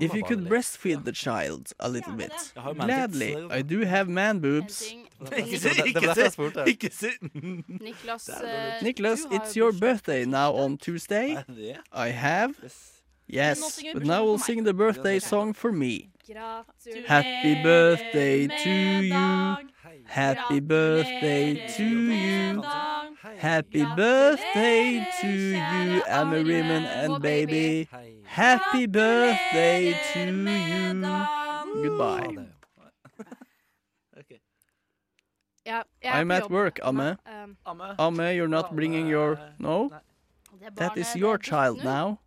If 0.00 0.14
you 0.14 0.22
could 0.22 0.48
breastfeed 0.48 1.04
the 1.04 1.12
child 1.12 1.72
a 1.80 1.88
little 1.88 2.14
bit. 2.14 2.32
Gladly. 2.54 3.36
I 3.50 3.62
do 3.62 3.80
have 3.80 4.08
man 4.08 4.38
boobs. 4.38 4.94
Ikke 5.24 6.90
si 6.90 7.08
Niklas, 7.86 8.28
Niklas, 8.82 9.20
it's 9.30 9.56
your 9.56 9.72
birthday 9.72 10.24
now 10.24 10.52
on 10.52 10.76
Tuesday. 10.76 11.38
I 11.92 12.08
have 12.08 12.52
Yes, 13.26 13.80
but 13.94 14.04
now 14.04 14.22
we'll 14.24 14.38
sing 14.38 14.64
the 14.64 14.74
birthday 14.74 15.18
song 15.18 15.54
for 15.54 15.72
me. 15.72 16.10
Gratulerer 16.26 17.04
Happy 17.06 17.62
birthday 17.62 18.46
to 18.46 18.70
you. 18.70 19.56
Happy 20.06 20.60
birthday 20.60 21.66
to 21.76 21.84
you. 21.84 22.62
Happy 23.36 23.84
birthday 23.84 25.06
to 25.20 25.28
you, 25.28 26.02
Amariman 26.08 26.84
and 26.86 27.22
baby. 27.22 27.88
Happy 28.24 28.86
birthday 28.86 29.92
to 30.12 30.20
you. 30.30 31.02
Goodbye. 31.82 32.36
Okay. 34.18 34.40
I'm 36.04 36.30
at 36.30 36.50
work, 36.50 36.80
Amme. 36.82 37.18
Um, 37.26 37.56
Amme. 37.98 38.34
You're 38.34 38.48
not 38.48 38.74
bringing 38.74 39.06
your 39.06 39.38
No? 39.58 39.90
that 40.76 40.96
is 40.96 41.14
your 41.16 41.36
child 41.36 41.84
now. 41.84 42.20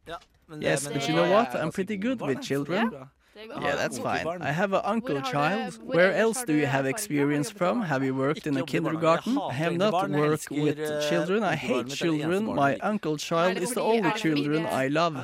Yes, 0.60 0.88
but 0.88 1.08
you 1.08 1.16
know 1.16 1.32
what? 1.32 1.56
I'm 1.56 1.72
pretty 1.72 1.98
good 1.98 2.22
with 2.22 2.42
children. 2.42 3.10
Yeah, 3.38 3.76
that's 3.76 4.00
fine. 4.00 4.26
I 4.42 4.52
have 4.52 4.74
an 4.74 4.82
uncle 4.84 5.22
child. 5.22 5.80
Where 5.84 6.14
else 6.14 6.44
do 6.44 6.54
you 6.54 6.66
have 6.66 6.86
experience 6.86 7.50
from? 7.52 7.82
Have 7.84 8.04
you 8.04 8.16
worked 8.16 8.48
in 8.48 8.58
a 8.58 8.64
kindergarten? 8.64 9.38
I 9.38 9.54
have 9.54 9.74
not 9.74 10.10
worked 10.10 10.50
with 10.50 10.78
children. 11.10 11.44
I 11.44 11.56
hate 11.56 11.88
children. 11.90 12.46
My 12.64 12.78
uncle 12.92 13.18
child 13.18 13.58
is 13.58 13.72
the 13.74 13.82
only 13.82 14.12
children 14.14 14.66
I 14.66 14.88
love. 14.88 15.16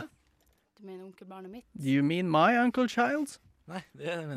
Do 1.83 1.89
you 1.97 2.03
mean 2.03 2.29
my 2.29 2.57
uncle 2.57 2.87
child? 2.87 3.39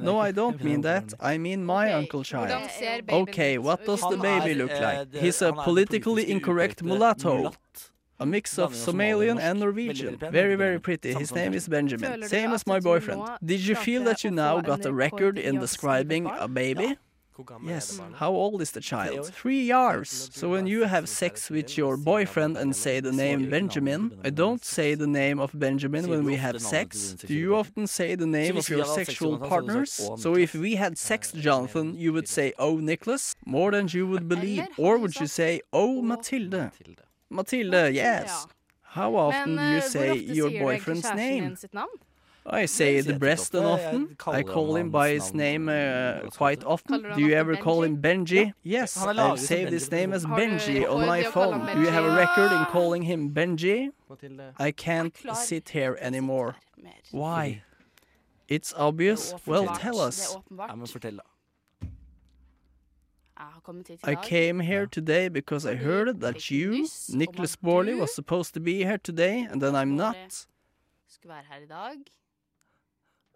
No, 0.09 0.21
I 0.21 0.31
don't 0.31 0.63
mean 0.63 0.83
that. 0.83 1.13
I 1.19 1.37
mean 1.39 1.65
my 1.65 1.93
uncle 1.93 2.23
child. 2.23 2.71
Okay, 3.11 3.59
what 3.59 3.85
does 3.85 4.01
the 4.01 4.17
baby 4.17 4.55
look 4.55 4.71
like? 4.81 5.13
He's 5.15 5.43
a 5.43 5.53
politically 5.53 6.31
incorrect 6.31 6.83
mulatto. 6.83 7.53
A 8.19 8.25
mix 8.25 8.59
of 8.59 8.73
Somalian 8.73 9.39
and 9.39 9.61
Norwegian. 9.61 10.17
Very, 10.17 10.57
very 10.57 10.81
pretty. 10.81 11.13
His 11.13 11.35
name 11.35 11.53
is 11.53 11.69
Benjamin. 11.69 12.23
Same 12.29 12.53
as 12.53 12.67
my 12.67 12.81
boyfriend. 12.81 13.23
Did 13.45 13.61
you 13.61 13.75
feel 13.75 14.05
that 14.05 14.25
you 14.25 14.31
now 14.31 14.61
got 14.61 14.87
a 14.87 14.93
record 14.93 15.39
in 15.39 15.59
describing 15.61 16.27
a 16.27 16.49
baby? 16.49 16.97
Yes. 17.63 18.01
How 18.15 18.31
old 18.31 18.63
is 18.63 18.71
the 18.71 18.81
child? 18.81 19.27
Three 19.27 19.61
years. 19.61 20.31
So 20.33 20.49
when 20.49 20.67
you 20.67 20.85
have 20.85 21.07
sex 21.07 21.51
with 21.51 21.77
your 21.77 21.99
boyfriend 21.99 22.57
and 22.57 22.75
say 22.75 23.01
the 23.01 23.13
name 23.13 23.51
Benjamin, 23.51 24.19
I 24.25 24.31
don't 24.31 24.65
say 24.65 24.95
the 24.95 25.07
name 25.07 25.39
of 25.39 25.51
Benjamin 25.53 26.09
when 26.09 26.25
we 26.25 26.37
have 26.37 26.63
sex. 26.63 27.13
Do 27.13 27.35
you 27.35 27.55
often 27.55 27.87
say 27.87 28.15
the 28.15 28.27
name 28.27 28.57
of 28.57 28.67
your 28.71 28.87
sexual 28.87 29.37
partners? 29.39 29.91
So 30.17 30.35
if 30.35 30.55
we 30.55 30.77
had 30.77 30.97
sex, 30.97 31.33
Jonathan, 31.33 31.95
you 31.95 32.15
would 32.15 32.29
say, 32.29 32.55
oh, 32.59 32.79
Nicholas, 32.79 33.35
more 33.45 33.71
than 33.71 33.89
you 33.89 34.07
would 34.07 34.27
believe. 34.29 34.67
Or 34.79 34.97
would 34.97 35.21
you 35.21 35.27
say, 35.27 35.61
oh, 35.75 36.01
Matilda? 36.01 36.73
Mathilde, 37.31 37.93
yes. 37.95 38.47
How 38.83 39.15
often 39.17 39.57
Men, 39.57 39.69
do 39.71 39.75
you 39.77 39.83
say 39.83 40.15
your 40.17 40.51
boyfriend's 40.51 41.13
name? 41.15 41.57
I 42.49 42.67
say 42.67 43.01
the 43.01 43.19
breast 43.19 43.55
and 43.55 43.67
often. 43.67 44.17
I 44.29 44.43
call 44.45 44.77
him 44.77 44.91
by 44.91 45.11
his 45.11 45.35
name 45.35 45.69
uh, 45.69 46.21
quite 46.31 46.63
often. 46.65 47.03
Do 47.03 47.21
you 47.21 47.35
uh, 47.35 47.41
ever 47.41 47.57
call 47.57 47.83
him 47.83 48.01
Benji? 48.01 48.53
Yes, 48.63 48.97
I've 48.97 49.41
saved 49.41 49.73
his 49.73 49.91
name 49.91 50.13
as 50.13 50.25
Benji 50.25 50.89
on 50.89 51.07
my 51.07 51.25
phone. 51.25 51.67
Do 51.75 51.81
you 51.81 51.89
have 51.89 52.05
a 52.05 52.15
record 52.17 52.53
in 52.53 52.65
calling 52.67 53.03
him 53.03 53.31
Benji? 53.31 53.91
I 54.59 54.71
can't 54.71 55.17
sit 55.35 55.71
here 55.71 55.99
anymore. 56.01 56.55
Why? 57.11 57.63
It's 58.49 58.73
obvious. 58.77 59.35
Well, 59.45 59.67
tell 59.75 60.01
us. 60.01 60.37
Ja, 60.51 60.77
men 60.77 60.87
fortell 60.87 61.19
i 63.39 63.45
I 64.05 64.15
dag. 64.15 64.23
came 64.23 64.61
here 64.61 64.87
today 64.87 65.29
because 65.29 65.67
I 65.67 65.75
heard 65.75 66.21
that 66.21 66.51
you, 66.51 66.87
Nicholas 67.11 67.57
Borley, 67.57 67.99
was 67.99 68.15
supposed 68.15 68.55
to 68.55 68.61
be 68.61 68.85
here 68.85 68.99
today, 68.99 69.47
and 69.51 69.61
then 69.61 69.75
I'm 69.75 69.97
not. 69.97 70.47
Skulle 71.09 71.35
være 71.35 71.45
her 71.51 71.63
i 71.63 71.67
dag. 71.67 71.99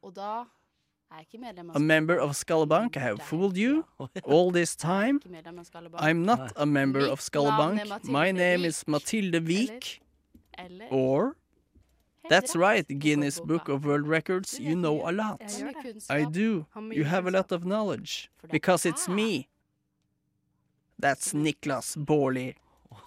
Og 0.03 0.17
da 0.17 0.45
er 1.11 1.17
jeg 1.17 1.27
ikke 1.33 1.39
medlem 1.39 1.71
av 1.71 1.77
A 1.77 1.79
member 1.79 2.19
of 2.19 2.35
Skalabank. 2.37 2.97
I 2.97 3.01
have 3.01 3.19
fooled 3.19 3.57
you 3.57 3.85
all 4.25 4.51
this 4.53 4.77
time. 4.91 5.21
I'm 5.95 6.23
not 6.25 6.53
a 6.57 6.67
member 6.67 7.01
of. 7.01 7.21
Mathilde 7.35 8.11
My 8.11 8.33
name 8.33 8.65
is 8.65 8.85
Mathilde 8.87 9.41
Vik. 9.41 10.01
Or 10.91 11.37
That's 12.29 12.55
right, 12.55 12.87
Guinness 12.87 13.41
Book 13.41 13.69
of 13.69 13.85
World 13.85 14.07
Records, 14.07 14.61
you 14.61 14.77
know 14.77 15.09
a 15.09 15.13
lot. 15.13 15.41
I 16.09 16.25
do. 16.25 16.67
You 16.91 17.05
have 17.05 17.27
a 17.27 17.31
lot 17.31 17.51
of 17.51 17.65
knowledge. 17.65 18.31
Because 18.51 18.87
it's 18.87 19.09
me. 19.09 19.49
That's 21.01 21.33
Niklas 21.33 21.97
Baarli. 21.97 22.55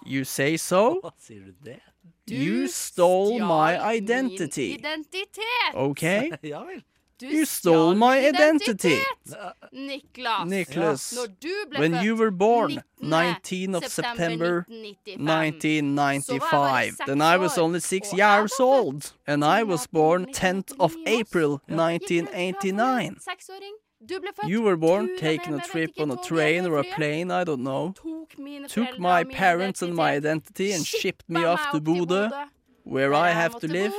You 0.06 0.24
say 0.24 0.56
so? 0.56 1.00
Hva 1.04 1.10
sier 1.18 1.44
du 1.44 1.52
det? 1.64 1.80
You 2.26 2.68
stole 2.68 3.38
my 3.38 3.76
identity. 3.96 4.68
Min 4.70 4.80
identitet! 4.80 5.74
Okay? 5.74 6.30
Ja 6.42 6.64
vel. 6.64 6.82
Du 7.20 7.26
You 7.26 7.44
stjal 7.44 7.46
stole 7.46 7.94
my 7.94 8.16
min 8.20 8.34
identity. 8.34 8.88
identitet, 8.88 9.72
Niklas. 9.72 10.46
Nicholas, 10.48 11.12
Når 11.12 11.26
du 11.40 11.52
ble 11.70 11.78
when 11.80 11.92
født 11.92 12.04
you 12.04 12.16
were 12.16 12.30
born, 12.32 12.70
19. 13.00 13.08
19 13.08 13.74
of 13.76 13.84
September 13.86 14.64
1995, 14.68 15.84
1995, 15.86 16.98
then 17.06 17.22
I 17.22 17.36
was 17.36 17.56
only 17.58 17.80
six 17.80 18.12
years 18.12 18.52
old, 18.60 19.12
and 19.26 19.44
I 19.44 19.62
was 19.62 19.86
born 19.86 20.26
10th 20.26 20.72
of 20.80 20.92
April 21.06 21.60
Gikk 21.60 21.70
rundt 21.70 21.70
fra 21.70 21.76
forrige 21.76 22.22
1989. 22.24 23.16
Seksåring. 23.20 23.74
Du 24.08 24.20
ble 24.20 24.32
født. 24.36 24.48
You 24.50 24.62
were 24.62 24.76
born 24.76 25.08
Turen 25.08 25.18
taking 25.18 25.54
a 25.54 25.60
trip 25.60 25.92
on 25.98 26.10
a 26.10 26.16
train 26.16 26.66
or 26.66 26.78
a 26.78 26.84
plane, 26.96 27.30
I 27.30 27.44
don't 27.44 27.62
know. 27.62 27.94
Tok 27.96 28.38
mine 28.38 28.66
Took 28.68 28.98
my 28.98 29.24
parents 29.24 29.82
and 29.82 29.94
my 29.94 30.12
identity 30.12 30.72
and 30.72 30.86
shipped 30.86 31.28
me 31.28 31.44
off 31.44 31.62
to 31.70 31.78
opp 31.78 31.84
Bodø, 31.84 32.48
where 32.82 33.14
I 33.14 33.30
have 33.30 33.58
to 33.60 33.68
live, 33.68 33.94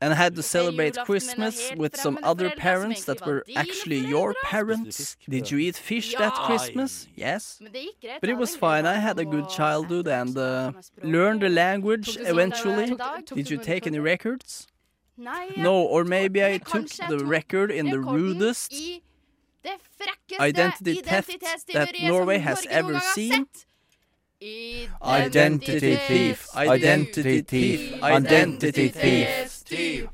and 0.00 0.12
had 0.12 0.36
to 0.36 0.42
celebrate 0.42 0.96
Christmas 1.04 1.72
with 1.76 1.96
some 1.96 2.18
other 2.22 2.50
parents 2.50 3.04
that 3.04 3.24
were 3.24 3.44
actually 3.56 3.98
your 3.98 4.34
parents. 4.42 5.16
Did 5.28 5.50
you 5.50 5.58
eat 5.58 5.76
fish 5.76 6.14
that 6.16 6.34
Christmas? 6.46 7.08
Yes. 7.14 7.58
Men 7.60 7.72
det 7.72 7.82
gikk 7.82 8.00
greit. 8.00 8.20
But 8.20 8.30
it 8.30 8.36
was 8.36 8.56
fine. 8.56 8.84
I 8.84 8.98
had 9.08 9.18
a 9.18 9.24
good 9.24 9.48
childhood 9.48 10.06
and 10.06 10.36
uh, 10.36 10.72
learned 11.02 11.40
the 11.40 11.48
language 11.48 12.06
Tok 12.06 12.16
du 12.16 12.24
sånn 12.24 12.32
eventually. 12.32 12.88
Did 13.34 13.50
you 13.50 13.58
take 13.58 13.86
any 13.86 13.98
records? 13.98 14.66
No, 15.56 15.80
or 15.80 16.04
maybe 16.04 16.44
I 16.44 16.58
took 16.58 16.88
the 17.08 17.24
record 17.24 17.70
in 17.70 17.88
the 17.88 18.00
rudest 18.00 18.74
i 18.74 19.00
det 19.66 19.76
frekkeste 19.98 20.48
identity 20.48 20.94
theft 21.10 21.30
that 21.74 21.88
Norway 22.08 22.36
som 22.36 22.42
has 22.42 22.58
Norge 22.64 22.78
ever 22.78 23.00
seen. 23.14 23.46
Identity 25.20 25.96
thief, 26.08 26.46
identity 26.56 27.40
thief, 27.42 27.80
identity 28.02 28.88
thief, 28.88 29.28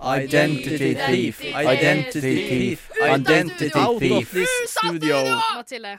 identity 0.01 0.95
thief, 0.95 1.41
identity 1.57 2.35
thief, 2.35 2.91
identity 3.03 3.71
Out 3.75 3.95
of 3.95 4.01
thief. 4.01 4.31
This 4.31 4.49
studio. 4.69 5.17
Mathilde. 5.57 5.99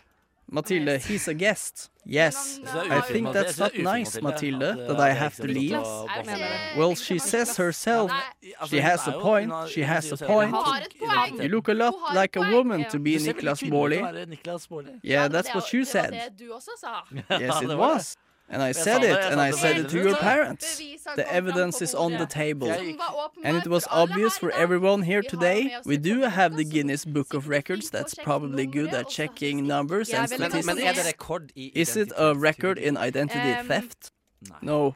Matilde, 0.51 0.99
he's 1.01 1.27
a 1.27 1.33
guest. 1.33 1.89
Yes. 2.05 2.59
I 2.65 3.01
think 3.01 3.31
that's 3.33 3.57
not 3.57 3.77
nice, 3.77 4.21
Mathilde, 4.21 4.59
that 4.87 4.99
I 4.99 5.11
have 5.13 5.35
to 5.37 5.47
leave. 5.47 5.71
Well, 6.77 6.95
she 6.95 7.17
says 7.19 7.57
herself. 7.57 8.11
She 8.67 8.79
has 8.79 9.07
a 9.07 9.13
point, 9.13 9.51
she 9.69 9.81
has 9.81 10.11
a 10.11 10.17
point. 10.17 10.53
You 11.41 11.49
look 11.49 11.67
a 11.69 11.73
lot 11.73 11.95
like 12.13 12.35
a 12.35 12.41
woman 12.41 12.85
to 12.89 12.99
be 12.99 13.15
Niklas 13.17 13.63
Baarli. 13.63 14.97
Yeah, 15.01 15.27
that's 15.27 15.53
what 15.55 15.71
you 15.73 15.85
said. 15.85 16.11
Yes, 17.29 17.61
it 17.61 17.77
was. 17.77 18.17
And 18.53 18.61
I 18.61 18.71
said 18.71 19.03
it, 19.03 19.19
and 19.31 19.41
I 19.41 19.51
said 19.51 19.77
it 19.77 19.89
to 19.89 19.97
your 19.97 20.15
parents. 20.15 20.77
The 21.15 21.25
evidence 21.31 21.81
is 21.81 21.93
on 21.95 22.13
the 22.13 22.27
table. 22.27 22.71
And 23.43 23.57
it 23.57 23.67
was 23.67 23.87
obvious 23.89 24.37
for 24.37 24.51
everyone 24.51 25.01
here 25.01 25.23
today. 25.23 25.75
We 25.85 25.97
do 25.97 26.21
have 26.21 26.55
the 26.55 26.63
Guinness 26.63 27.03
Book 27.03 27.33
of 27.33 27.49
Records 27.49 27.89
that's 27.89 28.13
probably 28.13 28.65
good 28.67 28.93
at 28.93 29.09
checking 29.09 29.65
numbers 29.67 30.09
and 30.11 30.29
statistics. 30.29 31.51
Is 31.55 31.97
it 31.97 32.11
a 32.15 32.35
record 32.35 32.77
in 32.77 32.95
identity 32.95 33.53
theft? 33.67 34.11
No. 34.61 34.95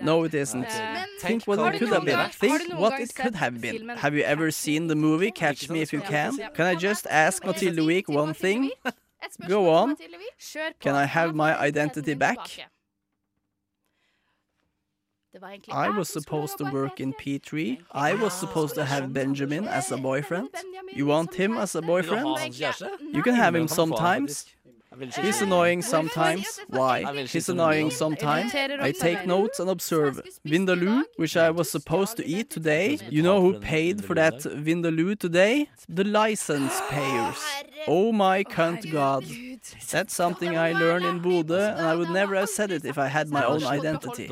No, 0.00 0.24
it 0.24 0.32
isn't. 0.32 0.68
Think 1.20 1.44
what 1.44 1.74
it 1.74 1.78
could 1.78 1.88
have 1.88 2.04
been. 2.04 2.30
Think 2.30 2.72
what 2.78 3.00
it 3.00 3.14
could 3.14 3.34
have 3.34 3.60
been. 3.60 3.88
Have 3.88 4.14
you 4.14 4.22
ever 4.22 4.50
seen 4.50 4.86
the 4.86 4.94
movie 4.94 5.30
Catch 5.30 5.68
Me 5.68 5.82
If 5.82 5.92
You 5.92 6.00
Can? 6.00 6.38
Can 6.54 6.66
I 6.66 6.74
just 6.74 7.06
ask 7.08 7.44
Mathilde 7.44 7.84
Week 7.84 8.08
one 8.08 8.32
thing? 8.32 8.70
Et 9.24 9.34
spørsmål 9.34 9.64
Go 9.64 9.70
on. 9.70 9.96
Kjør 10.40 10.70
på. 10.70 10.78
Can 10.80 10.94
I 11.04 11.06
have 11.06 11.34
my 11.34 11.52
identity 11.68 12.14
back? 12.14 12.38
I 15.70 15.88
was 15.88 16.08
supposed 16.08 16.58
to 16.58 16.64
work 16.64 17.00
in. 17.00 17.14
P3. 17.14 17.78
I 17.92 18.12
was 18.14 18.34
supposed 18.34 18.74
to 18.74 18.84
have 18.84 19.14
Benjamin 19.14 19.66
as 19.66 19.90
a 19.90 19.96
boyfriend. 19.96 20.48
You 20.92 21.06
want 21.06 21.34
him 21.34 21.56
as 21.56 21.74
a 21.74 21.80
boyfriend? 21.80 22.26
You 23.14 23.22
can 23.22 23.34
have 23.34 23.54
him 23.54 23.66
sometimes. 23.66 24.46
He's 25.20 25.40
annoying 25.42 25.82
sometimes. 25.82 26.60
Why? 26.68 27.24
He's 27.26 27.48
annoying 27.48 27.90
sometimes. 27.90 28.54
I 28.54 28.92
take 28.92 29.26
notes 29.26 29.58
and 29.60 29.70
observe. 29.70 30.20
Vindaloo, 30.46 31.02
which 31.16 31.36
I 31.36 31.50
was 31.50 31.70
supposed 31.70 32.16
to 32.18 32.26
eat 32.26 32.50
today. 32.50 32.98
You 33.10 33.22
know 33.22 33.40
who 33.40 33.58
paid 33.58 34.04
for 34.04 34.14
that 34.14 34.40
Vindaloo 34.40 35.18
today? 35.18 35.68
The 35.88 36.04
license 36.04 36.80
payers. 36.90 37.40
Oh 37.86 38.12
my 38.12 38.44
cunt 38.44 38.90
god. 38.90 39.24
That's 39.90 40.14
something 40.14 40.56
I 40.56 40.72
learned 40.72 41.04
in 41.04 41.20
Bodø, 41.20 41.76
and 41.76 41.86
I 41.86 41.94
would 41.94 42.10
never 42.10 42.34
have 42.36 42.48
said 42.48 42.70
it 42.70 42.84
if 42.84 42.98
I 42.98 43.08
had 43.08 43.28
my 43.28 43.44
own 43.44 43.64
identity. 43.64 44.28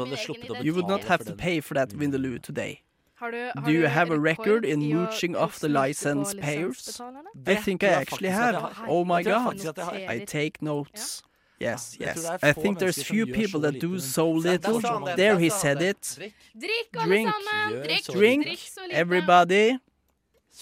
You 0.61 0.75
would 0.75 0.89
not 0.89 1.05
have 1.05 1.25
to 1.25 1.35
pay 1.35 1.61
for 1.61 1.75
that 1.75 1.91
Vindaloo 1.91 2.41
today. 2.43 2.83
Har 3.21 3.31
du, 3.31 3.51
har 3.55 3.67
Do 3.67 3.73
you 3.73 3.87
have 3.87 4.11
a 4.11 4.19
record 4.19 4.65
in 4.65 4.81
mooching 4.81 5.37
off 5.37 5.59
the 5.59 5.69
license 5.69 6.35
payers? 6.35 7.01
I 7.47 7.55
think 7.55 7.83
I 7.83 7.89
actually 7.89 8.31
have. 8.31 8.73
Oh 8.89 9.05
my 9.05 9.23
god. 9.23 9.61
I 10.09 10.25
take 10.25 10.63
notes. 10.63 11.23
Yes, 11.59 11.97
yes. 12.01 12.25
I 12.43 12.53
think 12.55 12.79
there's 12.79 13.03
few 13.03 13.27
people 13.27 13.61
that 13.61 13.79
do 13.79 13.99
so 13.99 14.31
little. 14.31 14.81
There 15.17 15.39
he 15.39 15.51
said 15.51 15.83
it. 15.83 16.17
Drink, 17.07 17.35
drink, 18.11 18.59
everybody. 18.91 19.79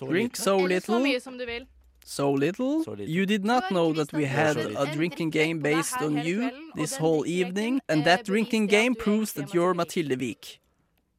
Drink 0.05 0.37
so 0.37 0.57
little. 0.57 1.05
So 2.05 2.33
little. 2.33 2.85
You 2.99 3.25
did 3.25 3.45
not 3.45 3.71
know 3.71 3.93
that 3.93 4.13
we 4.13 4.25
had 4.25 4.57
a 4.57 4.87
drinking 4.93 5.31
game 5.31 5.61
based 5.61 6.03
on 6.03 6.25
you 6.25 6.51
this 6.75 6.97
whole 6.97 7.25
evening, 7.25 7.83
and 7.89 8.05
that 8.05 8.25
drinking 8.25 8.67
game 8.67 8.97
proves 8.97 9.33
that 9.35 9.55
you're 9.55 9.75
Matilde 9.75 10.19
Wiik. 10.19 10.59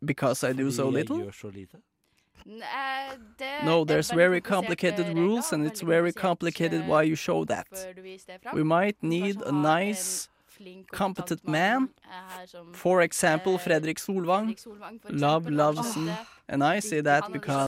Because 0.06 0.44
I 0.44 0.54
do 0.54 0.72
so 0.72 0.90
little? 0.90 1.16
Fordi 1.16 1.20
jeg 1.20 1.26
gjør 1.26 1.32
så 1.32 1.50
lite? 1.50 1.78
Det 2.46 3.66
No, 3.66 3.84
there's 3.84 4.12
very 4.16 4.40
complicated 4.40 5.06
rules, 5.16 5.54
and 5.54 5.68
it's 5.68 5.82
very 5.82 6.12
complicated 6.12 6.88
why 6.88 7.04
you 7.04 7.16
show 7.16 7.46
that. 7.46 7.68
We 8.54 8.64
might 8.64 8.96
need 9.02 9.36
a 9.46 9.52
nice, 9.52 10.30
competent 10.92 11.48
man. 11.48 11.90
For 12.74 13.02
example, 13.02 13.58
Fredrik 13.58 14.00
Solvang. 14.00 14.56
Love 15.10 15.50
loves 15.50 15.96
him. 15.96 16.10
And 16.48 16.64
I 16.64 16.80
say 16.80 17.02
that 17.02 17.32
because 17.32 17.68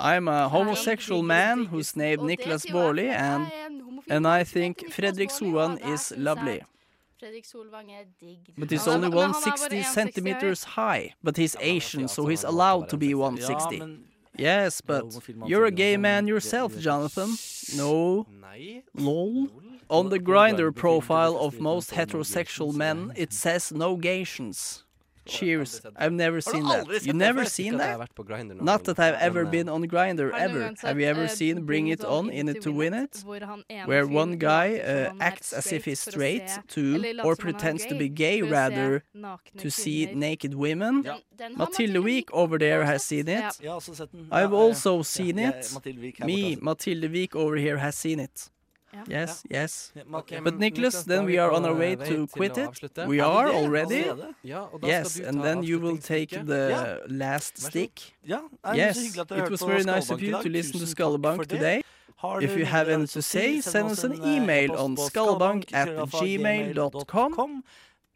I'm 0.00 0.28
a 0.28 0.48
homosexual 0.48 1.22
man 1.22 1.66
who's 1.66 1.96
named 1.96 2.22
Niklas 2.22 2.64
Baarli, 2.66 3.08
and, 3.08 3.52
and 4.08 4.26
I 4.26 4.44
think 4.44 4.90
Fredrik 4.90 5.30
Solvang 5.30 5.78
is 5.94 6.12
lovely. 6.16 6.62
At 7.24 7.30
Fredrik 7.30 7.46
Solvang 7.46 7.90
er 7.90 8.04
digg. 8.20 8.52
But 8.58 8.70
he's 8.70 8.86
er- 8.86 8.90
only 8.90 9.08
men 9.08 9.18
han 9.18 9.30
er 9.30 9.32
bare 9.32 9.32
160 9.32 9.76
1,60 9.76 9.94
centimeters 9.94 10.64
high. 10.64 11.14
But 11.22 11.36
he's 11.36 11.56
Asian, 11.58 12.06
so 12.06 12.26
he's 12.26 12.42
har 12.42 12.50
lov 12.50 12.50
til 12.50 12.50
å 12.50 12.52
allowed 12.52 12.88
to 12.90 12.96
be 12.98 13.14
160. 13.14 13.78
160. 13.78 13.78
Ja, 13.78 13.86
men 13.86 14.04
Yes, 14.36 14.80
but 14.80 15.04
you're 15.46 15.64
a 15.64 15.70
gay 15.70 15.96
man 15.96 16.26
yourself, 16.26 16.76
Jonathan. 16.78 17.36
No, 17.76 18.26
lol. 18.94 19.48
On 19.88 20.10
the 20.10 20.18
Grindr 20.18 20.74
profile 20.74 21.36
of 21.36 21.60
most 21.60 21.92
heterosexual 21.92 22.74
men, 22.74 23.12
it 23.16 23.32
says 23.32 23.72
no 23.72 23.96
Gatians. 23.96 24.83
Cheers. 25.26 25.80
I've 25.96 26.12
never 26.12 26.40
seen 26.40 26.64
that. 26.64 27.06
You 27.06 27.12
never 27.12 27.44
seen 27.44 27.78
that? 27.78 27.98
Not 28.60 28.84
that 28.84 28.98
I've 28.98 29.14
ever 29.14 29.44
been 29.44 29.68
on 29.68 29.84
Grindr 29.86 30.32
Har 30.32 30.48
du 30.48 30.54
noen 30.54 30.62
ever. 30.62 30.86
Have 30.86 31.00
you 31.00 31.06
ever 31.06 31.24
eh, 31.24 31.28
seen 31.28 31.64
Bring 31.64 31.88
It 31.88 32.04
On, 32.04 32.28
In 32.30 32.48
It 32.48 32.62
to 32.62 32.72
Win 32.72 32.94
It? 32.94 33.22
hvor 33.24 33.44
han 33.44 33.62
ene 33.70 33.86
Where 33.86 34.06
one 34.06 34.36
guy 34.38 34.78
uh, 34.78 35.12
acts 35.20 35.52
as 35.52 35.72
if 35.72 35.84
he's 35.84 36.00
straight 36.00 36.50
se- 36.50 36.60
to, 36.68 36.96
or 36.96 37.00
som 37.00 37.20
han 37.20 37.26
er 37.30 37.34
pretends 37.36 37.86
to 37.86 37.94
be 37.94 38.08
gay 38.08 38.40
for 38.40 38.46
å 38.46 38.50
se 38.50 38.54
rather 38.54 39.02
to 39.58 39.70
see 39.70 40.06
naked 40.14 40.54
women. 40.54 41.02
Den, 41.02 41.20
den 41.38 41.56
Mathilde 41.56 41.94
Mathilde 41.94 42.02
Wiik 42.04 42.24
Wiik 42.24 42.30
over 42.32 42.58
there 42.58 42.84
has 42.84 43.02
seen 43.02 43.28
it. 43.28 43.60
Jeg 43.60 43.70
har 43.70 43.74
også 43.74 43.94
sett 43.94 44.12
den. 44.12 44.28
I've 44.30 44.54
also 44.54 45.02
seen 45.02 45.38
it. 45.38 45.70
Mathilde 45.74 46.00
Wiik 46.00 46.20
Me, 46.24 46.56
borte. 46.56 46.60
Mathilde 46.62 47.08
Wiik 47.08 47.34
over 47.34 47.56
here 47.56 47.78
has 47.78 47.94
seen 47.94 48.20
it. 48.20 48.50
Yes, 49.08 49.42
yes. 49.50 49.92
Okay, 50.20 50.38
But 50.40 50.58
Nicholas, 50.58 51.02
then 51.04 51.24
we 51.24 51.38
are 51.38 51.50
on 51.52 51.64
our 51.64 51.74
way 51.74 51.96
to 51.96 52.26
quit 52.26 52.56
it. 52.58 53.06
We 53.06 53.20
are 53.20 53.48
already. 53.48 54.04
Yes, 54.82 55.18
and 55.18 55.42
then 55.42 55.62
you 55.62 55.78
will 55.80 55.98
take 55.98 56.30
the 56.30 57.00
last 57.08 57.58
stick. 57.58 57.94
Yes, 58.74 58.96
it 59.16 59.50
was 59.50 59.62
very 59.62 59.84
nice 59.84 60.10
of 60.10 60.20
you 60.22 60.32
to 60.42 60.48
listen 60.48 60.78
to 60.80 60.86
Skallebank 60.86 61.46
today. 61.46 61.82
If 62.40 62.56
you 62.56 62.64
have 62.64 62.88
anything 62.88 63.08
to 63.20 63.22
say, 63.22 63.60
send 63.60 63.90
us 63.90 64.02
an 64.04 64.14
email 64.24 64.72
on 64.76 64.96
skallebank 64.96 65.72
at 65.74 65.88
gmail.com. 66.68 67.64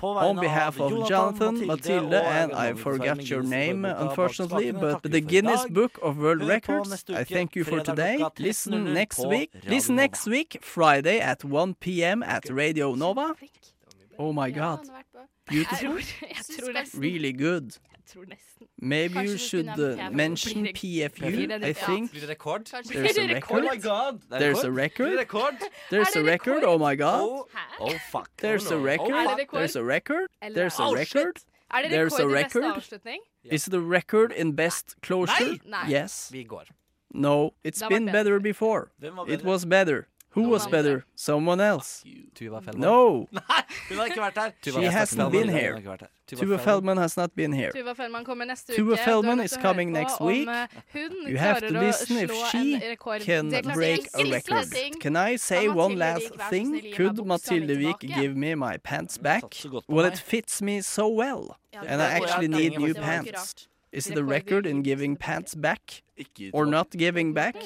On 0.00 0.36
behalf 0.38 0.80
of 0.80 1.08
Jonathan, 1.08 1.66
Mathilde 1.66 2.14
and 2.14 2.52
I 2.52 2.72
forgot 2.74 3.28
your 3.28 3.42
name, 3.42 3.84
unfortunately, 3.84 4.70
but 4.70 5.02
the 5.02 5.20
Guinness 5.20 5.66
Book 5.66 5.98
of 6.02 6.18
World 6.18 6.42
Records, 6.42 7.04
I 7.08 7.24
thank 7.24 7.56
you 7.56 7.64
for 7.64 7.80
today. 7.80 8.24
Listen 8.38 8.92
next 8.94 9.18
week, 9.26 9.50
listen 9.66 9.96
next 9.96 10.26
week 10.26 10.58
Friday 10.62 11.18
at 11.20 11.44
1 11.44 11.74
p.m. 11.74 12.22
at 12.22 12.48
Radio 12.50 12.94
Nova. 12.94 13.34
Oh 14.18 14.32
my 14.32 14.50
god. 14.50 14.80
Beautiful. 15.46 15.98
Really 16.94 17.32
good 17.32 17.76
tror 18.12 18.24
nesten. 18.24 18.66
Maybe 18.78 19.14
Kanskje 19.14 19.32
you 19.32 19.38
should 19.38 19.68
uh, 19.68 20.10
mention 20.10 20.66
PFU, 20.66 21.64
I 21.64 21.72
think. 21.72 22.10
Blir 22.10 22.20
det 22.20 22.28
rekord? 22.28 22.64
There's 22.84 23.18
a 23.18 23.26
record. 23.34 23.64
Oh 23.64 23.74
my 23.74 23.80
god. 23.80 24.20
There's 24.30 24.64
a 24.64 24.70
record. 24.70 25.58
There's 25.90 26.16
a 26.16 26.22
record, 26.22 26.64
oh 26.64 26.78
my 26.78 26.96
god. 26.96 27.20
Oh 27.80 27.94
fuck. 28.10 28.30
There's 28.36 28.70
a 28.70 28.78
record. 28.78 29.48
There's 29.52 29.76
a 29.76 29.84
record. 29.84 30.28
There's 30.54 30.78
a 30.78 30.94
record. 30.94 31.44
Er 31.70 31.82
det 31.82 31.90
rekord 31.90 32.30
i 32.30 32.42
beste 32.42 32.64
avslutning? 32.64 33.20
Is 33.44 33.64
the 33.64 33.80
record 33.80 34.32
in 34.32 34.56
best 34.56 34.94
closure? 35.02 35.58
Nei! 35.64 35.90
Yes. 35.90 36.28
Vi 36.32 36.44
går. 36.44 36.64
No, 37.14 37.54
it's 37.64 37.82
been 37.88 38.06
better 38.06 38.40
before. 38.40 38.90
It 39.28 39.44
was 39.44 39.66
better. 39.66 40.08
Who 40.38 40.48
was 40.48 40.66
better? 40.66 41.04
Someone 41.14 41.60
else. 41.60 42.04
Tuva 42.34 42.62
Fellman. 42.62 42.78
No! 42.78 43.28
Nei, 43.32 43.62
hun 43.88 43.98
har 43.98 44.06
ikke 44.06 44.22
vært 44.22 44.38
her. 44.38 44.52
Tuva 44.62 44.80
She 44.80 44.86
hasn't 44.86 45.32
been 45.32 45.48
here. 45.48 45.74
Tuva 46.28 46.58
Feldman 46.60 46.98
has 46.98 47.16
not 47.16 47.34
been 47.34 47.52
here. 47.52 47.72
Tuva 47.72 47.94
Feldman 47.96 48.24
kommer 48.24 48.44
neste 48.44 48.74
uke. 48.76 48.98
Tuva 48.98 49.44
is 49.44 49.56
coming 49.56 49.92
next 49.92 50.20
week. 50.20 50.48
You 50.94 51.38
have 51.38 51.60
to 51.60 51.72
listen 51.72 52.18
if 52.18 52.32
she 52.50 52.78
can 53.20 53.50
break 53.72 54.08
a 54.14 54.24
record. 54.30 54.68
Can 55.00 55.16
I 55.16 55.36
say 55.36 55.68
one 55.68 55.96
last 55.96 56.34
thing? 56.50 56.92
Could 56.94 57.16
Mathilde 57.26 57.76
Wiik 57.78 58.00
give 58.00 58.36
me 58.36 58.54
my 58.54 58.76
pants 58.76 59.18
back? 59.18 59.44
Well, 59.88 60.04
it 60.04 60.18
fits 60.18 60.60
me 60.62 60.82
so 60.82 61.08
well. 61.08 61.58
And 61.72 62.02
I 62.02 62.10
actually 62.20 62.48
need 62.48 62.78
new 62.78 62.94
pants. 62.94 63.66
Is 63.90 64.06
it 64.08 64.18
a 64.18 64.24
record 64.24 64.66
in 64.66 64.82
giving 64.82 65.16
pants 65.16 65.54
back? 65.54 66.02
or 66.52 66.66
not 66.66 66.90
giving 66.90 67.32
back. 67.32 67.56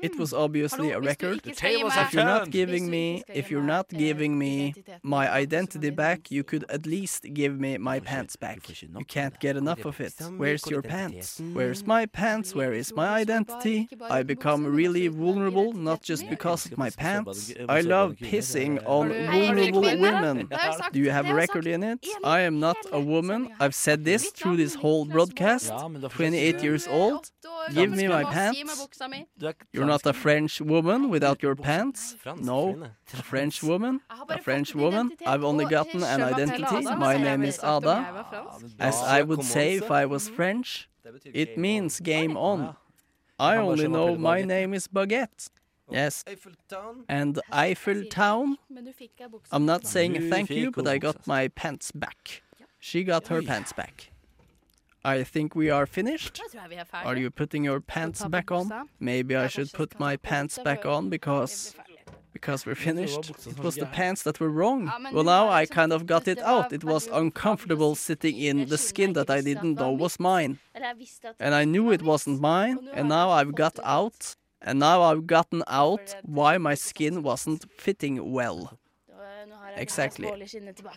It 0.00 0.18
was 0.18 0.32
obviously 0.32 0.90
a 0.92 1.00
record. 1.00 1.40
If 1.44 2.12
you're 2.14 2.24
not 2.24 2.50
giving 2.50 2.90
me, 2.90 3.22
if 3.28 3.50
you're 3.50 3.62
not 3.62 3.88
giving 3.90 4.38
me 4.38 4.74
my 5.02 5.30
identity 5.30 5.90
back, 5.90 6.30
you 6.30 6.44
could 6.44 6.64
at 6.70 6.86
least 6.86 7.26
give 7.34 7.60
me 7.60 7.76
my 7.76 8.00
pants 8.00 8.36
back. 8.36 8.60
You 8.80 9.04
can't 9.04 9.38
get 9.38 9.56
enough 9.56 9.84
of 9.84 10.00
it. 10.00 10.14
Where's 10.36 10.66
your 10.66 10.82
pants? 10.82 11.40
Where's 11.52 11.86
my 11.86 12.06
pants? 12.06 12.54
Where 12.54 12.72
is 12.72 12.94
my 12.94 13.08
identity? 13.08 13.88
I 14.08 14.22
become 14.22 14.64
really 14.64 15.08
vulnerable, 15.08 15.72
not 15.74 16.02
just 16.02 16.28
because 16.28 16.66
of 16.66 16.78
my 16.78 16.90
pants. 16.90 17.52
I 17.68 17.80
love 17.82 18.14
pissing 18.16 18.82
on 18.86 19.08
vulnerable 19.10 19.82
women. 19.82 20.48
Do 20.92 21.00
you 21.00 21.10
have 21.10 21.28
a 21.28 21.34
record 21.34 21.66
in 21.66 21.82
it? 21.82 22.06
I 22.24 22.40
am 22.40 22.60
not 22.60 22.78
a 22.92 23.00
woman. 23.00 23.50
I've 23.60 23.74
said 23.74 24.04
this 24.04 24.30
through 24.30 24.56
this 24.56 24.74
whole 24.74 25.04
broadcast. 25.04 25.70
28 25.70 26.62
years 26.62 26.88
old. 26.88 27.30
Yeah, 27.70 27.81
Give 27.82 27.96
me 27.96 28.08
my 28.08 28.24
pants. 28.24 28.58
You're 29.72 29.86
not 29.86 30.04
a 30.06 30.12
French 30.12 30.60
woman 30.60 31.08
without 31.08 31.42
your 31.42 31.56
pants. 31.56 32.16
No, 32.36 32.60
a 33.12 33.22
French 33.22 33.62
woman. 33.62 34.00
A 34.28 34.38
French 34.38 34.74
woman. 34.74 35.12
I've 35.26 35.44
only 35.44 35.64
gotten 35.64 36.02
an 36.02 36.22
identity. 36.22 36.80
My 37.08 37.16
name 37.16 37.42
is 37.42 37.58
Ada. 37.58 38.26
As 38.78 38.96
I 38.96 39.22
would 39.22 39.44
say 39.44 39.74
if 39.74 39.90
I 39.90 40.06
was 40.06 40.28
French, 40.28 40.88
it 41.24 41.58
means 41.58 42.00
game 42.00 42.36
on. 42.36 42.76
I 43.38 43.56
only 43.56 43.88
know 43.88 44.16
my 44.16 44.42
name 44.42 44.72
is 44.74 44.86
Baguette. 44.86 45.50
Yes. 45.90 46.24
And 47.08 47.40
Eiffel 47.50 48.04
Town. 48.04 48.56
I'm 49.50 49.66
not 49.66 49.86
saying 49.86 50.30
thank 50.30 50.48
you, 50.50 50.70
but 50.70 50.86
I 50.86 50.98
got 50.98 51.26
my 51.26 51.48
pants 51.48 51.90
back. 51.92 52.42
She 52.78 53.04
got 53.04 53.28
her 53.28 53.42
pants 53.42 53.72
back. 53.72 54.11
I 55.04 55.24
think 55.24 55.54
we 55.54 55.68
are 55.70 55.86
finished. 55.86 56.40
Are 56.92 57.16
you 57.16 57.30
putting 57.30 57.64
your 57.64 57.80
pants 57.80 58.24
back 58.24 58.50
on? 58.52 58.88
Maybe 59.00 59.34
I 59.34 59.48
should 59.48 59.72
put 59.72 59.98
my 59.98 60.16
pants 60.16 60.58
back 60.58 60.86
on 60.86 61.10
because 61.10 61.74
because 62.32 62.64
we're 62.66 62.74
finished. 62.74 63.30
It 63.46 63.58
was 63.58 63.76
the 63.76 63.86
pants 63.86 64.22
that 64.22 64.40
were 64.40 64.48
wrong. 64.48 64.90
Well, 65.12 65.24
now 65.24 65.48
I 65.48 65.66
kind 65.66 65.92
of 65.92 66.06
got 66.06 66.26
it 66.26 66.40
out. 66.40 66.72
It 66.72 66.82
was 66.84 67.06
uncomfortable 67.06 67.94
sitting 67.94 68.38
in 68.38 68.68
the 68.68 68.78
skin 68.78 69.12
that 69.12 69.30
I 69.30 69.40
didn't 69.40 69.74
know 69.74 69.92
was 69.92 70.18
mine. 70.18 70.58
And 71.38 71.54
I 71.54 71.64
knew 71.64 71.90
it 71.90 72.02
wasn't 72.02 72.40
mine, 72.40 72.88
and 72.94 73.08
now 73.08 73.30
I've 73.30 73.54
got 73.54 73.78
out. 73.84 74.34
And 74.64 74.78
now 74.78 75.02
I've 75.02 75.26
gotten 75.26 75.64
out 75.66 76.14
why 76.22 76.56
my 76.56 76.74
skin 76.74 77.22
wasn't 77.22 77.66
fitting 77.78 78.32
well 78.32 78.78
exactly. 79.76 80.28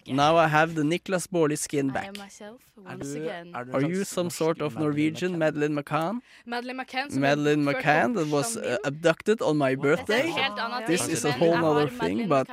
Now 0.07 0.37
I 0.37 0.47
have 0.47 0.75
the 0.75 0.83
Niklas 0.83 1.27
Baarli 1.27 1.57
skin 1.57 1.89
back. 1.89 2.03
I 2.03 2.07
am 2.07 2.13
myself 2.17 2.61
once 2.77 3.13
again. 3.13 3.51
Are 3.53 3.81
you 3.81 4.03
some 4.03 4.29
sort 4.29 4.61
of 4.61 4.77
Norwegian 4.77 5.37
Madeleine 5.37 5.75
McCann? 5.75 6.21
Madeleine 6.45 6.77
McCann, 6.77 7.11
Madeleine 7.15 7.63
McCann 7.65 8.15
that 8.15 8.27
was 8.27 8.57
uh, 8.57 8.77
abducted 8.83 9.41
on 9.41 9.57
my 9.57 9.75
birthday? 9.75 10.33
This 10.87 11.07
is 11.07 11.25
a 11.25 11.31
whole 11.31 11.63
other 11.65 11.89
thing, 11.89 12.27
but... 12.27 12.49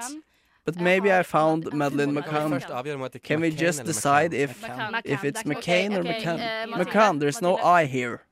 But 0.64 0.76
maybe 0.80 1.12
I 1.12 1.24
found 1.24 1.72
Madeleine 1.72 2.14
McCann. 2.14 3.22
Can 3.24 3.40
we 3.40 3.50
just 3.50 3.82
decide 3.84 4.32
if, 4.32 4.62
if 5.04 5.24
it's 5.24 5.42
McCain 5.42 5.96
or 5.98 6.04
McCann? 6.04 6.68
McCann, 6.68 7.18
there's 7.18 7.42
no 7.42 7.56
I 7.56 7.86
here. 7.86 8.22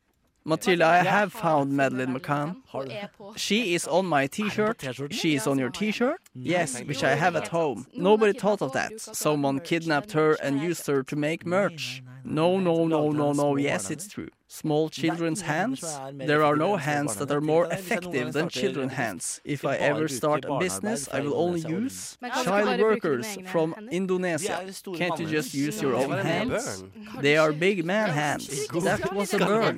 Matilda, 0.44 0.86
I 0.86 0.98
have 0.98 1.32
found 1.32 1.72
Madeleine 1.72 2.18
McCann. 2.18 2.56
She 3.36 3.74
is 3.74 3.86
on 3.86 4.06
my 4.06 4.26
t-shirt. 4.26 4.82
She 5.10 5.34
is 5.34 5.46
on 5.46 5.58
your 5.58 5.70
t-shirt? 5.70 6.20
Yes, 6.34 6.80
which 6.82 7.04
I 7.04 7.14
have 7.14 7.36
at 7.36 7.48
home. 7.48 7.86
Nobody 7.94 8.32
thought 8.32 8.62
of 8.62 8.72
that. 8.72 9.00
Someone 9.00 9.60
kidnapped 9.60 10.12
her 10.12 10.32
and 10.42 10.60
used 10.60 10.86
her 10.86 11.02
to 11.02 11.16
make 11.16 11.44
merch. 11.46 12.02
No, 12.24 12.58
no, 12.58 12.86
no, 12.86 13.10
no, 13.10 13.32
no. 13.32 13.56
Yes, 13.56 13.90
it's 13.90 14.06
true. 14.08 14.28
Small 14.48 14.88
children's 14.88 15.42
hands? 15.42 15.80
There 16.14 16.42
are 16.42 16.56
no 16.56 16.76
hands 16.76 17.16
that 17.16 17.30
are 17.30 17.40
more 17.40 17.66
effective 17.70 18.32
than 18.32 18.48
children's 18.48 18.94
hands. 18.94 19.40
If 19.44 19.64
I 19.64 19.76
ever 19.76 20.08
start 20.08 20.44
a 20.44 20.58
business, 20.58 21.08
I 21.12 21.20
will 21.20 21.34
only 21.34 21.60
use 21.60 22.18
child 22.44 22.80
workers 22.80 23.38
from 23.46 23.74
Indonesia. 23.90 24.66
Can't 24.96 25.18
you 25.20 25.26
just 25.26 25.54
use 25.54 25.80
your 25.80 25.94
own 25.94 26.18
hands? 26.18 26.84
They 27.20 27.36
are 27.36 27.52
big 27.52 27.84
man 27.84 28.10
hands. 28.10 28.48
That 28.68 29.12
was 29.14 29.34
a 29.34 29.38
burn. 29.38 29.76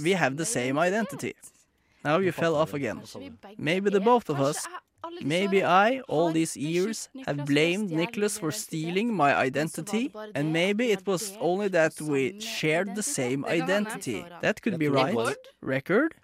We 0.00 0.12
have 0.12 0.36
the 0.36 0.46
same 0.46 0.78
identity. 0.78 1.34
Now 2.04 2.18
you 2.18 2.32
fell 2.32 2.54
off 2.56 2.74
again. 2.74 3.02
Maybe 3.58 3.90
the 3.90 4.00
both 4.00 4.28
of 4.28 4.40
us 4.40 4.66
Maybe 5.22 5.64
I, 5.64 6.00
all 6.08 6.32
these 6.32 6.56
years, 6.56 7.08
have 7.26 7.44
blamed 7.44 7.90
Nicholas 7.90 8.38
for 8.38 8.50
stealing 8.50 9.14
my 9.14 9.34
identity, 9.34 10.12
and 10.34 10.52
maybe 10.52 10.90
it 10.90 11.06
was 11.06 11.36
only 11.40 11.68
that 11.68 12.00
we 12.00 12.40
shared 12.40 12.94
the 12.94 13.02
same 13.02 13.44
identity. 13.44 14.24
That 14.40 14.62
could 14.62 14.78
be 14.78 14.88
right. 14.88 15.16
Record? 15.60 16.14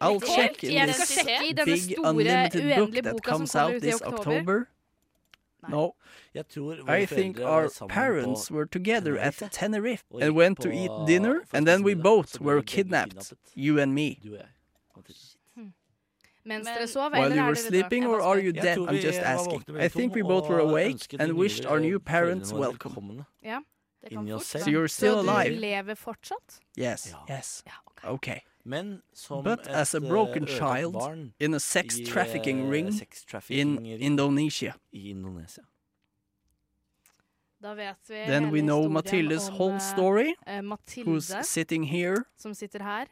I'll 0.00 0.20
check 0.20 0.64
in 0.64 0.86
this 0.86 1.22
big 1.64 1.98
unlimited 2.02 2.76
book 2.76 2.92
that 3.02 3.22
comes 3.22 3.54
out 3.54 3.80
this 3.80 4.02
October. 4.02 4.68
No. 5.68 5.94
I 6.86 7.04
think 7.04 7.40
our 7.40 7.68
parents 7.88 8.50
were 8.50 8.66
together 8.66 9.18
at 9.18 9.36
Tenerife 9.50 10.04
and 10.20 10.34
went 10.34 10.60
to 10.60 10.70
eat 10.70 10.90
dinner, 11.06 11.42
and 11.52 11.66
then 11.66 11.82
we 11.82 11.94
both 11.94 12.40
were 12.40 12.62
kidnapped, 12.62 13.32
you 13.54 13.78
and 13.78 13.94
me. 13.94 14.20
Mens 16.48 16.64
Men, 16.64 16.74
dere 16.74 16.86
sov, 16.86 17.12
While 17.12 17.36
you 17.36 17.44
were 17.44 17.54
sleeping 17.54 18.06
or 18.06 18.22
are 18.22 18.38
you 18.38 18.52
dead? 18.52 18.78
I'm 18.78 19.00
just 19.00 19.18
asking. 19.18 19.62
I 19.78 19.88
think 19.88 20.14
we 20.14 20.22
both 20.22 20.48
were 20.48 20.60
awake 20.60 21.14
and 21.20 21.32
wished 21.32 21.66
our 21.66 21.80
new 21.80 21.98
parents 21.98 22.52
welcome. 22.52 23.24
Ja, 23.42 23.60
det 24.00 24.10
kan 24.10 24.28
fort. 24.28 24.42
So 24.44 24.70
you're 24.70 24.88
still 24.88 25.20
alive. 25.20 25.50
Så 25.50 25.54
du 25.54 25.60
lever 25.60 25.94
fortsatt? 25.94 26.60
Yes. 26.78 27.14
Yes. 27.30 27.62
Ja, 27.66 28.10
okay. 28.10 28.40
Men 28.64 29.02
som 29.12 29.44
But 29.44 29.66
as 29.66 29.94
a 29.94 30.00
broken 30.00 30.46
child 30.46 30.96
in 31.40 31.54
a 31.54 31.60
sex 31.60 31.96
trafficking 32.06 32.70
ring 32.70 33.00
in 33.48 33.86
Indonesia. 33.86 34.74
I 34.92 35.10
Indonesia. 35.10 35.62
Da 37.62 37.74
vet 37.74 37.96
vi 38.08 38.26
Then 38.26 38.50
we 38.52 38.60
know 38.60 38.88
Mathildes 38.88 39.48
whole 39.48 39.74
eh, 39.74 39.78
story, 39.78 40.34
uh, 40.46 40.62
Mathilde, 40.62 41.10
who's 41.10 41.46
sitting 41.46 41.84
here. 41.84 42.16
som 42.36 42.54
sitter 42.54 42.82
her. 42.82 43.06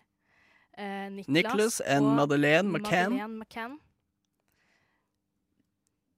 eh, 0.77 1.09
Niklas, 1.11 1.29
Nicholas 1.29 1.81
and 1.81 2.17
Madeleine 2.17 2.71
McCann. 2.71 3.11
Madeleine 3.11 3.45
McCann. 3.45 3.79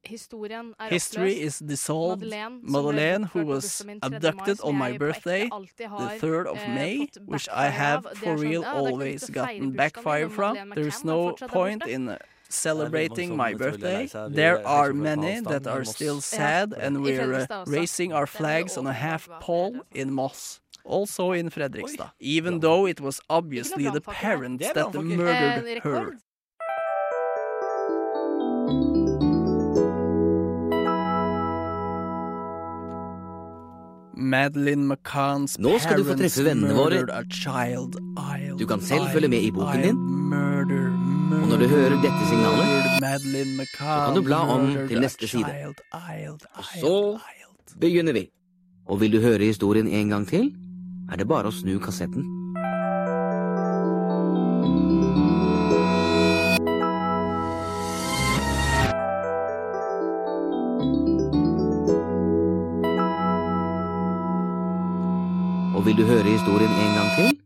Historien 0.02 0.74
er 0.80 0.88
History 0.88 1.40
is 1.40 1.58
dissolved. 1.58 2.22
Madeleine, 2.22 2.60
Madeleine 2.62 3.24
who 3.24 3.44
was 3.44 3.84
abducted 4.02 4.60
on 4.62 4.74
my 4.76 4.96
birthday, 4.96 5.48
the 5.76 6.18
3rd 6.20 6.46
of 6.46 6.56
May, 6.68 7.08
which 7.26 7.48
I 7.48 7.68
have 7.68 8.06
for 8.14 8.36
real 8.36 8.64
always 8.64 9.28
gotten 9.28 9.72
backfire 9.72 10.28
from. 10.28 10.56
There 10.74 10.86
is 10.86 11.04
no 11.04 11.32
point 11.32 11.86
in 11.86 12.16
celebrating 12.48 13.36
my 13.36 13.54
birthday. 13.54 14.08
There 14.28 14.66
are 14.66 14.92
many 14.92 15.40
that 15.40 15.66
are 15.66 15.84
still 15.84 16.20
sad, 16.20 16.72
and 16.72 17.02
we're 17.02 17.46
uh, 17.50 17.64
raising 17.66 18.12
our 18.12 18.26
flags 18.26 18.76
on 18.78 18.86
a 18.86 18.92
half 18.92 19.28
pole 19.40 19.76
in 19.92 20.12
Moss. 20.12 20.60
also 20.88 21.32
in 21.32 21.50
Fredrikstad. 21.50 22.10
Even 22.20 22.60
though 22.60 22.86
it 22.86 23.00
was 23.00 23.20
obviously 23.28 23.84
the 23.90 24.00
parents 24.00 24.72
that 24.72 24.94
murdered 24.94 25.66
eh, 25.66 25.80
her. 25.82 26.16
Madeline 34.18 34.84
McCanns 34.86 35.58
Nå 35.58 35.78
skal 35.78 36.00
du 36.00 36.04
få 36.04 36.16
treffe 36.18 36.42
vennene 36.44 36.74
våre. 36.74 37.04
Du 38.58 38.66
kan 38.66 38.80
selv 38.82 39.12
følge 39.14 39.28
med 39.28 39.46
i 39.46 39.50
boken 39.54 39.82
din. 39.82 40.00
Og 41.38 41.46
når 41.48 41.62
du 41.62 41.66
hører 41.70 41.94
dette 42.02 42.24
signalet, 42.28 42.66
så 43.70 44.04
kan 44.04 44.16
du 44.16 44.22
bla 44.26 44.40
om 44.56 44.72
til 44.88 45.00
neste 45.00 45.28
side. 45.28 45.52
Og 46.58 46.64
så 46.74 46.96
begynner 47.78 48.12
vi. 48.12 48.26
Og 48.88 49.00
vil 49.00 49.12
du 49.12 49.20
høre 49.20 49.44
historien 49.44 49.86
en 49.86 50.08
gang 50.08 50.26
til? 50.28 50.50
Er 51.12 51.16
det 51.16 51.28
bare 51.28 51.48
å 51.48 51.54
snu 51.54 51.78
kassetten. 51.80 52.24
Og 65.76 65.86
vil 65.86 65.96
du 65.96 66.04
høre 66.04 66.28
historien 66.28 66.70
en 66.70 66.96
gang 66.98 67.12
til, 67.16 67.38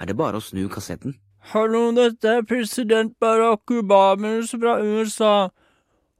er 0.00 0.08
det 0.08 0.16
bare 0.16 0.40
å 0.40 0.44
snu 0.44 0.64
kassetten. 0.72 1.18
Hallo, 1.52 1.90
dette 1.90 2.28
er 2.38 2.46
president 2.46 3.12
Barack 3.20 3.70
Obama 3.70 4.38
fra 4.46 4.78
USA. 4.80 5.48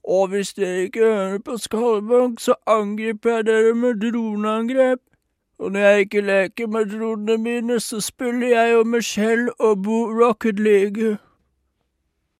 Og 0.03 0.29
hvis 0.33 0.51
dere 0.59 0.89
ikke 0.89 1.01
hører 1.07 1.39
på 1.39 1.57
Skallebank, 1.63 2.41
så 2.41 2.57
angriper 2.67 3.37
jeg 3.37 3.47
dere 3.47 3.75
med 3.79 4.03
droneangrep. 4.03 4.99
Og 5.63 5.73
når 5.73 5.81
jeg 5.81 6.01
ikke 6.01 6.21
leker 6.21 6.67
med 6.67 6.87
dronene 6.91 7.37
mine, 7.39 7.81
så 7.81 8.01
spiller 8.01 8.49
jeg 8.49 8.73
jo 8.73 8.85
Michelle 8.85 9.61
og 9.61 9.83
Bo 9.83 9.99
Rocket 10.11 10.59
League. 10.59 11.19